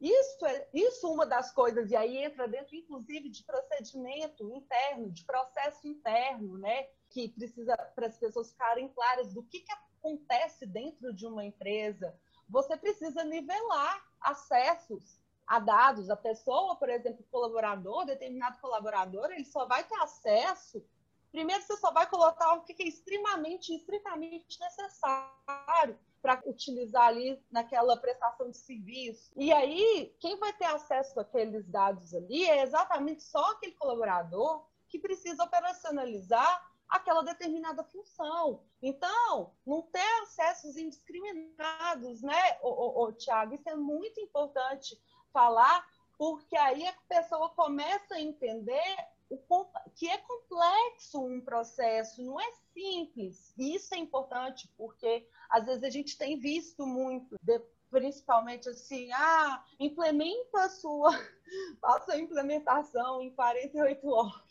Isso 0.00 0.46
é 0.46 0.66
isso 0.72 1.12
uma 1.12 1.26
das 1.26 1.52
coisas, 1.52 1.90
e 1.90 1.96
aí 1.96 2.24
entra 2.24 2.48
dentro, 2.48 2.74
inclusive, 2.74 3.28
de 3.28 3.44
procedimento 3.44 4.50
interno, 4.50 5.10
de 5.10 5.26
processo 5.26 5.86
interno, 5.86 6.56
né? 6.56 6.88
que 7.10 7.28
precisa 7.28 7.76
para 7.94 8.06
as 8.06 8.16
pessoas 8.16 8.50
ficarem 8.50 8.88
claras 8.88 9.34
do 9.34 9.42
que, 9.42 9.60
que 9.60 9.72
acontece 9.72 10.64
dentro 10.64 11.12
de 11.12 11.26
uma 11.26 11.44
empresa. 11.44 12.18
Você 12.48 12.78
precisa 12.78 13.22
nivelar 13.24 14.07
acessos 14.20 15.18
a 15.46 15.58
dados. 15.58 16.10
A 16.10 16.16
pessoa, 16.16 16.76
por 16.76 16.88
exemplo, 16.88 17.24
colaborador, 17.30 18.04
determinado 18.04 18.58
colaborador, 18.60 19.30
ele 19.30 19.44
só 19.44 19.66
vai 19.66 19.84
ter 19.84 19.96
acesso. 19.96 20.84
Primeiro, 21.30 21.62
você 21.62 21.76
só 21.76 21.92
vai 21.92 22.08
colocar 22.08 22.54
o 22.54 22.62
que 22.62 22.82
é 22.82 22.86
extremamente, 22.86 23.74
estritamente 23.74 24.58
necessário 24.60 25.98
para 26.20 26.42
utilizar 26.46 27.06
ali 27.06 27.40
naquela 27.50 27.96
prestação 27.96 28.50
de 28.50 28.56
serviço. 28.56 29.30
E 29.36 29.52
aí, 29.52 30.14
quem 30.18 30.36
vai 30.38 30.52
ter 30.52 30.64
acesso 30.64 31.18
àqueles 31.20 31.66
dados 31.68 32.14
ali 32.14 32.44
é 32.44 32.62
exatamente 32.62 33.22
só 33.22 33.52
aquele 33.52 33.72
colaborador 33.72 34.66
que 34.88 34.98
precisa 34.98 35.44
operacionalizar 35.44 36.67
aquela 36.88 37.22
determinada 37.22 37.84
função. 37.84 38.62
Então, 38.82 39.52
não 39.66 39.82
ter 39.82 40.22
acessos 40.22 40.76
indiscriminados, 40.76 42.22
né, 42.22 42.58
ô, 42.62 42.68
ô, 42.68 43.04
ô, 43.04 43.12
Tiago? 43.12 43.54
Isso 43.54 43.68
é 43.68 43.74
muito 43.74 44.20
importante 44.20 44.98
falar, 45.32 45.86
porque 46.16 46.56
aí 46.56 46.86
a 46.86 46.94
pessoa 47.08 47.50
começa 47.50 48.14
a 48.14 48.20
entender 48.20 48.96
o, 49.30 49.66
que 49.94 50.08
é 50.08 50.18
complexo 50.18 51.22
um 51.22 51.40
processo, 51.40 52.22
não 52.22 52.40
é 52.40 52.50
simples. 52.72 53.52
E 53.58 53.74
isso 53.76 53.94
é 53.94 53.98
importante, 53.98 54.72
porque 54.76 55.26
às 55.50 55.66
vezes 55.66 55.82
a 55.82 55.90
gente 55.90 56.16
tem 56.16 56.38
visto 56.38 56.86
muito, 56.86 57.36
de, 57.42 57.60
principalmente 57.90 58.68
assim, 58.68 59.10
ah, 59.12 59.62
implementa 59.78 60.62
a 60.62 60.68
sua, 60.70 61.10
faça 61.80 62.14
a 62.14 62.18
implementação 62.18 63.22
em 63.22 63.30
48 63.34 64.08
horas. 64.08 64.48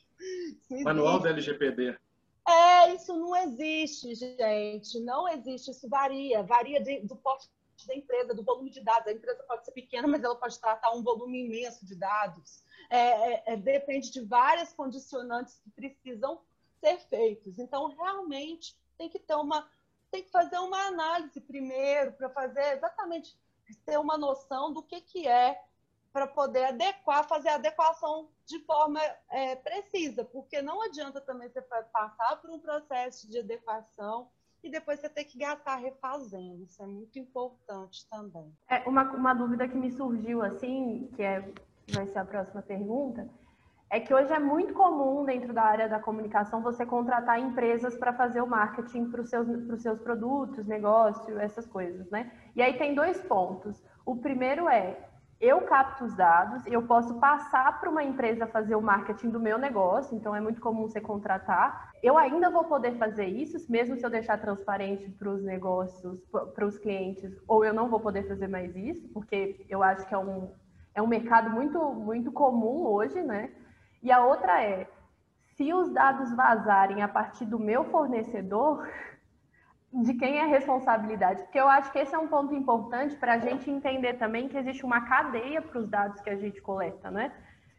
Manual 0.83 1.19
da 1.19 1.29
LGPD. 1.29 1.97
É, 2.47 2.93
isso 2.93 3.13
não 3.13 3.35
existe, 3.35 4.15
gente. 4.15 4.99
Não 5.01 5.27
existe. 5.27 5.71
Isso 5.71 5.89
varia. 5.89 6.41
Varia 6.43 6.81
de, 6.81 7.01
do 7.01 7.15
porte 7.15 7.49
da 7.85 7.93
empresa, 7.93 8.33
do 8.33 8.43
volume 8.43 8.69
de 8.69 8.81
dados. 8.81 9.07
A 9.07 9.11
empresa 9.11 9.43
pode 9.43 9.65
ser 9.65 9.71
pequena, 9.71 10.07
mas 10.07 10.23
ela 10.23 10.35
pode 10.35 10.57
tratar 10.59 10.91
um 10.91 11.03
volume 11.03 11.45
imenso 11.45 11.85
de 11.85 11.95
dados. 11.95 12.63
É, 12.89 12.97
é, 12.97 13.43
é, 13.53 13.57
depende 13.57 14.11
de 14.11 14.21
várias 14.21 14.71
condicionantes 14.73 15.59
que 15.59 15.69
precisam 15.71 16.41
ser 16.79 16.97
feitos. 17.09 17.59
Então, 17.59 17.93
realmente, 17.95 18.77
tem 18.97 19.09
que 19.09 19.19
ter 19.19 19.35
uma, 19.35 19.69
tem 20.09 20.23
que 20.23 20.31
fazer 20.31 20.57
uma 20.59 20.87
análise 20.87 21.41
primeiro 21.41 22.13
para 22.13 22.29
fazer 22.29 22.77
exatamente 22.77 23.37
ter 23.85 23.99
uma 23.99 24.17
noção 24.17 24.71
do 24.71 24.81
que, 24.81 25.01
que 25.01 25.27
é 25.27 25.61
para 26.17 26.25
poder 26.25 26.65
adequar, 26.65 27.27
fazer 27.27 27.49
a 27.49 27.55
adequação 27.55 28.27
de 28.43 28.57
forma 28.65 28.99
é, 29.29 29.55
precisa, 29.55 30.25
porque 30.25 30.63
não 30.63 30.81
adianta 30.81 31.21
também 31.21 31.47
você 31.47 31.61
passar 31.61 32.41
por 32.41 32.49
um 32.49 32.57
processo 32.57 33.29
de 33.29 33.37
adequação 33.37 34.27
e 34.63 34.71
depois 34.71 34.99
você 34.99 35.09
ter 35.09 35.25
que 35.25 35.37
gastar 35.37 35.75
refazendo. 35.75 36.63
Isso 36.63 36.81
é 36.81 36.87
muito 36.87 37.19
importante 37.19 38.09
também. 38.09 38.51
É 38.67 38.79
uma, 38.89 39.03
uma 39.11 39.35
dúvida 39.35 39.67
que 39.67 39.77
me 39.77 39.91
surgiu 39.91 40.41
assim, 40.41 41.07
que 41.15 41.21
é 41.21 41.53
vai 41.93 42.07
ser 42.07 42.17
a 42.17 42.25
próxima 42.25 42.63
pergunta, 42.63 43.29
é 43.87 43.99
que 43.99 44.11
hoje 44.11 44.33
é 44.33 44.39
muito 44.39 44.73
comum 44.73 45.23
dentro 45.23 45.53
da 45.53 45.61
área 45.61 45.87
da 45.87 45.99
comunicação 45.99 46.63
você 46.63 46.83
contratar 46.83 47.39
empresas 47.39 47.95
para 47.95 48.11
fazer 48.11 48.41
o 48.41 48.47
marketing 48.47 49.11
para 49.11 49.21
os 49.21 49.29
seus, 49.29 49.47
seus 49.83 49.99
produtos, 49.99 50.65
negócio, 50.65 51.39
essas 51.39 51.67
coisas, 51.67 52.09
né? 52.09 52.31
E 52.55 52.61
aí 52.63 52.75
tem 52.75 52.95
dois 52.95 53.21
pontos. 53.21 53.83
O 54.03 54.15
primeiro 54.15 54.67
é 54.67 54.97
eu 55.39 55.61
capto 55.61 56.05
os 56.05 56.15
dados, 56.15 56.65
eu 56.65 56.81
posso 56.81 57.19
passar 57.19 57.79
para 57.79 57.89
uma 57.89 58.03
empresa 58.03 58.47
fazer 58.47 58.75
o 58.75 58.81
marketing 58.81 59.29
do 59.29 59.39
meu 59.39 59.57
negócio, 59.57 60.15
então 60.15 60.35
é 60.35 60.41
muito 60.41 60.59
comum 60.59 60.87
você 60.87 60.99
contratar. 60.99 61.91
Eu 62.01 62.17
ainda 62.17 62.49
vou 62.49 62.63
poder 62.63 62.97
fazer 62.97 63.25
isso, 63.25 63.71
mesmo 63.71 63.95
se 63.95 64.03
eu 64.03 64.09
deixar 64.09 64.39
transparente 64.39 65.09
para 65.11 65.29
os 65.29 65.43
negócios, 65.43 66.19
para 66.55 66.65
os 66.65 66.79
clientes, 66.79 67.31
ou 67.47 67.63
eu 67.63 67.73
não 67.73 67.87
vou 67.87 67.99
poder 67.99 68.27
fazer 68.27 68.47
mais 68.47 68.75
isso, 68.75 69.07
porque 69.09 69.63
eu 69.69 69.83
acho 69.83 70.07
que 70.07 70.13
é 70.13 70.17
um, 70.17 70.51
é 70.95 71.01
um 71.01 71.07
mercado 71.07 71.51
muito, 71.51 71.79
muito 71.93 72.31
comum 72.31 72.87
hoje, 72.87 73.21
né? 73.21 73.51
E 74.01 74.11
a 74.11 74.25
outra 74.25 74.63
é, 74.63 74.87
se 75.55 75.71
os 75.71 75.91
dados 75.91 76.35
vazarem 76.35 77.01
a 77.01 77.07
partir 77.07 77.45
do 77.45 77.59
meu 77.59 77.83
fornecedor, 77.85 78.87
de 79.93 80.13
quem 80.13 80.37
é 80.37 80.43
a 80.43 80.47
responsabilidade, 80.47 81.43
porque 81.43 81.59
eu 81.59 81.67
acho 81.67 81.91
que 81.91 81.99
esse 81.99 82.13
é 82.13 82.19
um 82.19 82.27
ponto 82.27 82.53
importante 82.53 83.15
para 83.15 83.33
a 83.33 83.39
gente 83.39 83.71
entender 83.71 84.15
também 84.15 84.47
que 84.47 84.57
existe 84.57 84.85
uma 84.85 85.01
cadeia 85.01 85.61
para 85.61 85.79
os 85.79 85.87
dados 85.87 86.21
que 86.21 86.29
a 86.29 86.35
gente 86.35 86.61
coleta, 86.61 87.09
né? 87.09 87.31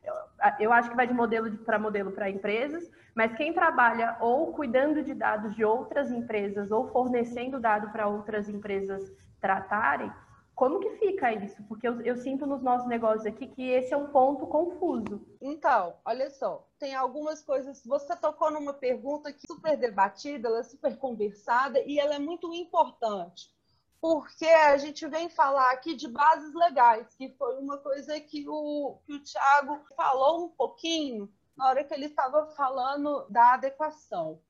Eu, 0.02 0.14
eu 0.58 0.72
acho 0.72 0.88
que 0.88 0.96
vai 0.96 1.06
de 1.06 1.12
modelo 1.12 1.50
para 1.58 1.78
modelo 1.78 2.10
para 2.12 2.30
empresas, 2.30 2.90
mas 3.14 3.34
quem 3.34 3.52
trabalha 3.52 4.16
ou 4.20 4.52
cuidando 4.52 5.02
de 5.02 5.14
dados 5.14 5.54
de 5.54 5.64
outras 5.64 6.10
empresas 6.10 6.70
ou 6.70 6.88
fornecendo 6.88 7.60
dado 7.60 7.90
para 7.90 8.06
outras 8.06 8.48
empresas 8.48 9.12
tratarem, 9.40 10.10
como 10.58 10.80
que 10.80 10.90
fica 10.96 11.32
isso? 11.32 11.62
Porque 11.68 11.86
eu, 11.86 12.00
eu, 12.00 12.16
sinto 12.16 12.44
nos 12.44 12.60
nossos 12.60 12.88
negócios 12.88 13.24
aqui 13.24 13.46
que 13.46 13.62
esse 13.62 13.94
é 13.94 13.96
um 13.96 14.08
ponto 14.08 14.44
confuso. 14.44 15.24
Então, 15.40 15.94
olha 16.04 16.28
só, 16.30 16.68
tem 16.80 16.96
algumas 16.96 17.40
coisas. 17.44 17.80
Você 17.86 18.16
tocou 18.16 18.50
numa 18.50 18.74
pergunta 18.74 19.32
que 19.32 19.46
é 19.48 19.54
super 19.54 19.76
debatida, 19.76 20.48
ela 20.48 20.58
é 20.58 20.64
super 20.64 20.98
conversada 20.98 21.78
e 21.86 22.00
ela 22.00 22.16
é 22.16 22.18
muito 22.18 22.52
importante. 22.52 23.54
Porque 24.00 24.46
a 24.46 24.76
gente 24.78 25.06
vem 25.06 25.28
falar 25.28 25.70
aqui 25.70 25.94
de 25.94 26.08
bases 26.08 26.52
legais, 26.52 27.14
que 27.14 27.28
foi 27.38 27.56
uma 27.58 27.78
coisa 27.78 28.18
que 28.18 28.44
o, 28.48 28.98
que 29.06 29.12
o 29.12 29.22
Tiago 29.22 29.78
falou 29.96 30.46
um 30.46 30.48
pouquinho 30.48 31.32
na 31.56 31.68
hora 31.68 31.84
que 31.84 31.94
ele 31.94 32.06
estava 32.06 32.48
falando 32.56 33.28
da 33.30 33.54
adequação. 33.54 34.40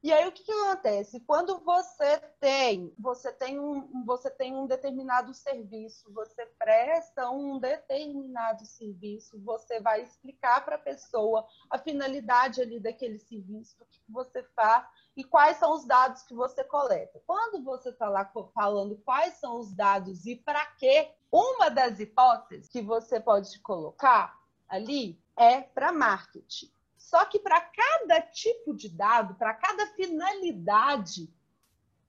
E 0.00 0.12
aí 0.12 0.28
o 0.28 0.32
que, 0.32 0.44
que, 0.44 0.52
acontece? 0.52 1.18
Quando 1.20 1.58
você 1.58 2.18
tem, 2.38 2.94
você 2.96 3.32
tem 3.32 3.58
um, 3.58 4.04
você 4.04 4.30
tem 4.30 4.54
um 4.54 4.64
determinado 4.64 5.34
serviço, 5.34 6.12
você 6.12 6.46
presta 6.56 7.28
um 7.30 7.58
determinado 7.58 8.64
serviço, 8.64 9.40
você 9.42 9.80
vai 9.80 10.02
explicar 10.02 10.64
para 10.64 10.76
a 10.76 10.80
pessoa 10.80 11.44
a 11.68 11.78
finalidade 11.78 12.62
ali 12.62 12.78
daquele 12.78 13.18
serviço, 13.18 13.74
o 13.80 13.86
que, 13.86 13.98
que 13.98 14.12
você 14.12 14.44
faz 14.54 14.86
e 15.16 15.24
quais 15.24 15.56
são 15.56 15.72
os 15.72 15.84
dados 15.84 16.22
que 16.22 16.34
você 16.34 16.62
coleta. 16.62 17.20
Quando 17.26 17.64
você 17.64 17.88
está 17.88 18.08
lá 18.08 18.30
falando 18.54 19.02
quais 19.04 19.34
são 19.34 19.58
os 19.58 19.74
dados 19.74 20.26
e 20.26 20.36
para 20.36 20.64
quê, 20.76 21.10
uma 21.30 21.68
das 21.68 21.98
hipóteses 21.98 22.68
que 22.68 22.80
você 22.80 23.18
pode 23.18 23.58
colocar 23.60 24.38
ali 24.68 25.20
é 25.36 25.60
para 25.60 25.90
marketing. 25.90 26.70
Só 26.98 27.24
que 27.24 27.38
para 27.38 27.60
cada 27.60 28.20
tipo 28.20 28.74
de 28.74 28.88
dado, 28.88 29.36
para 29.36 29.54
cada 29.54 29.86
finalidade 29.94 31.32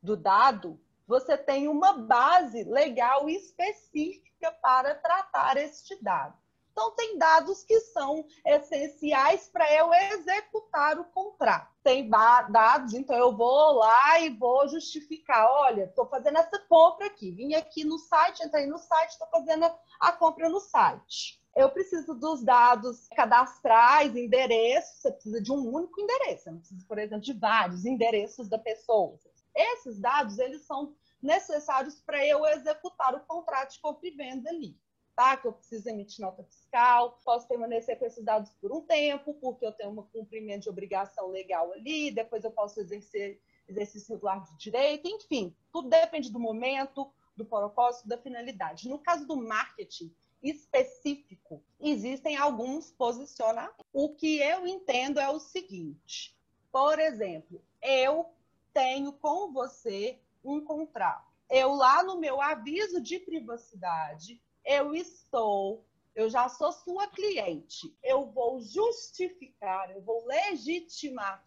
do 0.02 0.18
dado, 0.18 0.82
você 1.08 1.38
tem 1.38 1.68
uma 1.68 1.94
base 1.94 2.64
legal 2.64 3.30
específica 3.30 4.52
para 4.62 4.96
tratar 4.96 5.58
este 5.58 5.96
dado. 6.04 6.38
Então, 6.72 6.92
tem 6.96 7.18
dados 7.18 7.64
que 7.64 7.80
são 7.82 8.26
essenciais 8.46 9.50
para 9.50 9.72
eu 9.74 9.94
executar 9.94 10.98
o 10.98 11.06
contrato. 11.06 11.74
Tem 11.84 12.10
dados, 12.10 12.94
então 12.94 13.16
eu 13.18 13.36
vou 13.36 13.74
lá 13.74 14.20
e 14.20 14.30
vou 14.30 14.68
justificar: 14.68 15.46
olha, 15.52 15.84
estou 15.84 16.08
fazendo 16.08 16.38
essa 16.38 16.58
compra 16.68 17.08
aqui, 17.08 17.32
vim 17.32 17.54
aqui 17.54 17.84
no 17.84 17.98
site, 17.98 18.44
entrei 18.44 18.66
no 18.66 18.78
site, 18.78 19.12
estou 19.12 19.28
fazendo 19.28 19.70
a 20.00 20.12
compra 20.14 20.48
no 20.48 20.60
site 20.60 21.39
eu 21.56 21.70
preciso 21.70 22.14
dos 22.14 22.44
dados 22.44 23.08
cadastrais, 23.10 24.16
endereços, 24.16 25.02
você 25.02 25.12
precisa 25.12 25.42
de 25.42 25.52
um 25.52 25.74
único 25.74 26.00
endereço, 26.00 26.44
você 26.44 26.52
não 26.52 26.60
precisa, 26.60 26.86
por 26.88 26.98
exemplo, 26.98 27.24
de 27.24 27.34
vários 27.34 27.86
endereços 27.86 28.48
da 28.48 28.58
pessoa. 28.58 29.18
Esses 29.56 30.00
dados, 30.00 30.38
eles 30.40 30.62
são 30.62 30.96
necessários 31.22 32.00
para 32.02 32.26
eu 32.26 32.46
executar 32.46 33.14
o 33.14 33.20
contrato 33.22 33.74
de 33.74 33.80
compra 33.80 34.08
e 34.08 34.12
venda 34.12 34.50
ali. 34.50 34.78
Tá? 35.16 35.36
Que 35.36 35.48
eu 35.48 35.54
preciso 35.54 35.90
emitir 35.90 36.24
nota 36.24 36.44
fiscal, 36.44 37.20
posso 37.26 37.46
permanecer 37.46 38.00
com 38.00 38.06
esses 38.06 38.24
dados 38.24 38.52
por 38.62 38.72
um 38.72 38.82
tempo, 38.82 39.34
porque 39.34 39.66
eu 39.66 39.74
tenho 39.74 39.92
um 39.92 40.04
cumprimento 40.04 40.64
de 40.64 40.70
obrigação 40.70 41.28
legal 41.28 41.74
ali, 41.74 42.10
depois 42.10 42.46
eu 42.46 42.52
posso 42.52 42.80
exercer 42.80 43.42
exercício 43.68 44.14
regular 44.14 44.42
de 44.44 44.58
direito, 44.58 45.08
enfim, 45.08 45.54
tudo 45.74 45.90
depende 45.90 46.32
do 46.32 46.40
momento, 46.40 47.12
do 47.36 47.46
propósito, 47.46 48.08
da 48.08 48.18
finalidade. 48.18 48.88
No 48.88 48.98
caso 48.98 49.28
do 49.28 49.36
marketing, 49.36 50.14
específico, 50.42 51.64
existem 51.80 52.38
alguns 52.38 52.92
posicionamentos. 52.92 53.86
O 53.92 54.16
que 54.16 54.40
eu 54.40 54.66
entendo 54.68 55.20
é 55.20 55.30
o 55.30 55.40
seguinte: 55.40 56.38
por 56.72 57.00
exemplo, 57.00 57.62
eu 57.82 58.26
tenho 58.74 59.12
com 59.14 59.52
você 59.52 60.20
um 60.44 60.62
contrato. 60.62 61.28
Eu 61.50 61.74
lá 61.74 62.04
no 62.04 62.20
meu 62.20 62.40
aviso 62.40 63.02
de 63.02 63.20
privacidade, 63.20 64.42
eu 64.64 64.94
estou, 64.94 65.84
eu 66.14 66.30
já 66.30 66.48
sou 66.48 66.72
sua 66.72 67.08
cliente. 67.08 67.96
Eu 68.04 68.28
vou 68.28 68.62
justificar, 68.62 69.90
eu 69.92 70.02
vou 70.02 70.26
legitimar 70.26 71.44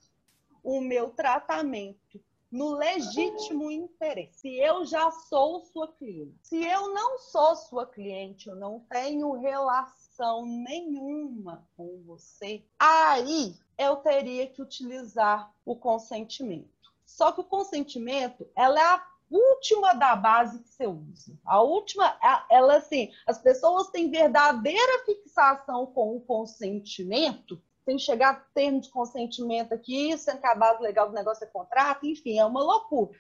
o 0.62 0.80
meu 0.80 1.11
tratamento 1.11 2.20
no 2.53 2.74
legítimo 2.74 3.70
interesse. 3.70 4.40
Se 4.40 4.57
eu 4.59 4.84
já 4.84 5.11
sou 5.11 5.61
sua 5.61 5.88
cliente, 5.88 6.36
se 6.42 6.62
eu 6.62 6.92
não 6.92 7.18
sou 7.18 7.57
sua 7.57 7.86
cliente, 7.86 8.50
eu 8.50 8.55
não 8.55 8.80
tenho 8.90 9.32
relação 9.40 10.44
nenhuma 10.44 11.66
com 11.74 12.03
você, 12.05 12.62
aí 12.78 13.57
eu 13.78 13.96
teria 13.96 14.46
que 14.46 14.61
utilizar 14.61 15.50
o 15.64 15.74
consentimento. 15.74 16.68
Só 17.07 17.32
que 17.32 17.40
o 17.40 17.44
consentimento, 17.44 18.46
ela 18.55 18.78
é 18.78 18.84
a 18.84 19.07
última 19.30 19.94
da 19.94 20.14
base 20.14 20.62
que 20.62 20.68
você 20.68 20.86
usa. 20.86 21.38
A 21.46 21.62
última, 21.62 22.18
ela 22.50 22.76
assim, 22.76 23.11
as 23.26 23.38
pessoas 23.38 23.88
têm 23.88 24.11
verdadeira 24.11 25.05
fixação 25.07 25.86
com 25.86 26.16
o 26.16 26.20
consentimento 26.20 27.61
tem 27.84 27.96
que 27.96 28.02
chegar 28.02 28.30
a 28.30 28.40
termo 28.54 28.80
de 28.80 28.90
consentimento 28.90 29.74
aqui, 29.74 30.16
sendo 30.16 30.40
que 30.40 30.46
a 30.46 30.54
base 30.54 30.82
legal 30.82 31.08
do 31.08 31.14
negócio 31.14 31.44
é 31.44 31.48
contrato, 31.48 32.06
enfim, 32.06 32.38
é 32.38 32.44
uma 32.44 32.62
loucura. 32.62 33.10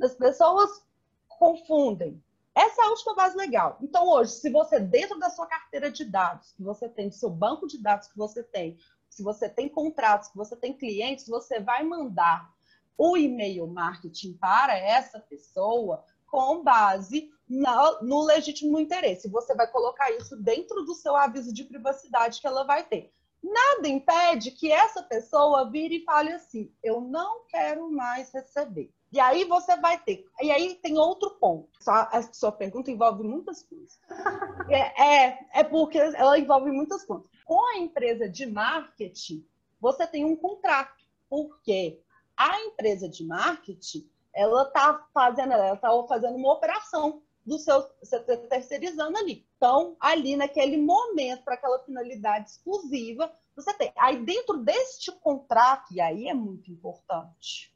As 0.00 0.14
pessoas 0.14 0.82
confundem. 1.28 2.22
Essa 2.54 2.82
é 2.82 2.84
a 2.84 2.90
última 2.90 3.14
base 3.14 3.36
legal. 3.36 3.78
Então, 3.80 4.08
hoje, 4.08 4.32
se 4.32 4.50
você, 4.50 4.80
dentro 4.80 5.18
da 5.18 5.30
sua 5.30 5.46
carteira 5.46 5.90
de 5.90 6.04
dados, 6.04 6.52
que 6.52 6.62
você 6.62 6.88
tem, 6.88 7.08
do 7.08 7.14
seu 7.14 7.30
banco 7.30 7.66
de 7.66 7.78
dados 7.78 8.08
que 8.08 8.18
você 8.18 8.42
tem, 8.42 8.76
se 9.08 9.22
você 9.22 9.48
tem 9.48 9.68
contratos, 9.68 10.28
que 10.28 10.36
você 10.36 10.56
tem 10.56 10.76
clientes, 10.76 11.26
você 11.26 11.60
vai 11.60 11.82
mandar 11.82 12.52
o 12.98 13.16
e-mail 13.16 13.66
marketing 13.66 14.34
para 14.34 14.76
essa 14.76 15.18
pessoa 15.20 16.04
com 16.26 16.62
base 16.62 17.30
no 17.48 18.22
legítimo 18.22 18.78
interesse. 18.78 19.28
Você 19.28 19.54
vai 19.54 19.66
colocar 19.66 20.10
isso 20.12 20.36
dentro 20.36 20.84
do 20.84 20.94
seu 20.94 21.16
aviso 21.16 21.52
de 21.52 21.64
privacidade 21.64 22.40
que 22.40 22.46
ela 22.46 22.62
vai 22.62 22.84
ter. 22.84 23.12
Nada 23.42 23.88
impede 23.88 24.50
que 24.50 24.70
essa 24.70 25.02
pessoa 25.02 25.70
vire 25.70 25.96
e 25.96 26.04
fale 26.04 26.32
assim: 26.32 26.70
eu 26.82 27.00
não 27.00 27.44
quero 27.46 27.90
mais 27.90 28.32
receber. 28.32 28.92
E 29.12 29.18
aí 29.18 29.44
você 29.44 29.76
vai 29.76 29.98
ter. 29.98 30.24
E 30.40 30.50
aí 30.50 30.76
tem 30.76 30.96
outro 30.98 31.30
ponto. 31.40 31.68
A 31.86 32.22
sua 32.32 32.52
pergunta 32.52 32.90
envolve 32.90 33.22
muitas 33.22 33.62
coisas. 33.62 33.98
É, 34.70 35.26
é, 35.26 35.48
é 35.52 35.64
porque 35.64 35.98
ela 35.98 36.38
envolve 36.38 36.70
muitas 36.70 37.02
coisas. 37.04 37.28
Com 37.44 37.60
a 37.70 37.78
empresa 37.78 38.28
de 38.28 38.46
marketing, 38.46 39.44
você 39.80 40.06
tem 40.06 40.24
um 40.24 40.36
contrato. 40.36 41.04
Porque 41.28 42.00
a 42.36 42.60
empresa 42.60 43.08
de 43.08 43.24
marketing, 43.24 44.08
ela 44.32 44.62
está 44.62 45.08
fazendo, 45.12 45.54
ela 45.54 45.76
tá 45.76 45.90
fazendo 46.06 46.36
uma 46.36 46.52
operação 46.52 47.20
do 47.44 47.58
seu, 47.58 47.80
você 48.02 48.16
está 48.16 48.36
terceirizando 48.36 49.16
ali. 49.16 49.46
Então, 49.56 49.96
ali 49.98 50.36
naquele 50.36 50.76
momento, 50.76 51.42
para 51.42 51.54
aquela 51.54 51.78
finalidade 51.80 52.50
exclusiva, 52.50 53.32
você 53.56 53.72
tem. 53.74 53.92
Aí, 53.96 54.24
dentro 54.24 54.58
deste 54.58 55.10
contrato, 55.12 55.92
e 55.92 56.00
aí 56.00 56.28
é 56.28 56.34
muito 56.34 56.70
importante, 56.70 57.74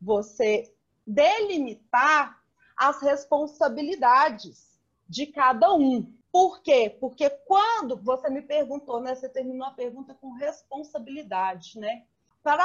você 0.00 0.74
delimitar 1.06 2.40
as 2.76 3.00
responsabilidades 3.02 4.80
de 5.08 5.26
cada 5.26 5.74
um. 5.74 6.12
Por 6.30 6.62
quê? 6.62 6.96
Porque 6.98 7.28
quando 7.28 7.96
você 7.96 8.30
me 8.30 8.40
perguntou, 8.40 9.00
né? 9.00 9.14
Você 9.14 9.28
terminou 9.28 9.66
a 9.66 9.72
pergunta 9.72 10.14
com 10.14 10.32
responsabilidade, 10.32 11.78
né? 11.78 12.06
Para 12.42 12.64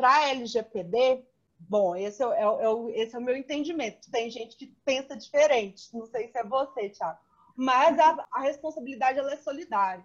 a 0.00 0.28
LGPD, 0.28 1.24
Bom, 1.68 1.96
esse 1.96 2.22
é, 2.22 2.26
é, 2.26 2.44
é, 2.44 3.02
esse 3.02 3.14
é 3.14 3.18
o 3.18 3.22
meu 3.22 3.36
entendimento. 3.36 4.10
Tem 4.10 4.30
gente 4.30 4.56
que 4.56 4.66
pensa 4.84 5.16
diferente. 5.16 5.88
Não 5.96 6.06
sei 6.06 6.28
se 6.28 6.38
é 6.38 6.44
você, 6.44 6.90
Thiago. 6.90 7.18
Mas 7.56 7.98
a, 7.98 8.26
a 8.32 8.40
responsabilidade 8.40 9.18
ela 9.18 9.32
é 9.32 9.36
solidária. 9.36 10.04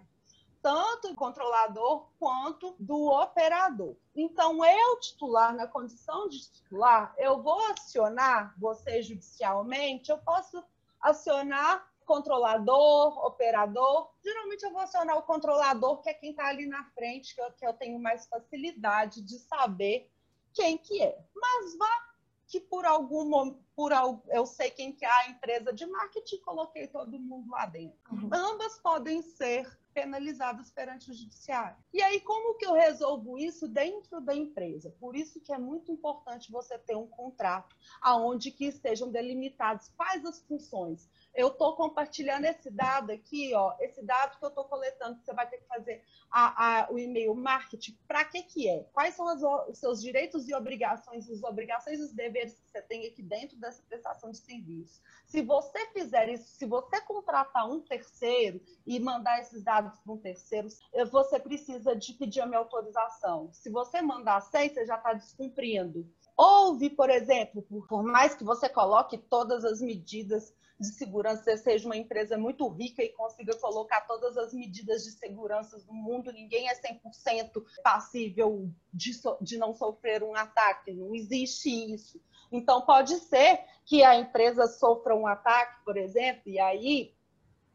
Tanto 0.62 1.08
do 1.08 1.14
controlador 1.14 2.08
quanto 2.18 2.76
do 2.78 3.08
operador. 3.08 3.96
Então, 4.14 4.64
eu, 4.64 5.00
titular, 5.00 5.54
na 5.54 5.66
condição 5.66 6.28
de 6.28 6.38
titular, 6.38 7.14
eu 7.18 7.42
vou 7.42 7.58
acionar 7.70 8.54
você 8.58 9.02
judicialmente, 9.02 10.10
eu 10.10 10.18
posso 10.18 10.62
acionar 11.00 11.88
controlador, 12.04 13.24
operador. 13.24 14.10
Geralmente 14.22 14.64
eu 14.64 14.72
vou 14.72 14.80
acionar 14.80 15.16
o 15.16 15.22
controlador, 15.22 16.02
que 16.02 16.10
é 16.10 16.14
quem 16.14 16.30
está 16.30 16.48
ali 16.48 16.66
na 16.66 16.84
frente, 16.90 17.34
que 17.34 17.40
eu, 17.40 17.52
que 17.52 17.66
eu 17.66 17.72
tenho 17.72 17.98
mais 17.98 18.26
facilidade 18.26 19.22
de 19.22 19.38
saber 19.38 20.10
quem 20.52 20.78
que 20.78 21.02
é. 21.02 21.18
Mas 21.34 21.76
vá 21.76 22.10
que 22.46 22.60
por 22.60 22.84
algum 22.84 23.54
por 23.76 23.92
eu 24.28 24.44
sei 24.44 24.70
quem 24.70 24.92
que 24.92 25.04
é 25.04 25.08
a 25.08 25.30
empresa 25.30 25.72
de 25.72 25.86
marketing, 25.86 26.38
coloquei 26.38 26.88
todo 26.88 27.18
mundo 27.18 27.50
lá 27.50 27.64
dentro. 27.66 27.96
Uhum. 28.12 28.28
Ambas 28.32 28.76
podem 28.78 29.22
ser 29.22 29.66
penalizadas 29.94 30.70
perante 30.70 31.10
o 31.10 31.14
judiciário. 31.14 31.76
E 31.92 32.02
aí, 32.02 32.20
como 32.20 32.56
que 32.56 32.66
eu 32.66 32.72
resolvo 32.72 33.38
isso 33.38 33.66
dentro 33.66 34.20
da 34.20 34.34
empresa? 34.34 34.94
Por 35.00 35.16
isso 35.16 35.40
que 35.40 35.52
é 35.52 35.58
muito 35.58 35.90
importante 35.90 36.50
você 36.50 36.78
ter 36.78 36.96
um 36.96 37.06
contrato 37.06 37.74
aonde 38.00 38.50
que 38.50 38.66
estejam 38.66 39.10
delimitados 39.10 39.88
quais 39.96 40.24
as 40.24 40.40
funções. 40.42 41.08
Eu 41.34 41.48
estou 41.48 41.76
compartilhando 41.76 42.44
esse 42.44 42.70
dado 42.70 43.12
aqui, 43.12 43.54
ó, 43.54 43.74
esse 43.80 44.02
dado 44.04 44.38
que 44.38 44.44
eu 44.44 44.48
estou 44.48 44.64
coletando, 44.64 45.18
que 45.18 45.24
você 45.24 45.32
vai 45.32 45.48
ter 45.48 45.58
que 45.58 45.66
fazer 45.66 46.02
a, 46.30 46.82
a, 46.82 46.92
o 46.92 46.98
e-mail 46.98 47.34
marketing, 47.34 47.96
para 48.06 48.24
que 48.24 48.42
que 48.42 48.68
é? 48.68 48.84
Quais 48.92 49.14
são 49.14 49.28
as, 49.28 49.42
os 49.68 49.78
seus 49.78 50.00
direitos 50.00 50.48
e 50.48 50.54
obrigações, 50.54 51.30
as 51.30 51.42
obrigações 51.42 52.00
e 52.00 52.02
os 52.02 52.12
deveres 52.12 52.54
que 52.54 52.70
você 52.70 52.82
tem 52.82 53.06
aqui 53.06 53.22
dentro 53.22 53.56
dessa 53.58 53.82
prestação 53.82 54.30
de 54.30 54.38
serviço? 54.38 55.00
Se 55.26 55.42
você 55.42 55.86
fizer 55.92 56.28
isso, 56.28 56.48
se 56.48 56.66
você 56.66 57.00
contratar 57.02 57.68
um 57.70 57.80
terceiro 57.80 58.60
e 58.84 58.98
mandar 58.98 59.40
esses 59.40 59.62
dados 59.62 59.98
para 60.00 60.12
um 60.12 60.18
terceiro, 60.18 60.68
você 61.10 61.38
precisa 61.38 61.94
de 61.94 62.12
pedir 62.14 62.40
a 62.40 62.46
minha 62.46 62.58
autorização. 62.58 63.48
Se 63.52 63.70
você 63.70 64.02
mandar 64.02 64.40
sem, 64.40 64.68
você 64.68 64.84
já 64.84 64.96
está 64.96 65.12
descumprindo. 65.12 66.08
Houve, 66.36 66.90
por 66.90 67.10
exemplo, 67.10 67.62
por 67.88 68.02
mais 68.02 68.34
que 68.34 68.42
você 68.42 68.68
coloque 68.68 69.18
todas 69.18 69.64
as 69.64 69.80
medidas 69.80 70.54
de 70.80 70.88
segurança, 70.88 71.54
seja 71.58 71.86
uma 71.86 71.96
empresa 71.96 72.38
muito 72.38 72.66
rica 72.68 73.02
e 73.02 73.10
consiga 73.10 73.54
colocar 73.58 74.00
todas 74.02 74.38
as 74.38 74.54
medidas 74.54 75.04
de 75.04 75.10
segurança 75.10 75.78
do 75.78 75.92
mundo, 75.92 76.32
ninguém 76.32 76.70
é 76.70 76.74
100% 76.74 77.62
passível 77.84 78.70
de, 78.92 79.12
so 79.12 79.36
de 79.42 79.58
não 79.58 79.74
sofrer 79.74 80.22
um 80.22 80.34
ataque, 80.34 80.92
não 80.92 81.14
existe 81.14 81.68
isso. 81.68 82.18
Então, 82.50 82.80
pode 82.80 83.14
ser 83.16 83.60
que 83.84 84.02
a 84.02 84.16
empresa 84.16 84.66
sofra 84.66 85.14
um 85.14 85.26
ataque, 85.26 85.84
por 85.84 85.98
exemplo, 85.98 86.42
e 86.46 86.58
aí 86.58 87.14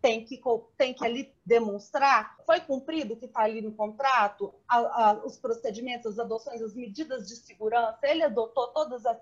tem 0.02 0.24
que, 0.24 0.40
tem 0.78 0.94
que 0.94 1.06
ali 1.06 1.34
demonstrar, 1.46 2.36
foi 2.46 2.60
cumprido 2.60 3.14
o 3.14 3.18
que 3.18 3.26
está 3.26 3.42
ali 3.42 3.62
no 3.62 3.72
contrato, 3.72 4.54
a, 4.68 4.78
a, 4.78 5.26
os 5.26 5.38
procedimentos, 5.38 6.14
as 6.14 6.20
adoções, 6.20 6.62
as 6.62 6.76
medidas 6.76 7.28
de 7.28 7.36
segurança, 7.36 8.00
ele 8.04 8.24
adotou 8.24 8.68
todas 8.68 9.06
as. 9.06 9.18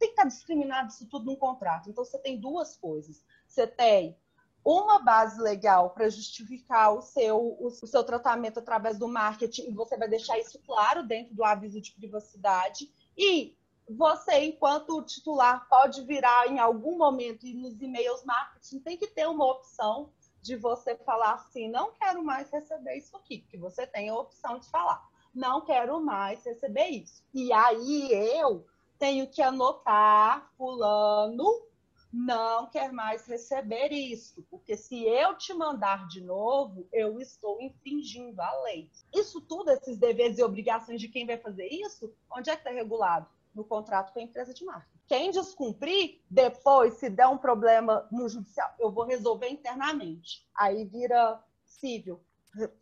Tem 0.00 0.08
que 0.08 0.14
estar 0.14 0.24
discriminado 0.24 0.88
isso 0.88 1.06
tudo 1.06 1.26
no 1.26 1.36
contrato. 1.36 1.88
Então, 1.88 2.04
você 2.04 2.18
tem 2.18 2.40
duas 2.40 2.76
coisas. 2.76 3.24
Você 3.46 3.66
tem 3.66 4.16
uma 4.64 4.98
base 4.98 5.40
legal 5.40 5.90
para 5.90 6.08
justificar 6.08 6.94
o 6.94 7.00
seu, 7.00 7.56
o, 7.60 7.70
seu 7.70 8.02
tratamento 8.02 8.58
através 8.58 8.98
do 8.98 9.06
marketing, 9.06 9.68
e 9.68 9.74
você 9.74 9.96
vai 9.96 10.08
deixar 10.08 10.38
isso 10.38 10.58
claro 10.66 11.06
dentro 11.06 11.34
do 11.34 11.44
aviso 11.44 11.80
de 11.80 11.92
privacidade. 11.92 12.90
E 13.16 13.56
você, 13.88 14.44
enquanto 14.44 15.02
titular, 15.02 15.66
pode 15.68 16.02
virar 16.02 16.46
em 16.48 16.58
algum 16.58 16.96
momento 16.96 17.46
e 17.46 17.54
nos 17.54 17.80
e-mails 17.80 18.24
marketing 18.24 18.80
tem 18.80 18.96
que 18.96 19.06
ter 19.06 19.26
uma 19.26 19.44
opção 19.44 20.12
de 20.40 20.56
você 20.56 20.96
falar 20.96 21.34
assim, 21.34 21.68
não 21.68 21.92
quero 21.92 22.24
mais 22.24 22.50
receber 22.50 22.96
isso 22.96 23.16
aqui, 23.16 23.40
porque 23.40 23.58
você 23.58 23.86
tem 23.86 24.08
a 24.08 24.14
opção 24.14 24.58
de 24.58 24.70
falar, 24.70 25.02
não 25.34 25.60
quero 25.62 26.00
mais 26.00 26.44
receber 26.44 26.88
isso. 26.88 27.22
E 27.34 27.52
aí 27.52 28.12
eu 28.12 28.64
tenho 29.00 29.26
que 29.26 29.40
anotar 29.40 30.52
fulano 30.58 31.68
não 32.12 32.66
quer 32.66 32.92
mais 32.92 33.26
receber 33.26 33.92
isso, 33.92 34.44
porque 34.50 34.76
se 34.76 35.04
eu 35.04 35.36
te 35.36 35.54
mandar 35.54 36.06
de 36.08 36.20
novo, 36.20 36.86
eu 36.92 37.20
estou 37.20 37.60
infringindo 37.62 38.42
a 38.42 38.62
lei. 38.64 38.90
Isso 39.14 39.40
tudo, 39.40 39.70
esses 39.70 39.96
deveres 39.96 40.38
e 40.38 40.42
obrigações 40.42 41.00
de 41.00 41.08
quem 41.08 41.24
vai 41.24 41.38
fazer 41.38 41.68
isso, 41.68 42.12
onde 42.30 42.50
é 42.50 42.54
que 42.54 42.60
está 42.60 42.70
regulado? 42.70 43.26
No 43.54 43.64
contrato 43.64 44.12
com 44.12 44.18
a 44.18 44.22
empresa 44.22 44.52
de 44.52 44.64
marca. 44.64 44.88
Quem 45.06 45.30
descumprir, 45.30 46.20
depois, 46.28 46.94
se 46.94 47.08
der 47.08 47.26
um 47.26 47.38
problema 47.38 48.06
no 48.10 48.28
judicial, 48.28 48.72
eu 48.78 48.90
vou 48.90 49.04
resolver 49.04 49.48
internamente. 49.48 50.46
Aí 50.54 50.84
vira 50.84 51.42
civil, 51.64 52.20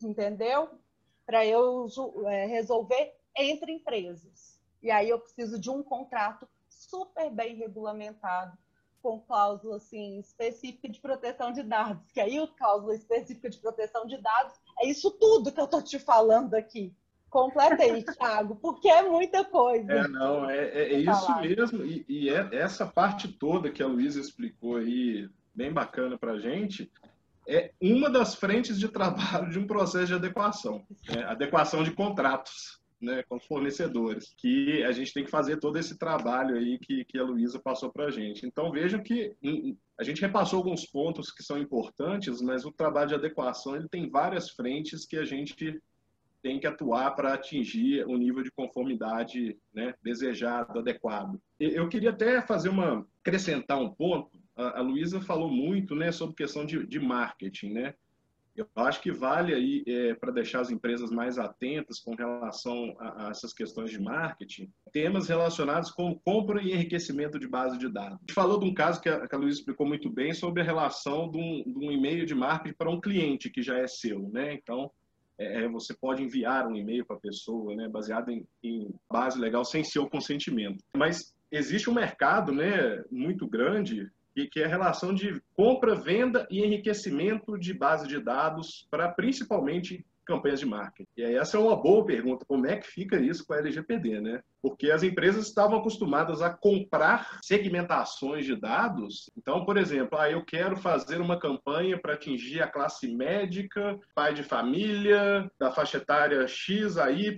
entendeu? 0.02 0.70
Para 1.24 1.44
eu 1.46 1.86
é, 2.26 2.46
resolver 2.46 3.14
entre 3.36 3.72
empresas. 3.72 4.57
E 4.82 4.90
aí 4.90 5.08
eu 5.08 5.18
preciso 5.18 5.58
de 5.58 5.70
um 5.70 5.82
contrato 5.82 6.48
super 6.68 7.30
bem 7.30 7.56
regulamentado 7.56 8.56
com 9.02 9.20
cláusula 9.20 9.76
assim, 9.76 10.18
específica 10.18 10.88
de 10.88 11.00
proteção 11.00 11.52
de 11.52 11.62
dados, 11.62 12.10
que 12.12 12.20
aí 12.20 12.40
o 12.40 12.48
cláusula 12.48 12.94
específica 12.94 13.48
de 13.48 13.58
proteção 13.58 14.06
de 14.06 14.20
dados 14.20 14.54
é 14.80 14.88
isso 14.88 15.10
tudo 15.12 15.52
que 15.52 15.60
eu 15.60 15.64
estou 15.64 15.82
te 15.82 15.98
falando 15.98 16.54
aqui. 16.54 16.94
Completei, 17.30 18.02
Thiago, 18.02 18.56
porque 18.56 18.88
é 18.88 19.02
muita 19.02 19.44
coisa. 19.44 19.92
É, 19.92 20.08
não, 20.08 20.48
é, 20.48 20.64
é, 20.68 20.94
é 20.94 20.98
isso 20.98 21.40
mesmo, 21.40 21.84
e, 21.84 22.04
e, 22.08 22.30
é 22.30 22.48
essa 22.52 22.86
parte 22.86 23.28
toda 23.28 23.70
que 23.70 23.82
a 23.82 23.86
Luísa 23.86 24.20
explicou 24.20 24.76
aí, 24.76 25.28
bem 25.54 25.72
bacana 25.72 26.18
para 26.18 26.32
a 26.32 26.38
gente, 26.38 26.90
é 27.46 27.72
uma 27.80 28.10
das 28.10 28.34
frentes 28.34 28.78
de 28.78 28.88
trabalho 28.88 29.50
de 29.50 29.58
um 29.58 29.66
processo 29.66 30.06
de 30.06 30.14
adequação, 30.14 30.84
né? 31.08 31.22
adequação 31.24 31.82
de 31.82 31.92
contratos 31.92 32.78
né, 33.00 33.22
com 33.28 33.38
fornecedores, 33.38 34.34
que 34.36 34.82
a 34.82 34.92
gente 34.92 35.12
tem 35.12 35.24
que 35.24 35.30
fazer 35.30 35.58
todo 35.58 35.78
esse 35.78 35.96
trabalho 35.96 36.56
aí 36.56 36.78
que, 36.78 37.04
que 37.04 37.18
a 37.18 37.22
Luísa 37.22 37.60
passou 37.60 37.92
para 37.92 38.06
a 38.06 38.10
gente. 38.10 38.46
Então, 38.46 38.70
vejam 38.70 39.02
que 39.02 39.34
a 39.98 40.02
gente 40.02 40.20
repassou 40.20 40.58
alguns 40.58 40.84
pontos 40.84 41.30
que 41.30 41.42
são 41.42 41.58
importantes, 41.58 42.40
mas 42.40 42.64
o 42.64 42.72
trabalho 42.72 43.08
de 43.08 43.14
adequação 43.14 43.76
ele 43.76 43.88
tem 43.88 44.10
várias 44.10 44.50
frentes 44.50 45.06
que 45.06 45.16
a 45.16 45.24
gente 45.24 45.80
tem 46.42 46.60
que 46.60 46.66
atuar 46.66 47.10
para 47.12 47.34
atingir 47.34 48.06
o 48.06 48.16
nível 48.16 48.42
de 48.42 48.50
conformidade 48.52 49.56
né, 49.74 49.94
desejado, 50.02 50.78
adequado. 50.78 51.40
Eu 51.58 51.88
queria 51.88 52.10
até 52.10 52.40
fazer 52.40 52.68
uma 52.68 53.06
acrescentar 53.20 53.78
um 53.78 53.90
ponto. 53.90 54.30
A, 54.56 54.78
a 54.78 54.82
Luísa 54.82 55.20
falou 55.20 55.50
muito 55.50 55.94
né, 55.94 56.12
sobre 56.12 56.36
questão 56.36 56.64
de, 56.64 56.86
de 56.86 57.00
marketing, 57.00 57.72
né? 57.72 57.94
Eu 58.58 58.68
acho 58.74 59.00
que 59.00 59.12
vale 59.12 59.54
aí 59.54 59.84
é, 59.86 60.14
para 60.14 60.32
deixar 60.32 60.60
as 60.60 60.70
empresas 60.70 61.10
mais 61.10 61.38
atentas 61.38 62.00
com 62.00 62.16
relação 62.16 62.96
a, 62.98 63.26
a, 63.26 63.30
essas 63.30 63.52
questões 63.52 63.90
de 63.90 64.00
marketing, 64.00 64.68
temas 64.92 65.28
relacionados 65.28 65.92
com 65.92 66.18
compra 66.18 66.60
e 66.60 66.72
enriquecimento 66.72 67.38
de 67.38 67.46
base 67.46 67.78
de 67.78 67.88
dados. 67.88 68.16
A 68.16 68.20
gente 68.20 68.34
falou 68.34 68.58
de 68.58 68.66
um 68.66 68.74
caso 68.74 69.00
que 69.00 69.08
a, 69.08 69.28
que 69.28 69.34
a 69.34 69.38
Luísa 69.38 69.60
explicou 69.60 69.86
muito 69.86 70.10
bem 70.10 70.32
sobre 70.34 70.60
a 70.60 70.64
relação 70.64 71.30
de 71.30 71.38
um, 71.38 71.62
de 71.64 71.86
um 71.86 71.92
e-mail 71.92 72.26
de 72.26 72.34
marketing 72.34 72.76
para 72.76 72.90
um 72.90 73.00
cliente 73.00 73.48
que 73.48 73.62
já 73.62 73.78
é 73.78 73.86
seu, 73.86 74.28
né? 74.30 74.54
Então, 74.54 74.90
é, 75.38 75.64
é 75.64 75.68
você 75.68 75.94
pode 75.94 76.22
enviar 76.22 76.66
um 76.66 76.74
e-mail 76.74 77.04
para 77.04 77.14
a 77.14 77.20
pessoa, 77.20 77.76
né, 77.76 77.88
baseado 77.88 78.30
em, 78.30 78.44
em 78.62 78.92
base 79.08 79.38
legal 79.38 79.64
sem 79.64 79.84
seu 79.84 80.08
consentimento. 80.08 80.82
Mas 80.96 81.32
existe 81.50 81.88
um 81.88 81.94
mercado, 81.94 82.52
né, 82.52 83.04
muito 83.08 83.46
grande 83.46 84.10
que 84.46 84.60
é 84.60 84.64
a 84.64 84.68
relação 84.68 85.12
de 85.12 85.42
compra, 85.54 85.94
venda 85.94 86.46
e 86.50 86.64
enriquecimento 86.64 87.58
de 87.58 87.74
base 87.74 88.06
de 88.06 88.20
dados 88.20 88.86
para 88.90 89.08
principalmente 89.08 90.04
campanhas 90.28 90.60
de 90.60 90.66
marketing. 90.66 91.08
E 91.16 91.24
aí 91.24 91.34
essa 91.36 91.56
é 91.56 91.60
uma 91.60 91.74
boa 91.74 92.04
pergunta, 92.04 92.44
como 92.46 92.66
é 92.66 92.76
que 92.76 92.86
fica 92.86 93.16
isso 93.16 93.46
com 93.46 93.54
a 93.54 93.58
LGPD, 93.58 94.20
né? 94.20 94.42
Porque 94.60 94.90
as 94.90 95.02
empresas 95.02 95.46
estavam 95.46 95.78
acostumadas 95.78 96.42
a 96.42 96.50
comprar 96.50 97.38
segmentações 97.42 98.44
de 98.44 98.54
dados. 98.54 99.30
Então, 99.38 99.64
por 99.64 99.78
exemplo, 99.78 100.18
ah, 100.18 100.30
eu 100.30 100.44
quero 100.44 100.76
fazer 100.76 101.18
uma 101.22 101.38
campanha 101.40 101.98
para 101.98 102.12
atingir 102.12 102.60
a 102.60 102.68
classe 102.68 103.08
médica, 103.08 103.98
pai 104.14 104.34
de 104.34 104.42
família, 104.42 105.50
da 105.58 105.70
faixa 105.70 105.96
etária 105.96 106.46
X 106.46 106.98
a 106.98 107.10
Y, 107.10 107.34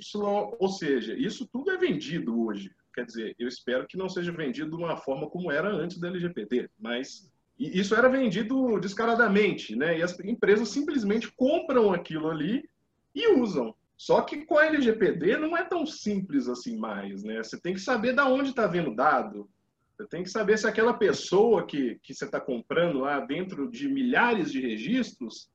ou 0.58 0.68
seja, 0.68 1.14
isso 1.14 1.48
tudo 1.52 1.70
é 1.70 1.78
vendido 1.78 2.44
hoje. 2.44 2.72
Quer 2.94 3.04
dizer, 3.04 3.36
eu 3.38 3.46
espero 3.46 3.86
que 3.86 3.96
não 3.96 4.08
seja 4.08 4.32
vendido 4.32 4.76
de 4.76 4.82
uma 4.82 4.96
forma 4.96 5.28
como 5.28 5.50
era 5.50 5.68
antes 5.68 5.98
da 5.98 6.08
LGPD, 6.08 6.68
mas 6.78 7.30
isso 7.58 7.94
era 7.94 8.08
vendido 8.08 8.80
descaradamente, 8.80 9.76
né? 9.76 9.98
E 9.98 10.02
as 10.02 10.18
empresas 10.20 10.70
simplesmente 10.70 11.30
compram 11.32 11.92
aquilo 11.92 12.30
ali 12.30 12.68
e 13.14 13.34
usam. 13.34 13.74
Só 13.96 14.22
que 14.22 14.46
com 14.46 14.56
a 14.56 14.64
LGPD 14.64 15.36
não 15.36 15.54
é 15.54 15.62
tão 15.62 15.84
simples 15.84 16.48
assim 16.48 16.78
mais, 16.78 17.22
né? 17.22 17.42
Você 17.42 17.60
tem 17.60 17.74
que 17.74 17.80
saber 17.80 18.14
de 18.14 18.22
onde 18.22 18.48
está 18.48 18.66
vendo 18.66 18.94
dado. 18.94 19.46
Você 19.94 20.06
tem 20.06 20.22
que 20.22 20.30
saber 20.30 20.56
se 20.58 20.66
aquela 20.66 20.94
pessoa 20.94 21.66
que, 21.66 21.98
que 22.02 22.14
você 22.14 22.24
está 22.24 22.40
comprando 22.40 23.00
lá 23.00 23.20
dentro 23.20 23.70
de 23.70 23.86
milhares 23.88 24.50
de 24.50 24.58
registros, 24.58 25.50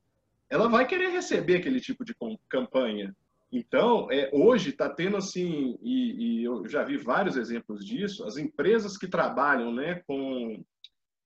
ela 0.47 0.69
vai 0.69 0.85
querer 0.85 1.09
receber 1.09 1.55
aquele 1.55 1.79
tipo 1.79 2.05
de 2.05 2.15
campanha. 2.47 3.15
Então, 3.51 4.11
é, 4.11 4.29
hoje 4.33 4.71
está 4.71 4.89
tendo 4.89 5.17
assim, 5.17 5.77
e, 5.81 6.41
e, 6.41 6.43
eu 6.43 6.67
já 6.67 6.83
vi 6.83 6.97
vários 6.97 7.37
exemplos 7.37 7.85
disso, 7.85 8.25
as 8.25 8.37
empresas 8.37 8.97
que 8.97 9.07
trabalham 9.07 9.73
né, 9.73 10.01
com, 10.07 10.63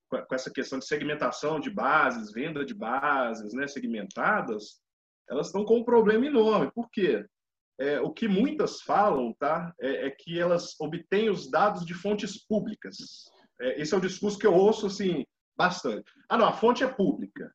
com 0.08 0.34
essa 0.34 0.50
questão 0.50 0.78
de 0.78 0.86
segmentação 0.86 1.58
de 1.58 1.70
bases, 1.70 2.32
venda 2.32 2.64
de 2.64 2.74
bases 2.74 3.52
né, 3.54 3.66
segmentadas, 3.66 4.80
elas 5.28 5.46
estão 5.46 5.64
com 5.64 5.78
um 5.78 5.84
problema 5.84 6.26
enorme. 6.26 6.70
Por 6.72 6.90
quê? 6.90 7.24
É, 7.78 8.00
o 8.00 8.12
que 8.12 8.28
muitas 8.28 8.82
falam 8.82 9.32
tá, 9.38 9.72
é, 9.80 10.06
é, 10.06 10.10
que 10.10 10.38
elas 10.38 10.78
obtêm 10.78 11.30
os 11.30 11.50
dados 11.50 11.86
de 11.86 11.94
fontes 11.94 12.44
públicas. 12.46 12.96
É, 13.58 13.80
esse 13.80 13.94
é 13.94 13.96
o 13.96 14.00
discurso 14.00 14.38
que 14.38 14.46
eu 14.46 14.54
ouço 14.54 14.86
assim, 14.86 15.24
bastante. 15.56 16.10
Ah, 16.28 16.36
não, 16.36 16.46
a 16.46 16.52
fonte 16.52 16.84
é 16.84 16.88
pública. 16.88 17.50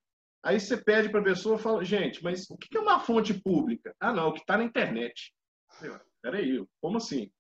Aí 0.46 0.60
você 0.60 0.78
pede 0.78 1.10
para 1.10 1.22
a 1.22 1.24
pessoa, 1.24 1.58
fala, 1.58 1.84
gente, 1.84 2.24
mas 2.24 2.48
o 2.52 2.56
que 2.56 2.78
é 2.78 2.80
uma 2.80 3.00
fonte 3.00 3.34
pública? 3.34 3.96
Ah, 4.00 4.14
não, 4.14 4.28
o 4.28 4.34
que 4.34 4.42
está 4.42 4.56
na 4.56 4.64
internet. 4.64 5.34
Peraí, 6.22 6.64
como 6.80 6.98
assim? 6.98 7.32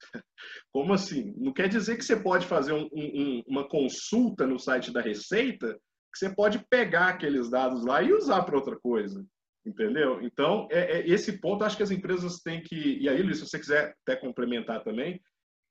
Como 0.72 0.92
assim? 0.92 1.32
Não 1.36 1.52
quer 1.52 1.68
dizer 1.68 1.96
que 1.96 2.04
você 2.04 2.16
pode 2.16 2.46
fazer 2.46 2.72
um, 2.72 2.88
um, 2.92 3.42
uma 3.46 3.66
consulta 3.68 4.46
no 4.46 4.58
site 4.58 4.92
da 4.92 5.00
Receita, 5.00 5.74
que 6.12 6.18
você 6.18 6.34
pode 6.34 6.58
pegar 6.68 7.08
aqueles 7.08 7.48
dados 7.48 7.84
lá 7.84 8.02
e 8.02 8.12
usar 8.12 8.42
para 8.42 8.56
outra 8.56 8.78
coisa. 8.78 9.24
Entendeu? 9.64 10.20
Então, 10.20 10.68
é, 10.70 10.98
é, 10.98 11.08
esse 11.08 11.40
ponto 11.40 11.64
acho 11.64 11.76
que 11.76 11.82
as 11.82 11.90
empresas 11.90 12.40
têm 12.40 12.62
que. 12.62 12.98
E 12.98 13.08
aí, 13.08 13.22
Luiz, 13.22 13.38
se 13.38 13.46
você 13.46 13.58
quiser 13.58 13.94
até 14.02 14.16
complementar 14.16 14.82
também, 14.82 15.20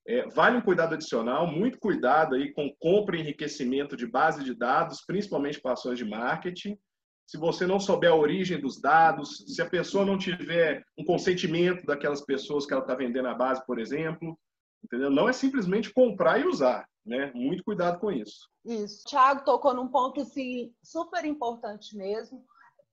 é, 0.08 0.28
vale 0.30 0.58
um 0.58 0.62
cuidado 0.62 0.93
adicional, 0.93 1.47
muito 1.47 1.80
cuidado 1.80 2.36
aí 2.36 2.51
com 2.51 2.74
compra 2.80 3.16
e 3.16 3.22
enriquecimento 3.22 3.95
de 3.95 4.06
base 4.06 4.43
de 4.43 4.54
dados, 4.54 5.01
principalmente 5.06 5.62
para 5.62 5.74
ações 5.74 5.97
de 5.97 6.06
marketing. 6.06 6.78
Se 7.26 7.38
você 7.38 7.66
não 7.66 7.80
souber 7.80 8.12
a 8.12 8.16
origem 8.16 8.60
dos 8.60 8.82
dados, 8.82 9.45
se 9.47 9.62
a 9.62 9.70
pessoa 9.70 10.06
não 10.06 10.18
tiver 10.18 10.84
um 10.97 11.06
consentimento 11.06 11.86
daquelas 11.86 12.22
pessoas 12.22 12.66
que 12.66 12.74
ela 12.74 12.82
está 12.82 12.95
vendendo 12.95 13.30
a 13.30 13.34
base, 13.34 13.66
por 13.66 13.80
exemplo, 13.80 14.38
entendeu? 14.84 15.10
Não 15.10 15.30
é 15.30 15.34
simplesmente 15.34 15.93
comprar 15.93 16.39
e 16.39 16.45
usar, 16.45 16.86
né? 17.06 17.32
Muito 17.34 17.64
cuidado 17.64 17.99
com 17.99 18.12
isso. 18.12 18.49
Isso. 18.66 19.04
Tiago 19.08 19.45
tocou 19.45 19.74
num 19.74 19.88
ponto 19.88 20.22
assim, 20.22 20.74
super 20.84 21.24
importante 21.24 21.95
mesmo 21.95 22.45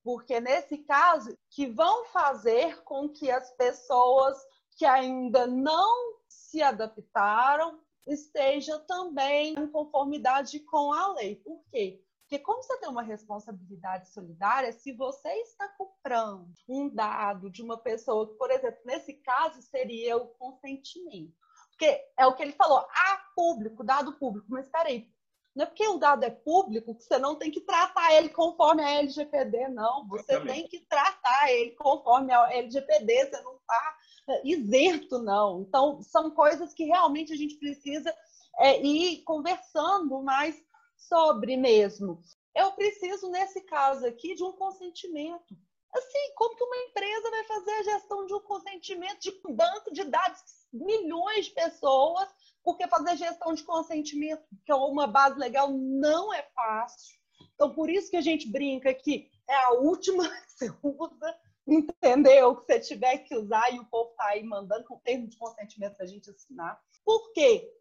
porque 0.03 0.41
nesse 0.41 0.79
caso 0.79 1.37
que 1.51 1.67
vão 1.67 2.05
fazer 2.07 2.83
com 2.85 3.09
que 3.09 3.31
as 3.31 3.55
pessoas 3.57 4.37
que 4.77 4.85
ainda 4.85 5.47
não 5.47 6.10
se 6.51 6.61
adaptaram 6.63 7.81
estejam 8.07 8.85
também 8.87 9.55
em 9.55 9.67
conformidade 9.69 10.59
com 10.61 10.93
a 10.93 11.13
lei. 11.15 11.37
Por 11.37 11.63
quê? 11.71 12.03
Porque 12.23 12.45
como 12.45 12.63
você 12.63 12.79
tem 12.79 12.89
uma 12.89 13.03
responsabilidade 13.03 14.09
solidária, 14.11 14.73
se 14.73 14.93
você 14.93 15.29
está 15.43 15.69
comprando 15.69 16.49
um 16.69 16.89
dado 16.89 17.51
de 17.51 17.63
uma 17.63 17.77
pessoa, 17.77 18.29
que, 18.29 18.35
por 18.35 18.51
exemplo, 18.51 18.81
nesse 18.85 19.15
caso 19.15 19.61
seria 19.63 20.17
o 20.17 20.29
consentimento. 20.29 21.35
Porque 21.71 22.01
é 22.17 22.27
o 22.27 22.35
que 22.35 22.43
ele 22.43 22.53
falou, 22.53 22.79
ah, 22.79 23.25
público, 23.35 23.83
dado 23.83 24.13
público. 24.19 24.47
Mas 24.49 24.67
espera 24.67 24.89
aí, 24.89 25.11
não 25.55 25.65
é 25.65 25.67
porque 25.67 25.87
o 25.89 25.99
dado 25.99 26.25
é 26.25 26.31
público 26.31 26.95
que 26.95 27.03
você 27.03 27.19
não 27.19 27.35
tem 27.35 27.51
que 27.51 27.61
tratar 27.63 28.15
ele 28.15 28.29
conforme 28.29 28.83
a 28.83 28.91
LGPD, 29.01 29.69
não. 29.69 30.07
Você 30.09 30.41
tem 30.45 30.69
que 30.69 30.81
tratar 30.87 31.51
ele 31.51 31.73
conforme 31.73 32.33
a 32.33 32.53
LGPD, 32.53 33.27
você 33.27 33.41
não 33.43 33.57
está 33.57 33.97
isento, 34.45 35.19
não. 35.19 35.63
Então, 35.63 36.03
são 36.03 36.31
coisas 36.31 36.73
que 36.75 36.85
realmente 36.85 37.33
a 37.33 37.37
gente 37.37 37.57
precisa 37.57 38.15
é, 38.59 38.81
ir 38.83 39.23
conversando 39.23 40.23
mais 40.23 40.57
sobre 40.97 41.57
mesmo. 41.57 42.21
Eu 42.55 42.73
preciso, 42.73 43.31
nesse 43.31 43.61
caso 43.63 44.07
aqui, 44.07 44.35
de 44.35 44.43
um 44.43 44.53
consentimento. 44.53 45.57
Assim, 45.93 46.35
como 46.37 46.55
que 46.55 46.63
uma 46.63 46.77
empresa 46.77 47.31
vai 47.31 47.45
fazer 47.45 47.71
a 47.71 47.83
gestão 47.83 48.27
de 48.27 48.35
um 48.35 48.41
consentimento 48.41 49.21
de 49.21 49.41
um 49.45 49.55
banco 49.55 49.93
de 49.93 50.05
dados 50.05 50.41
milhões 50.73 51.47
de 51.47 51.53
pessoas 51.53 52.29
porque 52.63 52.87
fazer 52.89 53.17
gestão 53.17 53.55
de 53.55 53.65
consentimento, 53.65 54.43
que 54.65 54.73
é 54.73 54.75
uma 54.75 55.07
base 55.07 55.39
legal, 55.39 55.71
não 55.71 56.33
é 56.33 56.43
fácil. 56.55 57.19
Então, 57.55 57.73
por 57.75 57.91
isso 57.91 58.11
que 58.11 58.17
a 58.17 58.23
gente 58.23 58.51
brinca 58.51 58.93
que 58.93 59.31
é 59.49 59.55
a 59.65 59.73
última 59.73 60.29
que 60.29 60.51
você 60.51 60.73
usa, 60.83 61.39
entendeu? 61.71 62.57
Que 62.57 62.67
você 62.67 62.81
tiver 62.81 63.19
que 63.19 63.37
usar 63.37 63.73
e 63.73 63.79
o 63.79 63.87
povo 63.87 64.11
está 64.11 64.27
aí 64.27 64.43
mandando 64.43 64.85
com 64.85 64.99
termo 64.99 65.29
de 65.29 65.37
consentimento 65.37 65.97
para 65.97 66.05
a 66.05 66.09
gente 66.09 66.31
assinar. 66.31 66.81
Por 67.05 67.33
quê? 67.33 67.73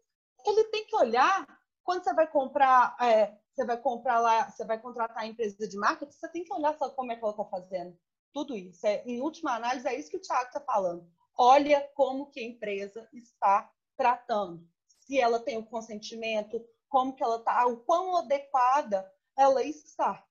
Ele 0.46 0.64
tem 0.64 0.86
que 0.86 0.96
olhar 0.96 1.46
quando 1.82 2.04
você 2.04 2.14
vai 2.14 2.26
comprar, 2.26 2.96
é, 3.00 3.36
você 3.52 3.64
vai 3.64 3.76
comprar 3.76 4.20
lá, 4.20 4.50
você 4.50 4.64
vai 4.64 4.80
contratar 4.80 5.18
a 5.18 5.26
empresa 5.26 5.66
de 5.66 5.76
marketing, 5.76 6.12
você 6.12 6.28
tem 6.28 6.44
que 6.44 6.52
olhar 6.52 6.76
só 6.78 6.88
como 6.90 7.12
é 7.12 7.16
que 7.16 7.22
ela 7.22 7.32
está 7.32 7.44
fazendo. 7.44 7.98
Tudo 8.32 8.56
isso. 8.56 8.86
É, 8.86 9.02
em 9.04 9.20
última 9.20 9.56
análise, 9.56 9.88
é 9.88 9.98
isso 9.98 10.10
que 10.10 10.16
o 10.16 10.22
Thiago 10.22 10.46
está 10.46 10.60
falando. 10.60 11.04
Olha 11.36 11.80
como 11.94 12.30
que 12.30 12.40
a 12.40 12.44
empresa 12.44 13.08
está 13.12 13.70
tratando, 13.96 14.66
se 14.86 15.18
ela 15.18 15.40
tem 15.40 15.58
o 15.58 15.66
consentimento, 15.66 16.64
como 16.88 17.14
que 17.14 17.22
ela 17.22 17.36
está, 17.36 17.66
o 17.66 17.78
quão 17.78 18.16
adequada 18.16 19.10
ela 19.36 19.62
está. 19.62 20.24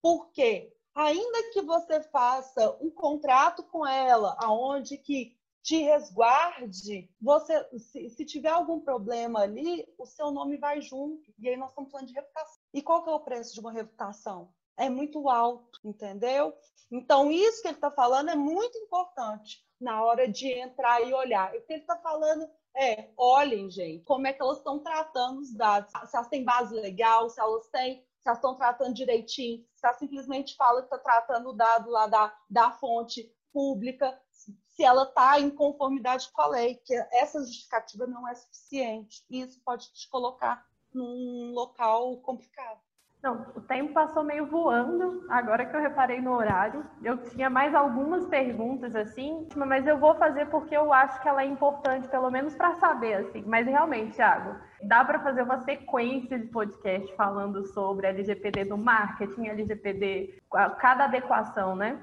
Porque 0.00 0.72
ainda 0.94 1.50
que 1.52 1.60
você 1.62 2.02
faça 2.02 2.76
um 2.80 2.90
contrato 2.90 3.62
com 3.64 3.86
ela, 3.86 4.36
aonde 4.38 4.96
que 4.96 5.36
te 5.62 5.78
resguarde, 5.78 7.10
você 7.20 7.66
se, 7.78 8.10
se, 8.10 8.24
tiver 8.26 8.50
algum 8.50 8.80
problema 8.80 9.40
ali, 9.40 9.86
o 9.98 10.04
seu 10.04 10.30
nome 10.30 10.58
vai 10.58 10.82
junto. 10.82 11.32
E 11.38 11.48
aí 11.48 11.56
nós 11.56 11.70
estamos 11.70 11.90
falando 11.90 12.08
de 12.08 12.12
reputação. 12.12 12.60
E 12.72 12.82
qual 12.82 13.02
que 13.02 13.08
é 13.08 13.12
o 13.12 13.20
preço 13.20 13.54
de 13.54 13.60
uma 13.60 13.72
reputação? 13.72 14.52
É 14.76 14.90
muito 14.90 15.30
alto, 15.30 15.80
entendeu? 15.82 16.52
Então, 16.90 17.30
isso 17.30 17.62
que 17.62 17.68
ele 17.68 17.76
está 17.76 17.90
falando 17.90 18.28
é 18.28 18.36
muito 18.36 18.76
importante 18.76 19.64
na 19.80 20.04
hora 20.04 20.28
de 20.28 20.48
entrar 20.48 21.00
e 21.00 21.14
olhar. 21.14 21.54
O 21.54 21.62
que 21.62 21.72
ele 21.72 21.80
está 21.80 21.96
falando 21.96 22.46
é, 22.76 23.08
olhem, 23.16 23.70
gente, 23.70 24.04
como 24.04 24.26
é 24.26 24.32
que 24.32 24.42
elas 24.42 24.58
estão 24.58 24.80
tratando 24.80 25.40
os 25.40 25.54
dados. 25.54 25.90
Se 26.10 26.16
elas 26.16 26.28
têm 26.28 26.44
base 26.44 26.74
legal, 26.74 27.30
se 27.30 27.40
elas 27.40 27.66
têm, 27.68 28.04
se 28.24 28.28
elas 28.30 28.38
estão 28.38 28.54
tratando 28.54 28.94
direitinho, 28.94 29.62
se 29.74 29.86
ela 29.86 29.98
simplesmente 29.98 30.56
fala 30.56 30.80
que 30.80 30.86
está 30.86 30.98
tratando 30.98 31.50
o 31.50 31.52
dado 31.52 31.90
lá 31.90 32.06
da, 32.06 32.34
da 32.48 32.70
fonte 32.70 33.30
pública, 33.52 34.18
se 34.30 34.82
ela 34.82 35.02
está 35.04 35.38
em 35.38 35.50
conformidade 35.50 36.30
com 36.32 36.40
a 36.40 36.46
lei, 36.46 36.76
que 36.76 36.94
essa 37.12 37.38
justificativa 37.40 38.06
não 38.06 38.26
é 38.26 38.34
suficiente. 38.34 39.22
E 39.28 39.42
isso 39.42 39.60
pode 39.62 39.92
te 39.92 40.08
colocar 40.08 40.66
num 40.92 41.52
local 41.52 42.16
complicado. 42.22 42.80
Não, 43.24 43.46
o 43.56 43.60
tempo 43.62 43.94
passou 43.94 44.22
meio 44.22 44.44
voando, 44.44 45.24
agora 45.30 45.64
que 45.64 45.74
eu 45.74 45.80
reparei 45.80 46.20
no 46.20 46.34
horário. 46.34 46.84
Eu 47.02 47.16
tinha 47.16 47.48
mais 47.48 47.74
algumas 47.74 48.26
perguntas, 48.26 48.94
assim, 48.94 49.48
mas 49.56 49.86
eu 49.86 49.96
vou 49.96 50.14
fazer 50.16 50.44
porque 50.50 50.76
eu 50.76 50.92
acho 50.92 51.22
que 51.22 51.28
ela 51.30 51.40
é 51.40 51.46
importante, 51.46 52.06
pelo 52.06 52.30
menos 52.30 52.54
para 52.54 52.74
saber, 52.74 53.14
assim. 53.14 53.42
Mas 53.46 53.66
realmente, 53.66 54.16
Thiago, 54.16 54.56
dá 54.82 55.02
para 55.02 55.20
fazer 55.20 55.40
uma 55.40 55.56
sequência 55.60 56.38
de 56.38 56.48
podcast 56.48 57.16
falando 57.16 57.64
sobre 57.68 58.08
LGPD 58.08 58.66
do 58.66 58.76
marketing, 58.76 59.48
LGPD, 59.48 60.42
cada 60.78 61.04
adequação, 61.04 61.74
né? 61.74 61.98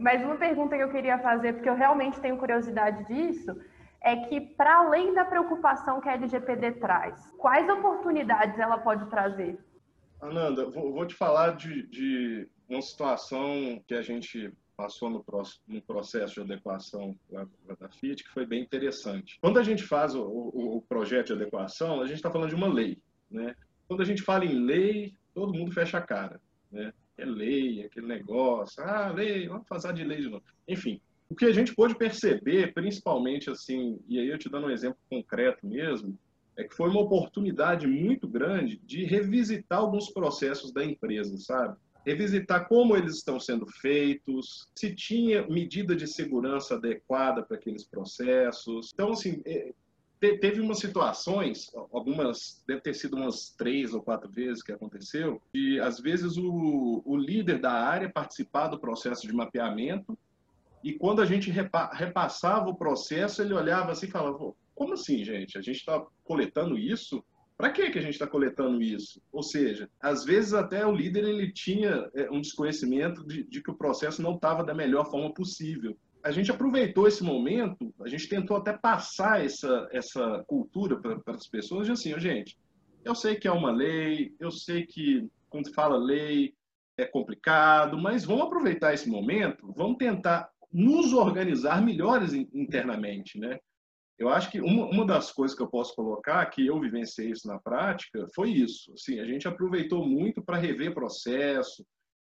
Mas 0.00 0.24
uma 0.24 0.36
pergunta 0.36 0.78
que 0.78 0.82
eu 0.82 0.90
queria 0.90 1.18
fazer, 1.18 1.52
porque 1.52 1.68
eu 1.68 1.76
realmente 1.76 2.18
tenho 2.20 2.38
curiosidade 2.38 3.04
disso, 3.04 3.54
é 4.00 4.16
que, 4.16 4.40
para 4.40 4.76
além 4.76 5.12
da 5.12 5.26
preocupação 5.26 6.00
que 6.00 6.08
a 6.08 6.14
LGPD 6.14 6.72
traz, 6.72 7.30
quais 7.36 7.68
oportunidades 7.68 8.58
ela 8.58 8.78
pode 8.78 9.04
trazer? 9.10 9.58
Ananda, 10.24 10.64
vou, 10.70 10.92
vou 10.92 11.06
te 11.06 11.14
falar 11.14 11.56
de, 11.56 11.86
de, 11.86 12.48
uma 12.68 12.80
situação 12.80 13.82
que 13.86 13.94
a 13.94 14.02
gente 14.02 14.52
passou 14.76 15.10
no, 15.10 15.24
no 15.68 15.82
processo 15.82 16.34
de 16.34 16.40
adequação 16.40 17.16
da 17.30 17.88
Fiat, 17.90 18.24
que 18.24 18.30
foi 18.30 18.46
bem 18.46 18.62
interessante. 18.62 19.38
Quando 19.40 19.58
a 19.58 19.62
gente 19.62 19.82
faz 19.82 20.14
o, 20.14 20.22
o, 20.22 20.76
o 20.78 20.82
projeto 20.82 21.28
de 21.28 21.32
adequação, 21.34 22.00
a 22.00 22.06
gente 22.06 22.16
está 22.16 22.30
falando 22.30 22.48
de 22.48 22.54
uma 22.54 22.66
lei. 22.66 22.98
Né? 23.30 23.54
Quando 23.86 24.02
a 24.02 24.04
gente 24.04 24.22
fala 24.22 24.44
em 24.44 24.64
lei, 24.64 25.14
todo 25.34 25.54
mundo 25.54 25.72
fecha 25.72 25.98
a 25.98 26.02
cara. 26.02 26.40
Né? 26.72 26.92
É 27.16 27.24
lei, 27.24 27.84
aquele 27.84 28.06
negócio, 28.06 28.82
ah, 28.82 29.12
lei, 29.12 29.46
vamos 29.46 29.68
fazer 29.68 29.92
de 29.92 30.02
lei 30.02 30.20
de 30.20 30.28
novo. 30.28 30.42
Enfim, 30.66 31.00
o 31.28 31.34
que 31.34 31.44
a 31.44 31.52
gente 31.52 31.74
pôde 31.74 31.96
perceber, 31.96 32.72
principalmente 32.72 33.50
assim, 33.50 34.00
e 34.08 34.18
aí 34.18 34.28
eu 34.28 34.38
te 34.38 34.48
dando 34.48 34.66
um 34.66 34.70
exemplo 34.70 34.98
concreto 35.08 35.66
mesmo, 35.66 36.18
é 36.56 36.64
que 36.64 36.74
foi 36.74 36.88
uma 36.88 37.00
oportunidade 37.00 37.86
muito 37.86 38.28
grande 38.28 38.80
de 38.84 39.04
revisitar 39.04 39.80
alguns 39.80 40.10
processos 40.10 40.72
da 40.72 40.84
empresa, 40.84 41.36
sabe? 41.38 41.76
Revisitar 42.06 42.68
como 42.68 42.96
eles 42.96 43.16
estão 43.16 43.40
sendo 43.40 43.66
feitos, 43.66 44.68
se 44.74 44.94
tinha 44.94 45.46
medida 45.48 45.96
de 45.96 46.06
segurança 46.06 46.74
adequada 46.74 47.42
para 47.42 47.56
aqueles 47.56 47.84
processos. 47.84 48.90
Então, 48.92 49.12
assim, 49.12 49.40
é, 49.46 49.72
teve 50.20 50.60
umas 50.60 50.78
situações, 50.78 51.70
algumas, 51.92 52.62
deve 52.66 52.80
ter 52.80 52.94
sido 52.94 53.16
umas 53.16 53.50
três 53.50 53.92
ou 53.92 54.02
quatro 54.02 54.30
vezes 54.30 54.62
que 54.62 54.72
aconteceu, 54.72 55.40
e 55.52 55.78
às 55.80 55.98
vezes 55.98 56.36
o, 56.36 57.02
o 57.04 57.16
líder 57.16 57.58
da 57.60 57.72
área 57.72 58.08
participar 58.08 58.68
do 58.68 58.78
processo 58.78 59.26
de 59.26 59.32
mapeamento, 59.32 60.16
e 60.82 60.92
quando 60.92 61.22
a 61.22 61.26
gente 61.26 61.50
repa, 61.50 61.90
repassava 61.92 62.68
o 62.68 62.76
processo, 62.76 63.40
ele 63.40 63.54
olhava 63.54 63.92
assim 63.92 64.06
e 64.06 64.10
falava, 64.10 64.52
como 64.74 64.94
assim, 64.94 65.24
gente? 65.24 65.56
A 65.56 65.62
gente 65.62 65.76
está 65.76 66.04
coletando 66.24 66.78
isso? 66.78 67.24
Para 67.56 67.70
que 67.70 67.90
que 67.90 67.98
a 67.98 68.02
gente 68.02 68.14
está 68.14 68.26
coletando 68.26 68.82
isso? 68.82 69.22
Ou 69.32 69.42
seja, 69.42 69.88
às 70.00 70.24
vezes 70.24 70.52
até 70.52 70.84
o 70.84 70.94
líder 70.94 71.24
ele 71.24 71.52
tinha 71.52 72.10
é, 72.14 72.28
um 72.30 72.40
desconhecimento 72.40 73.24
de, 73.24 73.44
de 73.44 73.62
que 73.62 73.70
o 73.70 73.76
processo 73.76 74.20
não 74.20 74.34
estava 74.34 74.64
da 74.64 74.74
melhor 74.74 75.08
forma 75.08 75.32
possível. 75.32 75.96
A 76.22 76.32
gente 76.32 76.50
aproveitou 76.50 77.06
esse 77.06 77.22
momento, 77.22 77.94
a 78.00 78.08
gente 78.08 78.28
tentou 78.28 78.56
até 78.56 78.72
passar 78.72 79.44
essa, 79.44 79.88
essa 79.92 80.42
cultura 80.46 80.98
para 81.00 81.20
as 81.34 81.46
pessoas, 81.46 81.86
de 81.86 81.92
assim, 81.92 82.14
oh, 82.14 82.18
gente, 82.18 82.58
eu 83.04 83.14
sei 83.14 83.36
que 83.36 83.46
é 83.46 83.52
uma 83.52 83.70
lei, 83.70 84.34
eu 84.40 84.50
sei 84.50 84.86
que 84.86 85.28
quando 85.48 85.72
fala 85.72 85.96
lei 85.96 86.54
é 86.96 87.04
complicado, 87.04 87.98
mas 87.98 88.24
vamos 88.24 88.46
aproveitar 88.46 88.94
esse 88.94 89.08
momento, 89.08 89.72
vamos 89.76 89.98
tentar 89.98 90.48
nos 90.72 91.12
organizar 91.12 91.80
melhores 91.84 92.32
internamente, 92.32 93.38
né? 93.38 93.60
Eu 94.18 94.28
acho 94.28 94.50
que 94.50 94.60
uma, 94.60 94.86
uma 94.86 95.04
das 95.04 95.32
coisas 95.32 95.56
que 95.56 95.62
eu 95.62 95.68
posso 95.68 95.94
colocar, 95.94 96.46
que 96.46 96.66
eu 96.66 96.80
vivenciei 96.80 97.30
isso 97.30 97.48
na 97.48 97.58
prática, 97.58 98.28
foi 98.34 98.50
isso. 98.50 98.92
Assim, 98.92 99.18
a 99.18 99.24
gente 99.24 99.48
aproveitou 99.48 100.06
muito 100.06 100.42
para 100.42 100.56
rever 100.56 100.94
processo, 100.94 101.84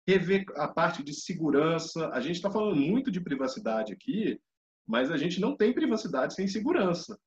rever 0.07 0.45
a 0.55 0.67
parte 0.67 1.03
de 1.03 1.13
segurança. 1.13 2.09
A 2.09 2.21
gente 2.21 2.35
está 2.35 2.49
falando 2.49 2.75
muito 2.75 3.11
de 3.11 3.19
privacidade 3.19 3.91
aqui, 3.91 4.39
mas 4.87 5.11
a 5.11 5.17
gente 5.17 5.41
não 5.41 5.55
tem 5.55 5.73
privacidade 5.73 6.33
sem 6.33 6.47
segurança. 6.47 7.17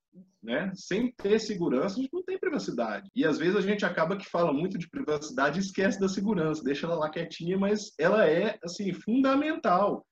Né? 0.43 0.73
Sem 0.75 1.13
ter 1.13 1.39
segurança, 1.39 1.99
a 1.99 2.03
gente 2.03 2.13
não 2.13 2.23
tem 2.23 2.39
privacidade. 2.39 3.11
E 3.15 3.27
às 3.27 3.37
vezes 3.37 3.57
a 3.57 3.61
gente 3.61 3.85
acaba 3.85 4.17
que 4.17 4.29
fala 4.29 4.53
muito 4.53 4.79
de 4.79 4.89
privacidade 4.89 5.59
e 5.59 5.63
esquece 5.63 6.01
da 6.01 6.09
segurança, 6.09 6.63
deixa 6.63 6.87
ela 6.87 6.95
lá 6.95 7.11
quietinha, 7.11 7.59
mas 7.59 7.93
ela 7.99 8.27
é 8.27 8.59
assim 8.65 8.93
fundamental. 8.93 10.07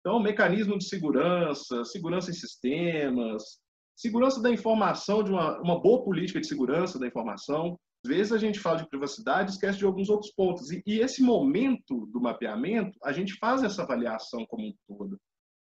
Então, 0.00 0.20
mecanismo 0.20 0.76
de 0.76 0.86
segurança, 0.86 1.84
segurança 1.84 2.30
em 2.30 2.34
sistemas, 2.34 3.58
segurança 3.96 4.40
da 4.42 4.50
informação, 4.50 5.22
de 5.22 5.30
uma, 5.30 5.58
uma 5.60 5.80
boa 5.80 6.04
política 6.04 6.40
de 6.40 6.46
segurança 6.46 6.98
da 6.98 7.06
informação. 7.06 7.78
Às 8.04 8.10
vezes 8.10 8.32
a 8.32 8.38
gente 8.38 8.60
fala 8.60 8.78
de 8.78 8.88
privacidade 8.88 9.50
esquece 9.50 9.78
de 9.78 9.84
alguns 9.84 10.10
outros 10.10 10.30
pontos. 10.32 10.70
E, 10.70 10.82
e, 10.86 11.00
esse 11.00 11.22
momento 11.22 12.06
do 12.12 12.20
mapeamento, 12.20 12.96
a 13.02 13.10
gente 13.10 13.34
faz 13.38 13.62
essa 13.62 13.82
avaliação 13.82 14.44
como 14.46 14.68
um 14.68 14.74
todo. 14.86 15.18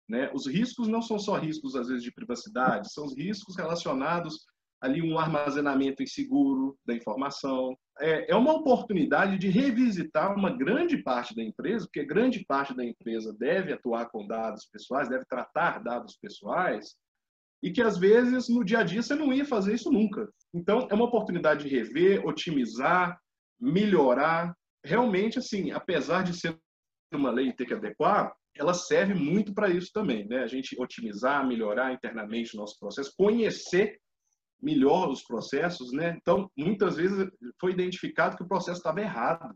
Né? 0.09 0.31
Os 0.33 0.47
riscos 0.47 0.87
não 0.87 1.01
são 1.01 1.19
só 1.19 1.37
riscos, 1.37 1.75
às 1.75 1.87
vezes, 1.87 2.03
de 2.03 2.11
privacidade, 2.11 2.91
são 2.91 3.05
os 3.05 3.15
riscos 3.15 3.55
relacionados 3.57 4.45
ali 4.81 4.99
um 4.99 5.19
armazenamento 5.19 6.01
inseguro 6.01 6.75
da 6.83 6.95
informação. 6.95 7.77
É, 7.99 8.31
é 8.31 8.35
uma 8.35 8.53
oportunidade 8.53 9.37
de 9.37 9.47
revisitar 9.47 10.35
uma 10.35 10.49
grande 10.49 10.97
parte 10.97 11.35
da 11.35 11.43
empresa, 11.43 11.85
porque 11.85 12.03
grande 12.03 12.43
parte 12.45 12.73
da 12.75 12.83
empresa 12.83 13.31
deve 13.37 13.71
atuar 13.71 14.09
com 14.09 14.25
dados 14.25 14.65
pessoais, 14.65 15.07
deve 15.07 15.23
tratar 15.25 15.83
dados 15.83 16.17
pessoais, 16.19 16.95
e 17.61 17.71
que 17.71 17.81
às 17.81 17.97
vezes 17.97 18.49
no 18.49 18.63
dia 18.63 18.79
a 18.79 18.83
dia 18.83 19.01
você 19.01 19.15
não 19.15 19.31
ia 19.31 19.45
fazer 19.45 19.75
isso 19.75 19.91
nunca. 19.91 20.27
Então 20.53 20.87
é 20.89 20.93
uma 20.93 21.05
oportunidade 21.05 21.63
de 21.63 21.75
rever, 21.75 22.25
otimizar, 22.25 23.19
melhorar. 23.59 24.55
Realmente, 24.83 25.37
assim, 25.37 25.71
apesar 25.71 26.23
de 26.23 26.33
ser 26.33 26.57
uma 27.13 27.31
lei 27.31 27.49
e 27.49 27.55
ter 27.55 27.65
que 27.65 27.73
adequar, 27.73 28.33
ela 28.55 28.73
serve 28.73 29.13
muito 29.13 29.53
para 29.53 29.69
isso 29.69 29.91
também, 29.93 30.27
né? 30.27 30.39
A 30.39 30.47
gente 30.47 30.75
otimizar, 30.81 31.47
melhorar 31.47 31.93
internamente 31.93 32.55
o 32.55 32.59
nosso 32.59 32.77
processo, 32.79 33.13
conhecer 33.17 33.97
melhor 34.61 35.09
os 35.09 35.23
processos, 35.23 35.91
né? 35.91 36.17
Então, 36.19 36.49
muitas 36.57 36.95
vezes 36.95 37.29
foi 37.59 37.71
identificado 37.71 38.35
que 38.35 38.43
o 38.43 38.47
processo 38.47 38.79
estava 38.79 39.01
errado, 39.01 39.55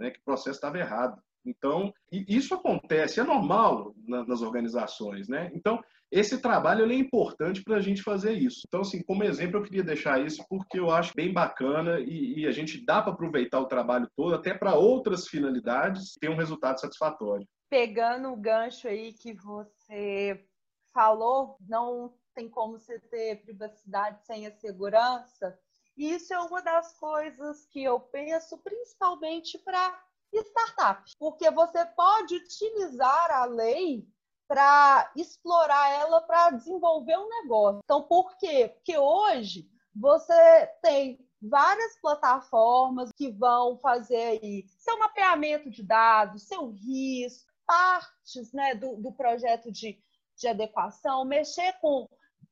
né? 0.00 0.10
Que 0.10 0.18
o 0.20 0.24
processo 0.24 0.56
estava 0.56 0.78
errado. 0.78 1.20
Então, 1.46 1.92
isso 2.10 2.54
acontece, 2.54 3.20
é 3.20 3.24
normal 3.24 3.94
nas 4.06 4.42
organizações, 4.42 5.28
né? 5.28 5.50
Então, 5.54 5.82
esse 6.10 6.40
trabalho 6.40 6.90
é 6.90 6.94
importante 6.94 7.62
para 7.62 7.76
a 7.76 7.80
gente 7.80 8.02
fazer 8.02 8.32
isso. 8.32 8.62
Então, 8.68 8.80
assim, 8.80 9.02
como 9.02 9.24
exemplo, 9.24 9.58
eu 9.58 9.62
queria 9.62 9.82
deixar 9.82 10.24
isso 10.24 10.44
porque 10.48 10.78
eu 10.78 10.90
acho 10.90 11.12
bem 11.16 11.32
bacana 11.32 11.98
e, 11.98 12.40
e 12.40 12.46
a 12.46 12.52
gente 12.52 12.84
dá 12.84 13.02
para 13.02 13.12
aproveitar 13.12 13.60
o 13.60 13.66
trabalho 13.66 14.08
todo 14.16 14.34
até 14.34 14.54
para 14.54 14.74
outras 14.74 15.26
finalidades 15.26 16.14
ter 16.20 16.30
um 16.30 16.36
resultado 16.36 16.80
satisfatório 16.80 17.46
pegando 17.68 18.32
o 18.32 18.36
gancho 18.36 18.88
aí 18.88 19.12
que 19.12 19.34
você 19.34 20.44
falou, 20.92 21.56
não 21.60 22.14
tem 22.34 22.48
como 22.48 22.78
você 22.78 22.98
ter 22.98 23.42
privacidade 23.42 24.24
sem 24.24 24.46
a 24.46 24.52
segurança. 24.52 25.58
Isso 25.96 26.32
é 26.32 26.38
uma 26.38 26.62
das 26.62 26.96
coisas 26.98 27.66
que 27.66 27.82
eu 27.82 27.98
penso, 27.98 28.58
principalmente 28.58 29.58
para 29.58 30.05
startups, 30.38 31.14
porque 31.18 31.50
você 31.50 31.84
pode 31.86 32.36
utilizar 32.36 33.30
a 33.30 33.44
lei 33.44 34.06
para 34.48 35.10
explorar 35.16 35.90
ela 36.00 36.20
para 36.22 36.50
desenvolver 36.50 37.18
um 37.18 37.28
negócio. 37.28 37.80
Então, 37.84 38.02
por 38.02 38.36
quê? 38.36 38.68
Porque 38.74 38.96
hoje 38.96 39.68
você 39.94 40.66
tem 40.82 41.18
várias 41.42 42.00
plataformas 42.00 43.10
que 43.16 43.30
vão 43.30 43.78
fazer 43.78 44.40
aí 44.42 44.64
seu 44.78 44.98
mapeamento 44.98 45.70
de 45.70 45.82
dados, 45.82 46.46
seu 46.46 46.70
risco, 46.70 47.52
partes 47.66 48.52
né, 48.52 48.74
do, 48.74 48.96
do 48.96 49.12
projeto 49.12 49.70
de, 49.72 50.00
de 50.36 50.48
adequação, 50.48 51.24
mexer 51.24 51.72
com 51.80 52.08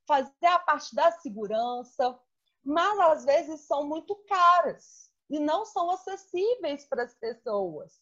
fazer 0.06 0.46
a 0.46 0.58
parte 0.58 0.94
da 0.94 1.12
segurança, 1.12 2.18
mas 2.62 2.98
às 2.98 3.24
vezes 3.24 3.60
são 3.66 3.86
muito 3.86 4.14
caras 4.28 5.03
e 5.28 5.38
não 5.38 5.64
são 5.64 5.90
acessíveis 5.90 6.86
para 6.86 7.04
as 7.04 7.14
pessoas. 7.14 7.92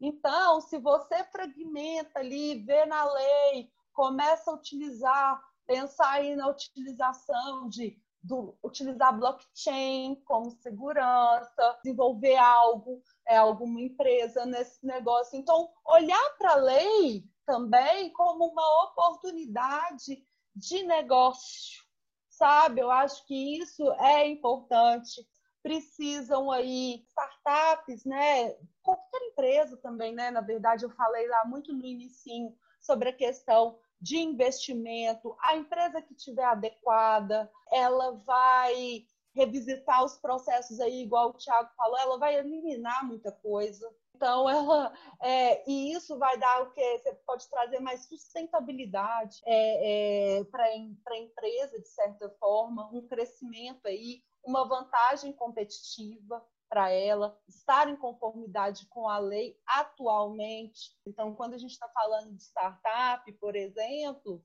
Então, 0.00 0.60
se 0.60 0.78
você 0.78 1.24
fragmenta 1.24 2.20
ali, 2.20 2.62
vê 2.64 2.86
na 2.86 3.04
lei, 3.12 3.70
começa 3.92 4.50
a 4.50 4.54
utilizar, 4.54 5.42
pensar 5.66 6.10
aí 6.10 6.36
na 6.36 6.48
utilização 6.48 7.68
de 7.68 8.00
do, 8.22 8.56
utilizar 8.62 9.16
blockchain 9.16 10.16
como 10.24 10.50
segurança, 10.50 11.78
desenvolver 11.82 12.36
algo, 12.36 13.02
é, 13.26 13.36
alguma 13.36 13.80
empresa 13.80 14.44
nesse 14.44 14.84
negócio. 14.84 15.38
Então, 15.38 15.70
olhar 15.84 16.36
para 16.36 16.52
a 16.52 16.56
lei 16.56 17.24
também 17.46 18.12
como 18.12 18.46
uma 18.46 18.84
oportunidade 18.84 20.22
de 20.54 20.82
negócio, 20.82 21.82
sabe? 22.28 22.80
Eu 22.80 22.90
acho 22.90 23.24
que 23.26 23.58
isso 23.58 23.90
é 23.94 24.28
importante. 24.28 25.26
Precisam 25.62 26.50
aí 26.50 27.04
startups, 27.08 28.04
né? 28.04 28.54
Qualquer 28.82 29.22
empresa 29.22 29.76
também, 29.76 30.14
né? 30.14 30.30
Na 30.30 30.40
verdade, 30.40 30.84
eu 30.84 30.90
falei 30.90 31.26
lá 31.28 31.44
muito 31.44 31.72
no 31.72 31.84
início 31.84 32.54
sobre 32.80 33.10
a 33.10 33.12
questão 33.12 33.78
de 34.00 34.18
investimento, 34.18 35.36
a 35.40 35.56
empresa 35.56 36.00
que 36.00 36.14
tiver 36.14 36.44
adequada, 36.44 37.50
ela 37.72 38.12
vai 38.12 39.04
revisitar 39.34 40.04
os 40.04 40.16
processos 40.16 40.80
aí, 40.80 41.02
igual 41.02 41.30
o 41.30 41.34
Thiago 41.34 41.70
falou, 41.76 41.98
ela 41.98 42.18
vai 42.18 42.36
eliminar 42.36 43.06
muita 43.06 43.30
coisa. 43.30 43.88
Então, 44.14 44.48
ela, 44.50 44.92
é, 45.22 45.70
e 45.70 45.92
isso 45.92 46.18
vai 46.18 46.36
dar 46.38 46.62
o 46.62 46.70
que? 46.72 46.98
Você 46.98 47.14
pode 47.24 47.48
trazer 47.48 47.78
mais 47.78 48.04
sustentabilidade 48.06 49.40
é, 49.46 50.38
é, 50.40 50.44
para 50.44 50.64
a 50.64 51.16
empresa, 51.16 51.78
de 51.80 51.88
certa 51.88 52.28
forma, 52.40 52.90
um 52.92 53.06
crescimento 53.06 53.86
aí, 53.86 54.22
uma 54.44 54.66
vantagem 54.66 55.32
competitiva 55.32 56.44
para 56.68 56.90
ela, 56.90 57.38
estar 57.48 57.88
em 57.88 57.96
conformidade 57.96 58.86
com 58.86 59.08
a 59.08 59.18
lei 59.18 59.58
atualmente. 59.66 60.96
Então, 61.06 61.34
quando 61.34 61.54
a 61.54 61.58
gente 61.58 61.72
está 61.72 61.88
falando 61.88 62.34
de 62.34 62.42
startup, 62.42 63.32
por 63.34 63.56
exemplo, 63.56 64.44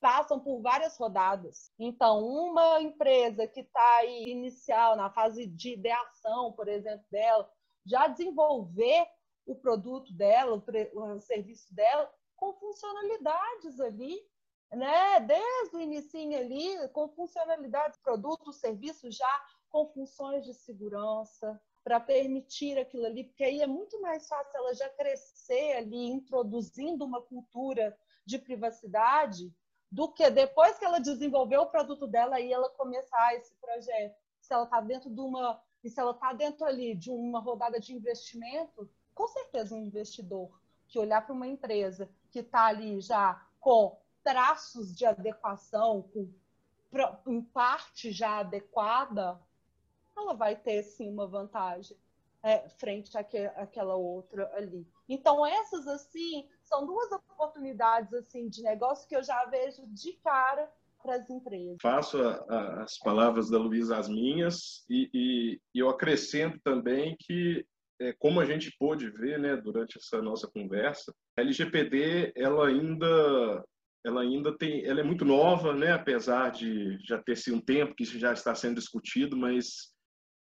passam 0.00 0.40
por 0.40 0.62
várias 0.62 0.96
rodadas. 0.96 1.72
Então, 1.78 2.24
uma 2.26 2.80
empresa 2.80 3.46
que 3.46 3.60
está 3.60 3.96
aí 3.98 4.24
inicial, 4.26 4.96
na 4.96 5.10
fase 5.10 5.46
de 5.46 5.74
ideação, 5.74 6.52
por 6.52 6.68
exemplo, 6.68 7.04
dela, 7.10 7.50
já 7.84 8.06
desenvolver 8.06 9.06
o 9.46 9.54
produto 9.54 10.12
dela, 10.12 10.62
o, 10.94 11.20
serviço 11.20 11.74
dela, 11.74 12.10
com 12.36 12.52
funcionalidades 12.54 13.80
ali, 13.80 14.18
né? 14.72 15.20
Desde 15.20 15.76
o 15.76 15.80
início 15.80 16.18
ali, 16.36 16.88
com 16.88 17.08
funcionalidades, 17.08 17.98
produto, 18.00 18.52
serviço 18.52 19.10
já 19.10 19.46
com 19.70 19.86
funções 19.88 20.44
de 20.44 20.54
segurança, 20.54 21.60
para 21.88 22.00
permitir 22.00 22.78
aquilo 22.78 23.06
ali, 23.06 23.24
porque 23.24 23.44
aí 23.44 23.62
é 23.62 23.66
muito 23.66 23.98
mais 24.02 24.28
fácil 24.28 24.54
ela 24.54 24.74
já 24.74 24.88
crescer 24.90 25.72
ali, 25.78 26.06
introduzindo 26.06 27.02
uma 27.02 27.22
cultura 27.22 27.98
de 28.26 28.38
privacidade, 28.38 29.50
do 29.90 30.12
que 30.12 30.28
depois 30.28 30.78
que 30.78 30.84
ela 30.84 30.98
desenvolveu 30.98 31.62
o 31.62 31.70
produto 31.70 32.06
dela, 32.06 32.36
aí 32.36 32.52
ela 32.52 32.68
começar 32.70 33.34
esse 33.34 33.54
projeto. 33.54 34.14
Se 34.38 34.52
ela 34.52 34.64
está 34.64 34.82
dentro 34.82 35.08
de 35.08 35.20
uma. 35.20 35.62
E 35.82 35.88
se 35.88 35.98
ela 35.98 36.10
está 36.10 36.32
dentro 36.34 36.66
ali 36.66 36.94
de 36.94 37.10
uma 37.10 37.40
rodada 37.40 37.80
de 37.80 37.94
investimento, 37.94 38.90
com 39.14 39.26
certeza 39.28 39.74
um 39.74 39.78
investidor 39.84 40.60
que 40.88 40.98
olhar 40.98 41.24
para 41.24 41.34
uma 41.34 41.46
empresa 41.46 42.10
que 42.30 42.40
está 42.40 42.66
ali 42.66 43.00
já 43.00 43.42
com 43.58 43.98
traços 44.28 44.94
de 44.94 45.06
adequação, 45.06 46.02
com 46.12 46.28
em 47.26 47.40
parte 47.42 48.12
já 48.12 48.40
adequada, 48.40 49.40
ela 50.14 50.34
vai 50.34 50.54
ter 50.54 50.82
sim 50.82 51.10
uma 51.10 51.26
vantagem 51.26 51.96
é, 52.42 52.68
frente 52.68 53.16
àquela 53.16 53.94
outra 53.94 54.50
ali. 54.54 54.86
Então 55.08 55.46
essas 55.46 55.86
assim 55.86 56.46
são 56.62 56.86
duas 56.86 57.10
oportunidades 57.10 58.12
assim 58.12 58.48
de 58.48 58.62
negócio 58.62 59.08
que 59.08 59.16
eu 59.16 59.22
já 59.22 59.46
vejo 59.46 59.86
de 59.86 60.12
cara 60.24 60.70
para 61.02 61.16
as 61.16 61.30
empresas. 61.30 61.78
Faço 61.80 62.20
a, 62.22 62.44
a, 62.48 62.82
as 62.82 62.98
palavras 62.98 63.48
da 63.48 63.58
Luísa 63.58 63.96
as 63.96 64.08
minhas 64.08 64.84
e, 64.90 65.10
e, 65.14 65.60
e, 65.74 65.78
eu 65.78 65.88
acrescento 65.88 66.58
também 66.62 67.16
que 67.18 67.66
é, 68.00 68.12
como 68.12 68.40
a 68.40 68.44
gente 68.44 68.74
pôde 68.78 69.10
ver, 69.10 69.38
né, 69.38 69.56
durante 69.56 69.98
essa 69.98 70.22
nossa 70.22 70.46
conversa, 70.48 71.14
a 71.36 71.40
LGPD 71.40 72.32
ela 72.36 72.68
ainda 72.68 73.64
ela 74.04 74.22
ainda 74.22 74.56
tem, 74.56 74.84
ela 74.84 75.00
é 75.00 75.02
muito 75.02 75.24
nova, 75.24 75.74
né, 75.74 75.92
apesar 75.92 76.50
de 76.50 76.98
já 77.04 77.20
ter 77.20 77.36
sido 77.36 77.56
um 77.56 77.60
tempo 77.60 77.94
que 77.94 78.04
isso 78.04 78.18
já 78.18 78.32
está 78.32 78.54
sendo 78.54 78.76
discutido, 78.76 79.36
mas 79.36 79.92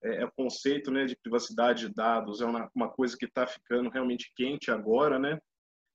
é, 0.03 0.21
é, 0.21 0.25
o 0.25 0.31
conceito 0.31 0.91
né, 0.91 1.05
de 1.05 1.15
privacidade 1.15 1.87
de 1.87 1.93
dados 1.93 2.41
é 2.41 2.45
uma, 2.45 2.69
uma 2.75 2.89
coisa 2.89 3.15
que 3.17 3.25
está 3.25 3.47
ficando 3.47 3.89
realmente 3.89 4.31
quente 4.35 4.69
agora, 4.69 5.17
né? 5.17 5.39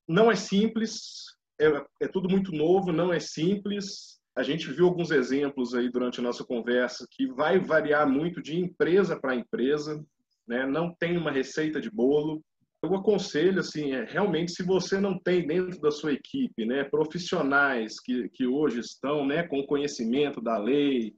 Não 0.09 0.31
é 0.31 0.37
simples, 0.37 1.27
é, 1.61 1.67
é 2.01 2.09
tudo 2.09 2.29
muito 2.29 2.51
novo, 2.53 2.93
não 2.93 3.13
é 3.13 3.21
simples. 3.21 4.19
A 4.35 4.43
gente 4.43 4.71
viu 4.73 4.87
alguns 4.87 5.11
exemplos 5.11 5.75
aí 5.75 5.91
durante 5.91 6.21
a 6.21 6.23
nossa 6.23 6.45
conversa 6.45 7.07
que 7.11 7.27
vai 7.27 7.59
variar 7.59 8.09
muito 8.09 8.41
de 8.41 8.57
empresa 8.57 9.21
para 9.21 9.35
empresa, 9.35 10.03
né? 10.47 10.65
Não 10.65 10.95
tem 10.95 11.19
uma 11.19 11.31
receita 11.31 11.81
de 11.81 11.91
bolo. 11.91 12.43
Eu 12.83 12.95
aconselho, 12.95 13.61
assim, 13.61 13.93
é, 13.93 14.05
realmente, 14.05 14.53
se 14.53 14.63
você 14.63 15.01
não 15.01 15.19
tem 15.19 15.47
dentro 15.47 15.81
da 15.81 15.91
sua 15.91 16.13
equipe, 16.13 16.65
né, 16.65 16.85
profissionais 16.85 18.01
que, 18.01 18.29
que 18.31 18.47
hoje 18.47 18.81
estão, 18.81 19.27
né, 19.27 19.43
com 19.43 19.67
conhecimento 19.67 20.41
da 20.41 20.57
lei, 20.57 21.15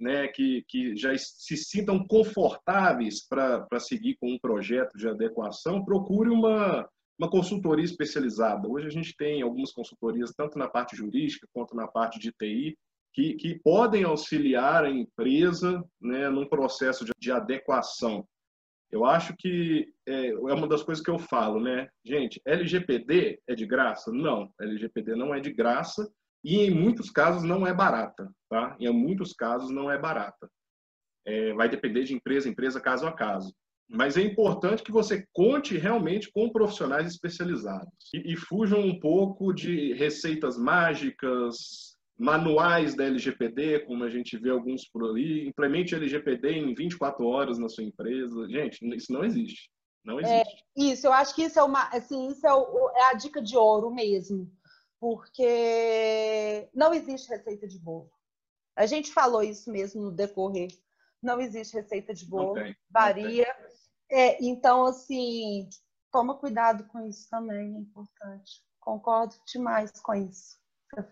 né, 0.00 0.28
que, 0.28 0.64
que 0.66 0.96
já 0.96 1.16
se 1.16 1.56
sintam 1.56 2.04
confortáveis 2.06 3.26
para 3.26 3.66
seguir 3.78 4.16
com 4.16 4.32
um 4.32 4.38
projeto 4.38 4.96
de 4.96 5.06
adequação, 5.06 5.84
procure 5.84 6.30
uma, 6.30 6.88
uma 7.18 7.30
consultoria 7.30 7.84
especializada. 7.84 8.68
Hoje 8.68 8.86
a 8.86 8.90
gente 8.90 9.14
tem 9.16 9.42
algumas 9.42 9.72
consultorias, 9.72 10.32
tanto 10.36 10.58
na 10.58 10.68
parte 10.68 10.96
jurídica 10.96 11.46
quanto 11.52 11.76
na 11.76 11.86
parte 11.86 12.18
de 12.18 12.32
TI, 12.32 12.76
que, 13.12 13.34
que 13.34 13.60
podem 13.60 14.04
auxiliar 14.04 14.84
a 14.84 14.90
empresa 14.90 15.84
né, 16.00 16.28
num 16.30 16.48
processo 16.48 17.04
de, 17.04 17.12
de 17.20 17.30
adequação 17.30 18.26
eu 18.94 19.04
acho 19.04 19.34
que 19.36 19.92
é, 20.06 20.28
é, 20.28 20.34
uma 20.36 20.68
das 20.68 20.84
coisas 20.84 21.02
que 21.02 21.10
eu 21.10 21.18
falo, 21.18 21.58
né? 21.60 21.88
Gente, 22.04 22.40
LGPD 22.46 23.40
é 23.44 23.52
de 23.52 23.66
graça? 23.66 24.12
Não, 24.12 24.48
LGPD 24.60 25.16
não 25.16 25.34
é 25.34 25.40
de 25.40 25.52
graça 25.52 26.08
e 26.44 26.60
em 26.60 26.70
muitos 26.70 27.10
casos 27.10 27.42
não 27.42 27.66
é 27.66 27.74
barata, 27.74 28.30
tá? 28.48 28.76
Em 28.78 28.88
muitos 28.92 29.32
casos 29.32 29.68
não 29.70 29.90
é 29.90 29.98
barata. 29.98 30.48
É, 31.26 31.52
vai 31.54 31.68
depender 31.68 32.04
de 32.04 32.14
empresa 32.14 32.48
empresa, 32.48 32.80
caso 32.80 33.04
a 33.04 33.12
caso. 33.12 33.52
Mas 33.88 34.16
é 34.16 34.22
importante 34.22 34.84
que 34.84 34.92
você 34.92 35.26
conte 35.32 35.76
realmente 35.76 36.30
com 36.30 36.52
profissionais 36.52 37.08
especializados 37.08 37.90
e, 38.14 38.32
e 38.32 38.36
fujam 38.36 38.78
um 38.78 39.00
pouco 39.00 39.52
de 39.52 39.92
receitas 39.94 40.56
mágicas, 40.56 41.93
manuais 42.18 42.94
da 42.94 43.04
LGPD, 43.04 43.80
como 43.80 44.04
a 44.04 44.10
gente 44.10 44.36
vê 44.36 44.50
alguns 44.50 44.88
por 44.88 45.04
ali, 45.04 45.46
implemente 45.48 45.94
LGPD 45.94 46.52
em 46.52 46.74
24 46.74 47.26
horas 47.26 47.58
na 47.58 47.68
sua 47.68 47.84
empresa. 47.84 48.48
Gente, 48.48 48.84
isso 48.94 49.12
não 49.12 49.24
existe. 49.24 49.70
Não 50.04 50.20
é, 50.20 50.22
existe. 50.22 50.54
É, 50.54 50.82
isso, 50.82 51.06
eu 51.06 51.12
acho 51.12 51.34
que 51.34 51.42
isso 51.42 51.58
é 51.58 51.62
uma, 51.62 51.88
assim, 51.88 52.28
isso 52.28 52.46
é, 52.46 52.54
o, 52.54 52.90
é 52.90 53.10
a 53.10 53.14
dica 53.14 53.42
de 53.42 53.56
ouro 53.56 53.90
mesmo, 53.90 54.50
porque 55.00 56.68
não 56.74 56.94
existe 56.94 57.28
receita 57.28 57.66
de 57.66 57.78
bolo. 57.78 58.10
A 58.76 58.86
gente 58.86 59.12
falou 59.12 59.42
isso 59.42 59.70
mesmo 59.70 60.02
no 60.02 60.12
decorrer. 60.12 60.68
Não 61.22 61.40
existe 61.40 61.74
receita 61.74 62.12
de 62.12 62.26
bolo, 62.26 62.54
tem, 62.54 62.76
varia. 62.90 63.46
É, 64.10 64.44
então, 64.44 64.84
assim, 64.84 65.68
toma 66.12 66.36
cuidado 66.36 66.84
com 66.88 67.00
isso 67.08 67.28
também, 67.30 67.74
é 67.74 67.78
importante. 67.78 68.62
Concordo 68.78 69.34
demais 69.46 69.90
com 70.00 70.14
isso. 70.14 70.58
Você 70.94 71.02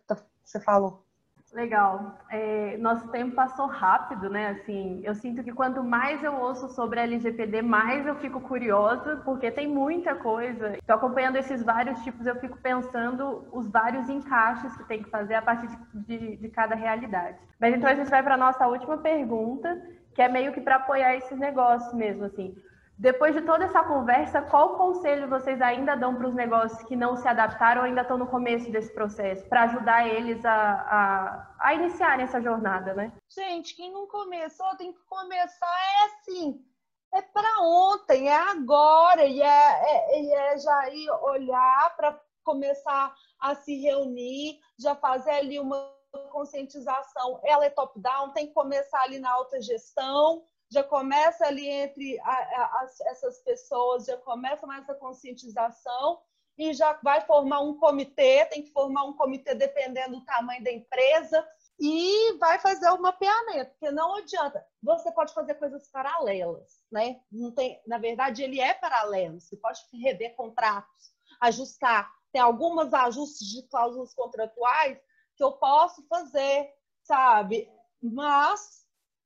você 0.45 0.61
falou. 0.61 1.05
Legal. 1.53 2.17
É, 2.31 2.79
nosso 2.79 3.09
tempo 3.09 3.35
passou 3.35 3.67
rápido, 3.67 4.31
né? 4.31 4.49
Assim, 4.49 5.03
eu 5.05 5.15
sinto 5.15 5.45
que 5.45 5.53
quanto 5.53 5.85
mais 5.85 6.25
eu 6.25 6.35
ouço 6.35 6.69
sobre 6.71 6.99
LGPD, 7.01 7.61
mais 7.61 8.07
eu 8.07 8.15
fico 8.17 8.41
curiosa, 8.41 9.17
porque 9.23 9.51
tem 9.51 9.69
muita 9.69 10.15
coisa. 10.15 10.79
Estou 10.79 10.97
acompanhando 10.97 11.37
esses 11.37 11.63
vários 11.63 12.01
tipos, 12.03 12.27
eu 12.27 12.37
fico 12.37 12.57
pensando 12.63 13.47
os 13.53 13.69
vários 13.69 14.09
encaixes 14.09 14.75
que 14.79 14.85
tem 14.85 15.03
que 15.03 15.11
fazer 15.11 15.35
a 15.35 15.43
partir 15.43 15.67
de, 15.67 16.19
de, 16.19 16.37
de 16.37 16.49
cada 16.49 16.75
realidade. 16.75 17.37
Mas 17.61 17.75
então 17.75 17.91
a 17.91 17.95
gente 17.95 18.09
vai 18.09 18.23
para 18.23 18.35
a 18.35 18.39
nossa 18.39 18.67
última 18.67 18.97
pergunta, 18.97 19.79
que 20.15 20.23
é 20.23 20.29
meio 20.29 20.55
que 20.55 20.61
para 20.61 20.77
apoiar 20.77 21.15
esses 21.17 21.39
negócios 21.39 21.93
mesmo, 21.93 22.25
assim. 22.25 22.57
Depois 22.99 23.35
de 23.35 23.43
toda 23.43 23.65
essa 23.65 23.83
conversa, 23.83 24.43
qual 24.43 24.77
conselho 24.77 25.29
vocês 25.29 25.61
ainda 25.61 25.97
dão 25.97 26.15
para 26.15 26.29
os 26.29 26.35
negócios 26.35 26.83
que 26.85 26.95
não 26.95 27.17
se 27.17 27.27
adaptaram 27.27 27.81
ou 27.81 27.87
ainda 27.87 28.03
estão 28.03 28.17
no 28.17 28.27
começo 28.27 28.71
desse 28.71 28.93
processo, 28.93 29.49
para 29.49 29.63
ajudar 29.63 30.07
eles 30.07 30.45
a, 30.45 30.53
a, 30.53 31.55
a 31.59 31.75
iniciarem 31.75 32.25
essa 32.25 32.41
jornada, 32.41 32.95
né? 32.95 33.13
Gente, 33.29 33.75
quem 33.75 33.91
não 33.93 34.07
começou 34.07 34.77
tem 34.77 34.93
que 34.93 35.01
começar 35.07 35.67
é 35.67 36.05
assim, 36.05 36.65
é 37.13 37.23
para 37.23 37.61
ontem, 37.61 38.29
é 38.29 38.37
agora, 38.37 39.25
e 39.25 39.43
é, 39.43 39.47
é, 39.47 40.53
é 40.53 40.59
já 40.59 40.89
ir 40.91 41.11
olhar 41.11 41.97
para 41.97 42.21
começar 42.45 43.15
a 43.41 43.55
se 43.55 43.81
reunir, 43.81 44.61
já 44.79 44.95
fazer 44.95 45.31
ali 45.31 45.59
uma 45.59 45.93
conscientização. 46.31 47.41
Ela 47.43 47.67
é 47.67 47.71
top-down, 47.71 48.31
tem 48.31 48.47
que 48.47 48.55
começar 48.55 49.03
ali 49.03 49.19
na 49.19 49.31
alta 49.31 49.61
gestão, 49.61 50.45
já 50.73 50.83
começa 50.83 51.47
ali 51.47 51.69
entre 51.69 52.19
a, 52.21 52.33
a, 52.33 52.87
essas 53.07 53.39
pessoas, 53.41 54.07
já 54.07 54.17
começa 54.17 54.67
mais 54.67 54.83
essa 54.83 54.95
conscientização 54.95 56.23
e 56.57 56.73
já 56.73 56.99
vai 57.03 57.21
formar 57.21 57.61
um 57.61 57.79
comitê, 57.79 58.47
tem 58.47 58.63
que 58.63 58.73
formar 58.73 59.05
um 59.05 59.13
comitê 59.13 59.55
dependendo 59.55 60.19
do 60.19 60.25
tamanho 60.25 60.65
da 60.65 60.73
empresa 60.73 61.47
e 61.79 62.39
vai 62.39 62.59
fazer 62.59 62.89
o 62.91 63.01
mapeamento, 63.01 63.73
porque 63.73 63.91
não 63.91 64.17
adianta. 64.17 64.65
Você 64.83 65.13
pode 65.13 65.35
fazer 65.35 65.55
coisas 65.55 65.89
paralelas, 65.89 66.83
né? 66.91 67.21
Não 67.31 67.51
tem, 67.51 67.81
na 67.87 67.99
verdade, 67.99 68.43
ele 68.43 68.61
é 68.61 68.73
paralelo. 68.73 69.41
Você 69.41 69.57
pode 69.57 69.81
rever 69.93 70.35
contratos, 70.37 71.13
ajustar. 71.41 72.11
Tem 72.33 72.41
alguns 72.41 72.93
ajustes 72.95 73.47
de 73.47 73.63
cláusulas 73.69 74.15
contratuais 74.15 74.99
que 75.37 75.45
eu 75.45 75.53
posso 75.53 76.07
fazer, 76.09 76.73
sabe? 77.03 77.71
Mas 78.03 78.82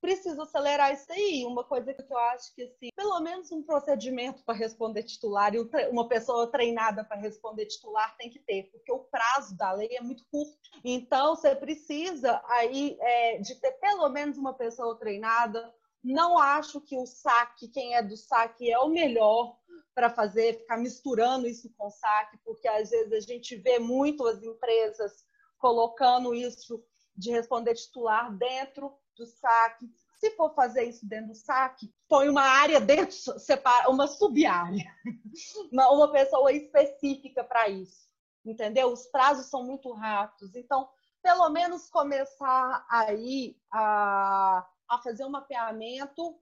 precisa 0.07 0.45
acelerar 0.45 0.93
isso 0.93 1.11
aí. 1.11 1.45
Uma 1.45 1.65
coisa 1.65 1.93
que 1.93 2.01
eu 2.01 2.17
acho 2.17 2.55
que, 2.55 2.63
assim, 2.63 2.91
pelo 2.95 3.19
menos 3.19 3.51
um 3.51 3.61
procedimento 3.61 4.45
para 4.45 4.57
responder 4.57 5.03
titular 5.03 5.53
e 5.53 5.59
uma 5.91 6.07
pessoa 6.07 6.49
treinada 6.49 7.03
para 7.03 7.17
responder 7.17 7.67
titular 7.67 8.17
tem 8.17 8.31
que 8.31 8.39
ter, 8.39 8.71
porque 8.71 8.93
o 8.93 9.01
prazo 9.01 9.57
da 9.57 9.73
lei 9.73 9.89
é 9.97 10.01
muito 10.01 10.25
curto. 10.31 10.57
Então, 10.85 11.35
você 11.35 11.57
precisa 11.57 12.41
aí 12.47 12.97
é, 13.01 13.39
de 13.39 13.57
ter 13.57 13.73
pelo 13.73 14.09
menos 14.09 14.39
uma 14.39 14.55
pessoa 14.55 14.97
treinada. 14.97 15.75
Não 16.05 16.39
acho 16.39 16.81
que 16.81 16.97
o 16.97 17.05
saque, 17.05 17.67
quem 17.67 17.97
é 17.97 18.03
do 18.03 18.17
saque, 18.17 18.71
é 18.71 18.79
o 18.79 18.89
melhor 18.89 19.57
para 19.93 20.09
fazer, 20.09 20.59
ficar 20.59 20.77
misturando 20.77 21.49
isso 21.49 21.69
com 21.77 21.91
saque, 21.91 22.39
porque 22.45 22.69
às 22.69 22.91
vezes 22.91 23.13
a 23.13 23.21
gente 23.21 23.57
vê 23.57 23.81
muito 23.81 24.25
as 24.25 24.41
empresas 24.41 25.27
colocando 25.59 26.33
isso 26.33 26.81
de 27.17 27.33
responder 27.33 27.75
titular 27.75 28.33
dentro 28.37 28.97
do 29.17 29.27
saque. 29.27 29.91
Se 30.19 30.31
for 30.33 30.55
fazer 30.55 30.85
isso 30.85 31.07
dentro 31.07 31.29
do 31.29 31.35
saque, 31.35 31.93
põe 32.09 32.29
uma 32.29 32.43
área 32.43 32.81
dentro, 32.81 33.15
separa, 33.39 33.91
uma 33.91 34.07
sub-área, 34.07 34.85
uma, 35.73 35.91
uma 35.91 36.13
pessoa 36.13 36.53
específica 36.53 37.45
para 37.45 37.69
isso. 37.69 38.07
Entendeu? 38.45 38.93
Os 38.93 39.07
prazos 39.07 39.47
são 39.47 39.65
muito 39.65 39.93
rápidos. 39.93 40.55
Então, 40.55 40.89
pelo 41.23 41.49
menos 41.51 41.91
começar 41.91 42.87
aí 42.89 43.57
a, 43.73 44.65
a 44.89 44.99
fazer 44.99 45.25
um 45.25 45.31
mapeamento 45.31 46.39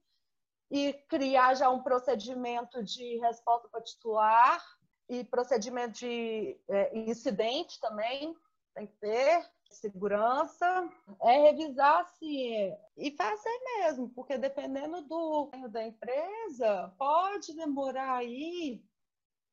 e 0.71 0.93
criar 1.09 1.55
já 1.55 1.71
um 1.71 1.83
procedimento 1.83 2.83
de 2.83 3.19
resposta 3.19 3.69
para 3.69 3.83
titular 3.83 4.63
e 5.09 5.25
procedimento 5.25 5.99
de 5.99 6.59
é, 6.69 6.99
incidente 6.99 7.79
também, 7.81 8.35
tem 8.75 8.87
que 8.87 8.97
ter, 8.97 9.51
segurança, 9.75 10.89
é 11.23 11.51
revisar 11.51 12.07
se 12.19 12.73
e 12.97 13.11
fazer 13.17 13.59
mesmo, 13.79 14.09
porque 14.11 14.39
dependendo 14.39 15.03
do 15.03 15.51
da 15.69 15.85
empresa, 15.85 16.93
pode 16.99 17.55
demorar 17.55 18.17
aí 18.17 18.83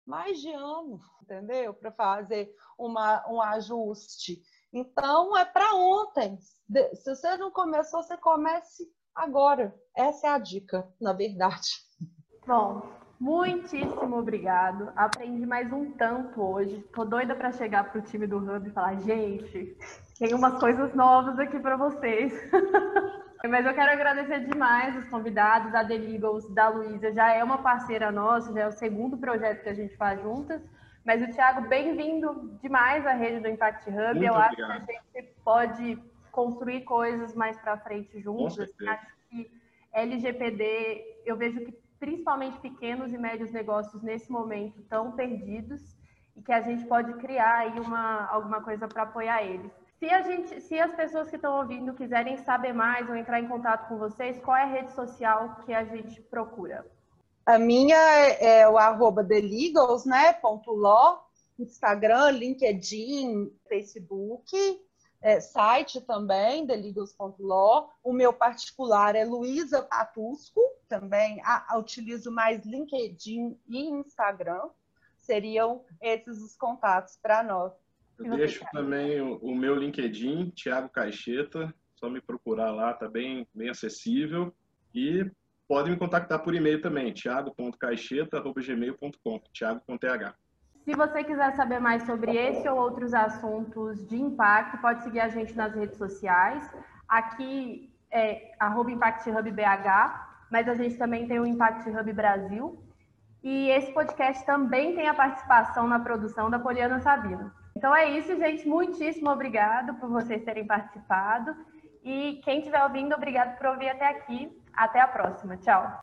mais 0.05 0.39
de 0.39 0.51
ano, 0.51 0.99
entendeu? 1.21 1.73
Para 1.73 1.91
fazer 1.91 2.53
uma, 2.77 3.27
um 3.29 3.41
ajuste. 3.41 4.41
Então, 4.73 5.37
é 5.37 5.45
para 5.45 5.75
ontem. 5.75 6.37
Se 6.39 7.15
você 7.15 7.37
não 7.37 7.51
começou, 7.51 8.01
você 8.01 8.17
comece 8.17 8.89
agora. 9.13 9.75
Essa 9.95 10.27
é 10.27 10.29
a 10.31 10.37
dica, 10.37 10.91
na 10.99 11.13
verdade. 11.13 11.69
Bom, 12.45 12.81
Muitíssimo 13.21 14.17
obrigado. 14.17 14.91
Aprendi 14.95 15.45
mais 15.45 15.71
um 15.71 15.91
tanto 15.91 16.41
hoje. 16.41 16.81
Tô 16.91 17.05
doida 17.05 17.35
para 17.35 17.51
chegar 17.51 17.91
pro 17.91 18.01
time 18.01 18.25
do 18.25 18.37
Hub 18.37 18.67
e 18.67 18.71
falar, 18.71 18.95
gente, 18.95 19.77
tem 20.21 20.35
umas 20.35 20.59
coisas 20.59 20.93
novas 20.93 21.39
aqui 21.39 21.59
para 21.59 21.75
vocês. 21.75 22.31
Mas 23.49 23.65
eu 23.65 23.73
quero 23.73 23.91
agradecer 23.91 24.41
demais 24.41 24.95
os 24.95 25.09
convidados, 25.09 25.73
a 25.73 25.83
The 25.83 25.97
Legals, 25.97 26.47
da 26.53 26.69
Luísa, 26.69 27.11
já 27.11 27.33
é 27.33 27.43
uma 27.43 27.57
parceira 27.57 28.11
nossa, 28.11 28.53
já 28.53 28.59
é 28.59 28.67
o 28.67 28.71
segundo 28.71 29.17
projeto 29.17 29.63
que 29.63 29.69
a 29.69 29.73
gente 29.73 29.97
faz 29.97 30.21
juntas. 30.21 30.61
Mas 31.03 31.23
o 31.23 31.31
Thiago, 31.31 31.67
bem-vindo 31.67 32.55
demais 32.61 33.03
à 33.07 33.13
rede 33.13 33.39
do 33.39 33.47
Impact 33.47 33.89
Hub. 33.89 33.97
Muito 33.97 34.23
eu 34.23 34.33
obrigado. 34.35 34.71
acho 34.73 34.85
que 34.85 34.95
a 34.95 35.21
gente 35.21 35.33
pode 35.43 35.97
construir 36.31 36.81
coisas 36.81 37.33
mais 37.33 37.59
para 37.59 37.79
frente 37.79 38.21
juntos. 38.21 38.59
Acho 38.59 39.07
que 39.27 39.49
LGPD, 39.91 41.23
eu 41.25 41.35
vejo 41.35 41.61
que 41.61 41.73
principalmente 41.99 42.59
pequenos 42.59 43.11
e 43.11 43.17
médios 43.17 43.51
negócios 43.51 44.03
nesse 44.03 44.31
momento 44.31 44.81
estão 44.81 45.13
perdidos 45.13 45.81
e 46.37 46.43
que 46.43 46.51
a 46.51 46.61
gente 46.61 46.85
pode 46.85 47.11
criar 47.15 47.55
aí 47.55 47.79
uma, 47.79 48.27
alguma 48.27 48.61
coisa 48.61 48.87
para 48.87 49.01
apoiar 49.01 49.41
eles. 49.41 49.80
Se, 50.01 50.09
a 50.09 50.23
gente, 50.23 50.59
se 50.61 50.79
as 50.79 50.95
pessoas 50.95 51.29
que 51.29 51.35
estão 51.35 51.59
ouvindo 51.59 51.93
quiserem 51.93 52.35
saber 52.37 52.73
mais 52.73 53.07
ou 53.07 53.15
entrar 53.15 53.39
em 53.39 53.47
contato 53.47 53.87
com 53.87 53.99
vocês, 53.99 54.39
qual 54.39 54.57
é 54.57 54.63
a 54.63 54.65
rede 54.65 54.91
social 54.93 55.57
que 55.63 55.71
a 55.71 55.83
gente 55.83 56.19
procura? 56.23 56.83
A 57.45 57.59
minha 57.59 57.95
é, 57.95 58.61
é 58.61 58.67
o 58.67 58.79
arroba 58.79 59.23
thelegals, 59.23 60.03
né, 60.03 60.33
ponto 60.33 60.71
law, 60.71 61.29
Instagram, 61.59 62.31
LinkedIn, 62.31 63.55
Facebook. 63.69 64.81
é, 65.21 65.39
site 65.39 66.01
também, 66.01 66.65
thelegals.law. 66.65 67.91
O 68.03 68.11
meu 68.11 68.33
particular 68.33 69.15
é 69.15 69.23
Luísa 69.23 69.83
Patusco, 69.83 70.61
também 70.89 71.39
a, 71.43 71.75
a, 71.75 71.77
utilizo 71.77 72.31
mais 72.31 72.65
LinkedIn 72.65 73.55
e 73.67 73.83
Instagram. 73.87 74.67
Seriam 75.15 75.85
esses 76.01 76.41
os 76.41 76.57
contatos 76.57 77.19
para 77.21 77.43
nós. 77.43 77.71
Eu 78.25 78.37
deixo 78.37 78.63
também 78.71 79.19
o, 79.21 79.37
o, 79.37 79.55
meu 79.55 79.75
LinkedIn, 79.75 80.49
Thiago 80.51 80.89
Caixeta, 80.89 81.73
só 81.95 82.07
me 82.09 82.21
procurar 82.21 82.71
lá, 82.71 82.93
tá 82.93 83.07
bem, 83.07 83.47
bem 83.53 83.69
acessível. 83.69 84.53
E 84.93 85.25
pode 85.67 85.89
me 85.89 85.97
contactar 85.97 86.43
por 86.43 86.53
e-mail 86.53 86.81
também, 86.81 87.13
thiago.caixeta.gmail.com, 87.13 89.39
thiago 89.53 89.81
com 89.85 89.97
TH. 89.97 90.35
Se 90.83 90.93
você 90.95 91.23
quiser 91.23 91.55
saber 91.55 91.79
mais 91.79 92.03
sobre 92.03 92.35
esse 92.35 92.67
ou 92.67 92.77
outros 92.77 93.13
assuntos 93.13 94.05
de 94.07 94.19
impacto, 94.19 94.79
pode 94.79 95.03
seguir 95.03 95.19
a 95.19 95.29
gente 95.29 95.55
nas 95.55 95.75
redes 95.75 95.95
sociais. 95.97 96.67
Aqui 97.07 97.93
é 98.11 98.51
ImpactHubBH, 98.89 100.47
mas 100.51 100.67
a 100.67 100.73
gente 100.73 100.97
também 100.97 101.27
tem 101.27 101.39
o 101.39 101.45
Impact 101.45 101.87
Hub 101.89 102.13
Brasil. 102.13 102.83
E 103.43 103.69
esse 103.69 103.93
podcast 103.93 104.45
também 104.45 104.95
tem 104.95 105.07
a 105.07 105.13
participação 105.13 105.87
na 105.87 105.99
produção 105.99 106.49
da 106.49 106.59
Poliana 106.59 106.99
Sabino. 106.99 107.51
Então 107.81 107.95
é 107.95 108.11
isso, 108.11 108.37
gente. 108.37 108.67
Muitíssimo 108.67 109.31
obrigado 109.31 109.95
por 109.95 110.07
vocês 110.07 110.43
terem 110.43 110.67
participado. 110.67 111.55
E 112.03 112.39
quem 112.43 112.59
estiver 112.59 112.83
ouvindo, 112.83 113.15
obrigado 113.15 113.57
por 113.57 113.65
ouvir 113.69 113.89
até 113.89 114.07
aqui. 114.07 114.55
Até 114.71 115.01
a 115.01 115.07
próxima. 115.07 115.57
Tchau. 115.57 115.99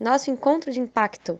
Nosso 0.00 0.30
encontro 0.30 0.72
de 0.72 0.80
impacto. 0.80 1.38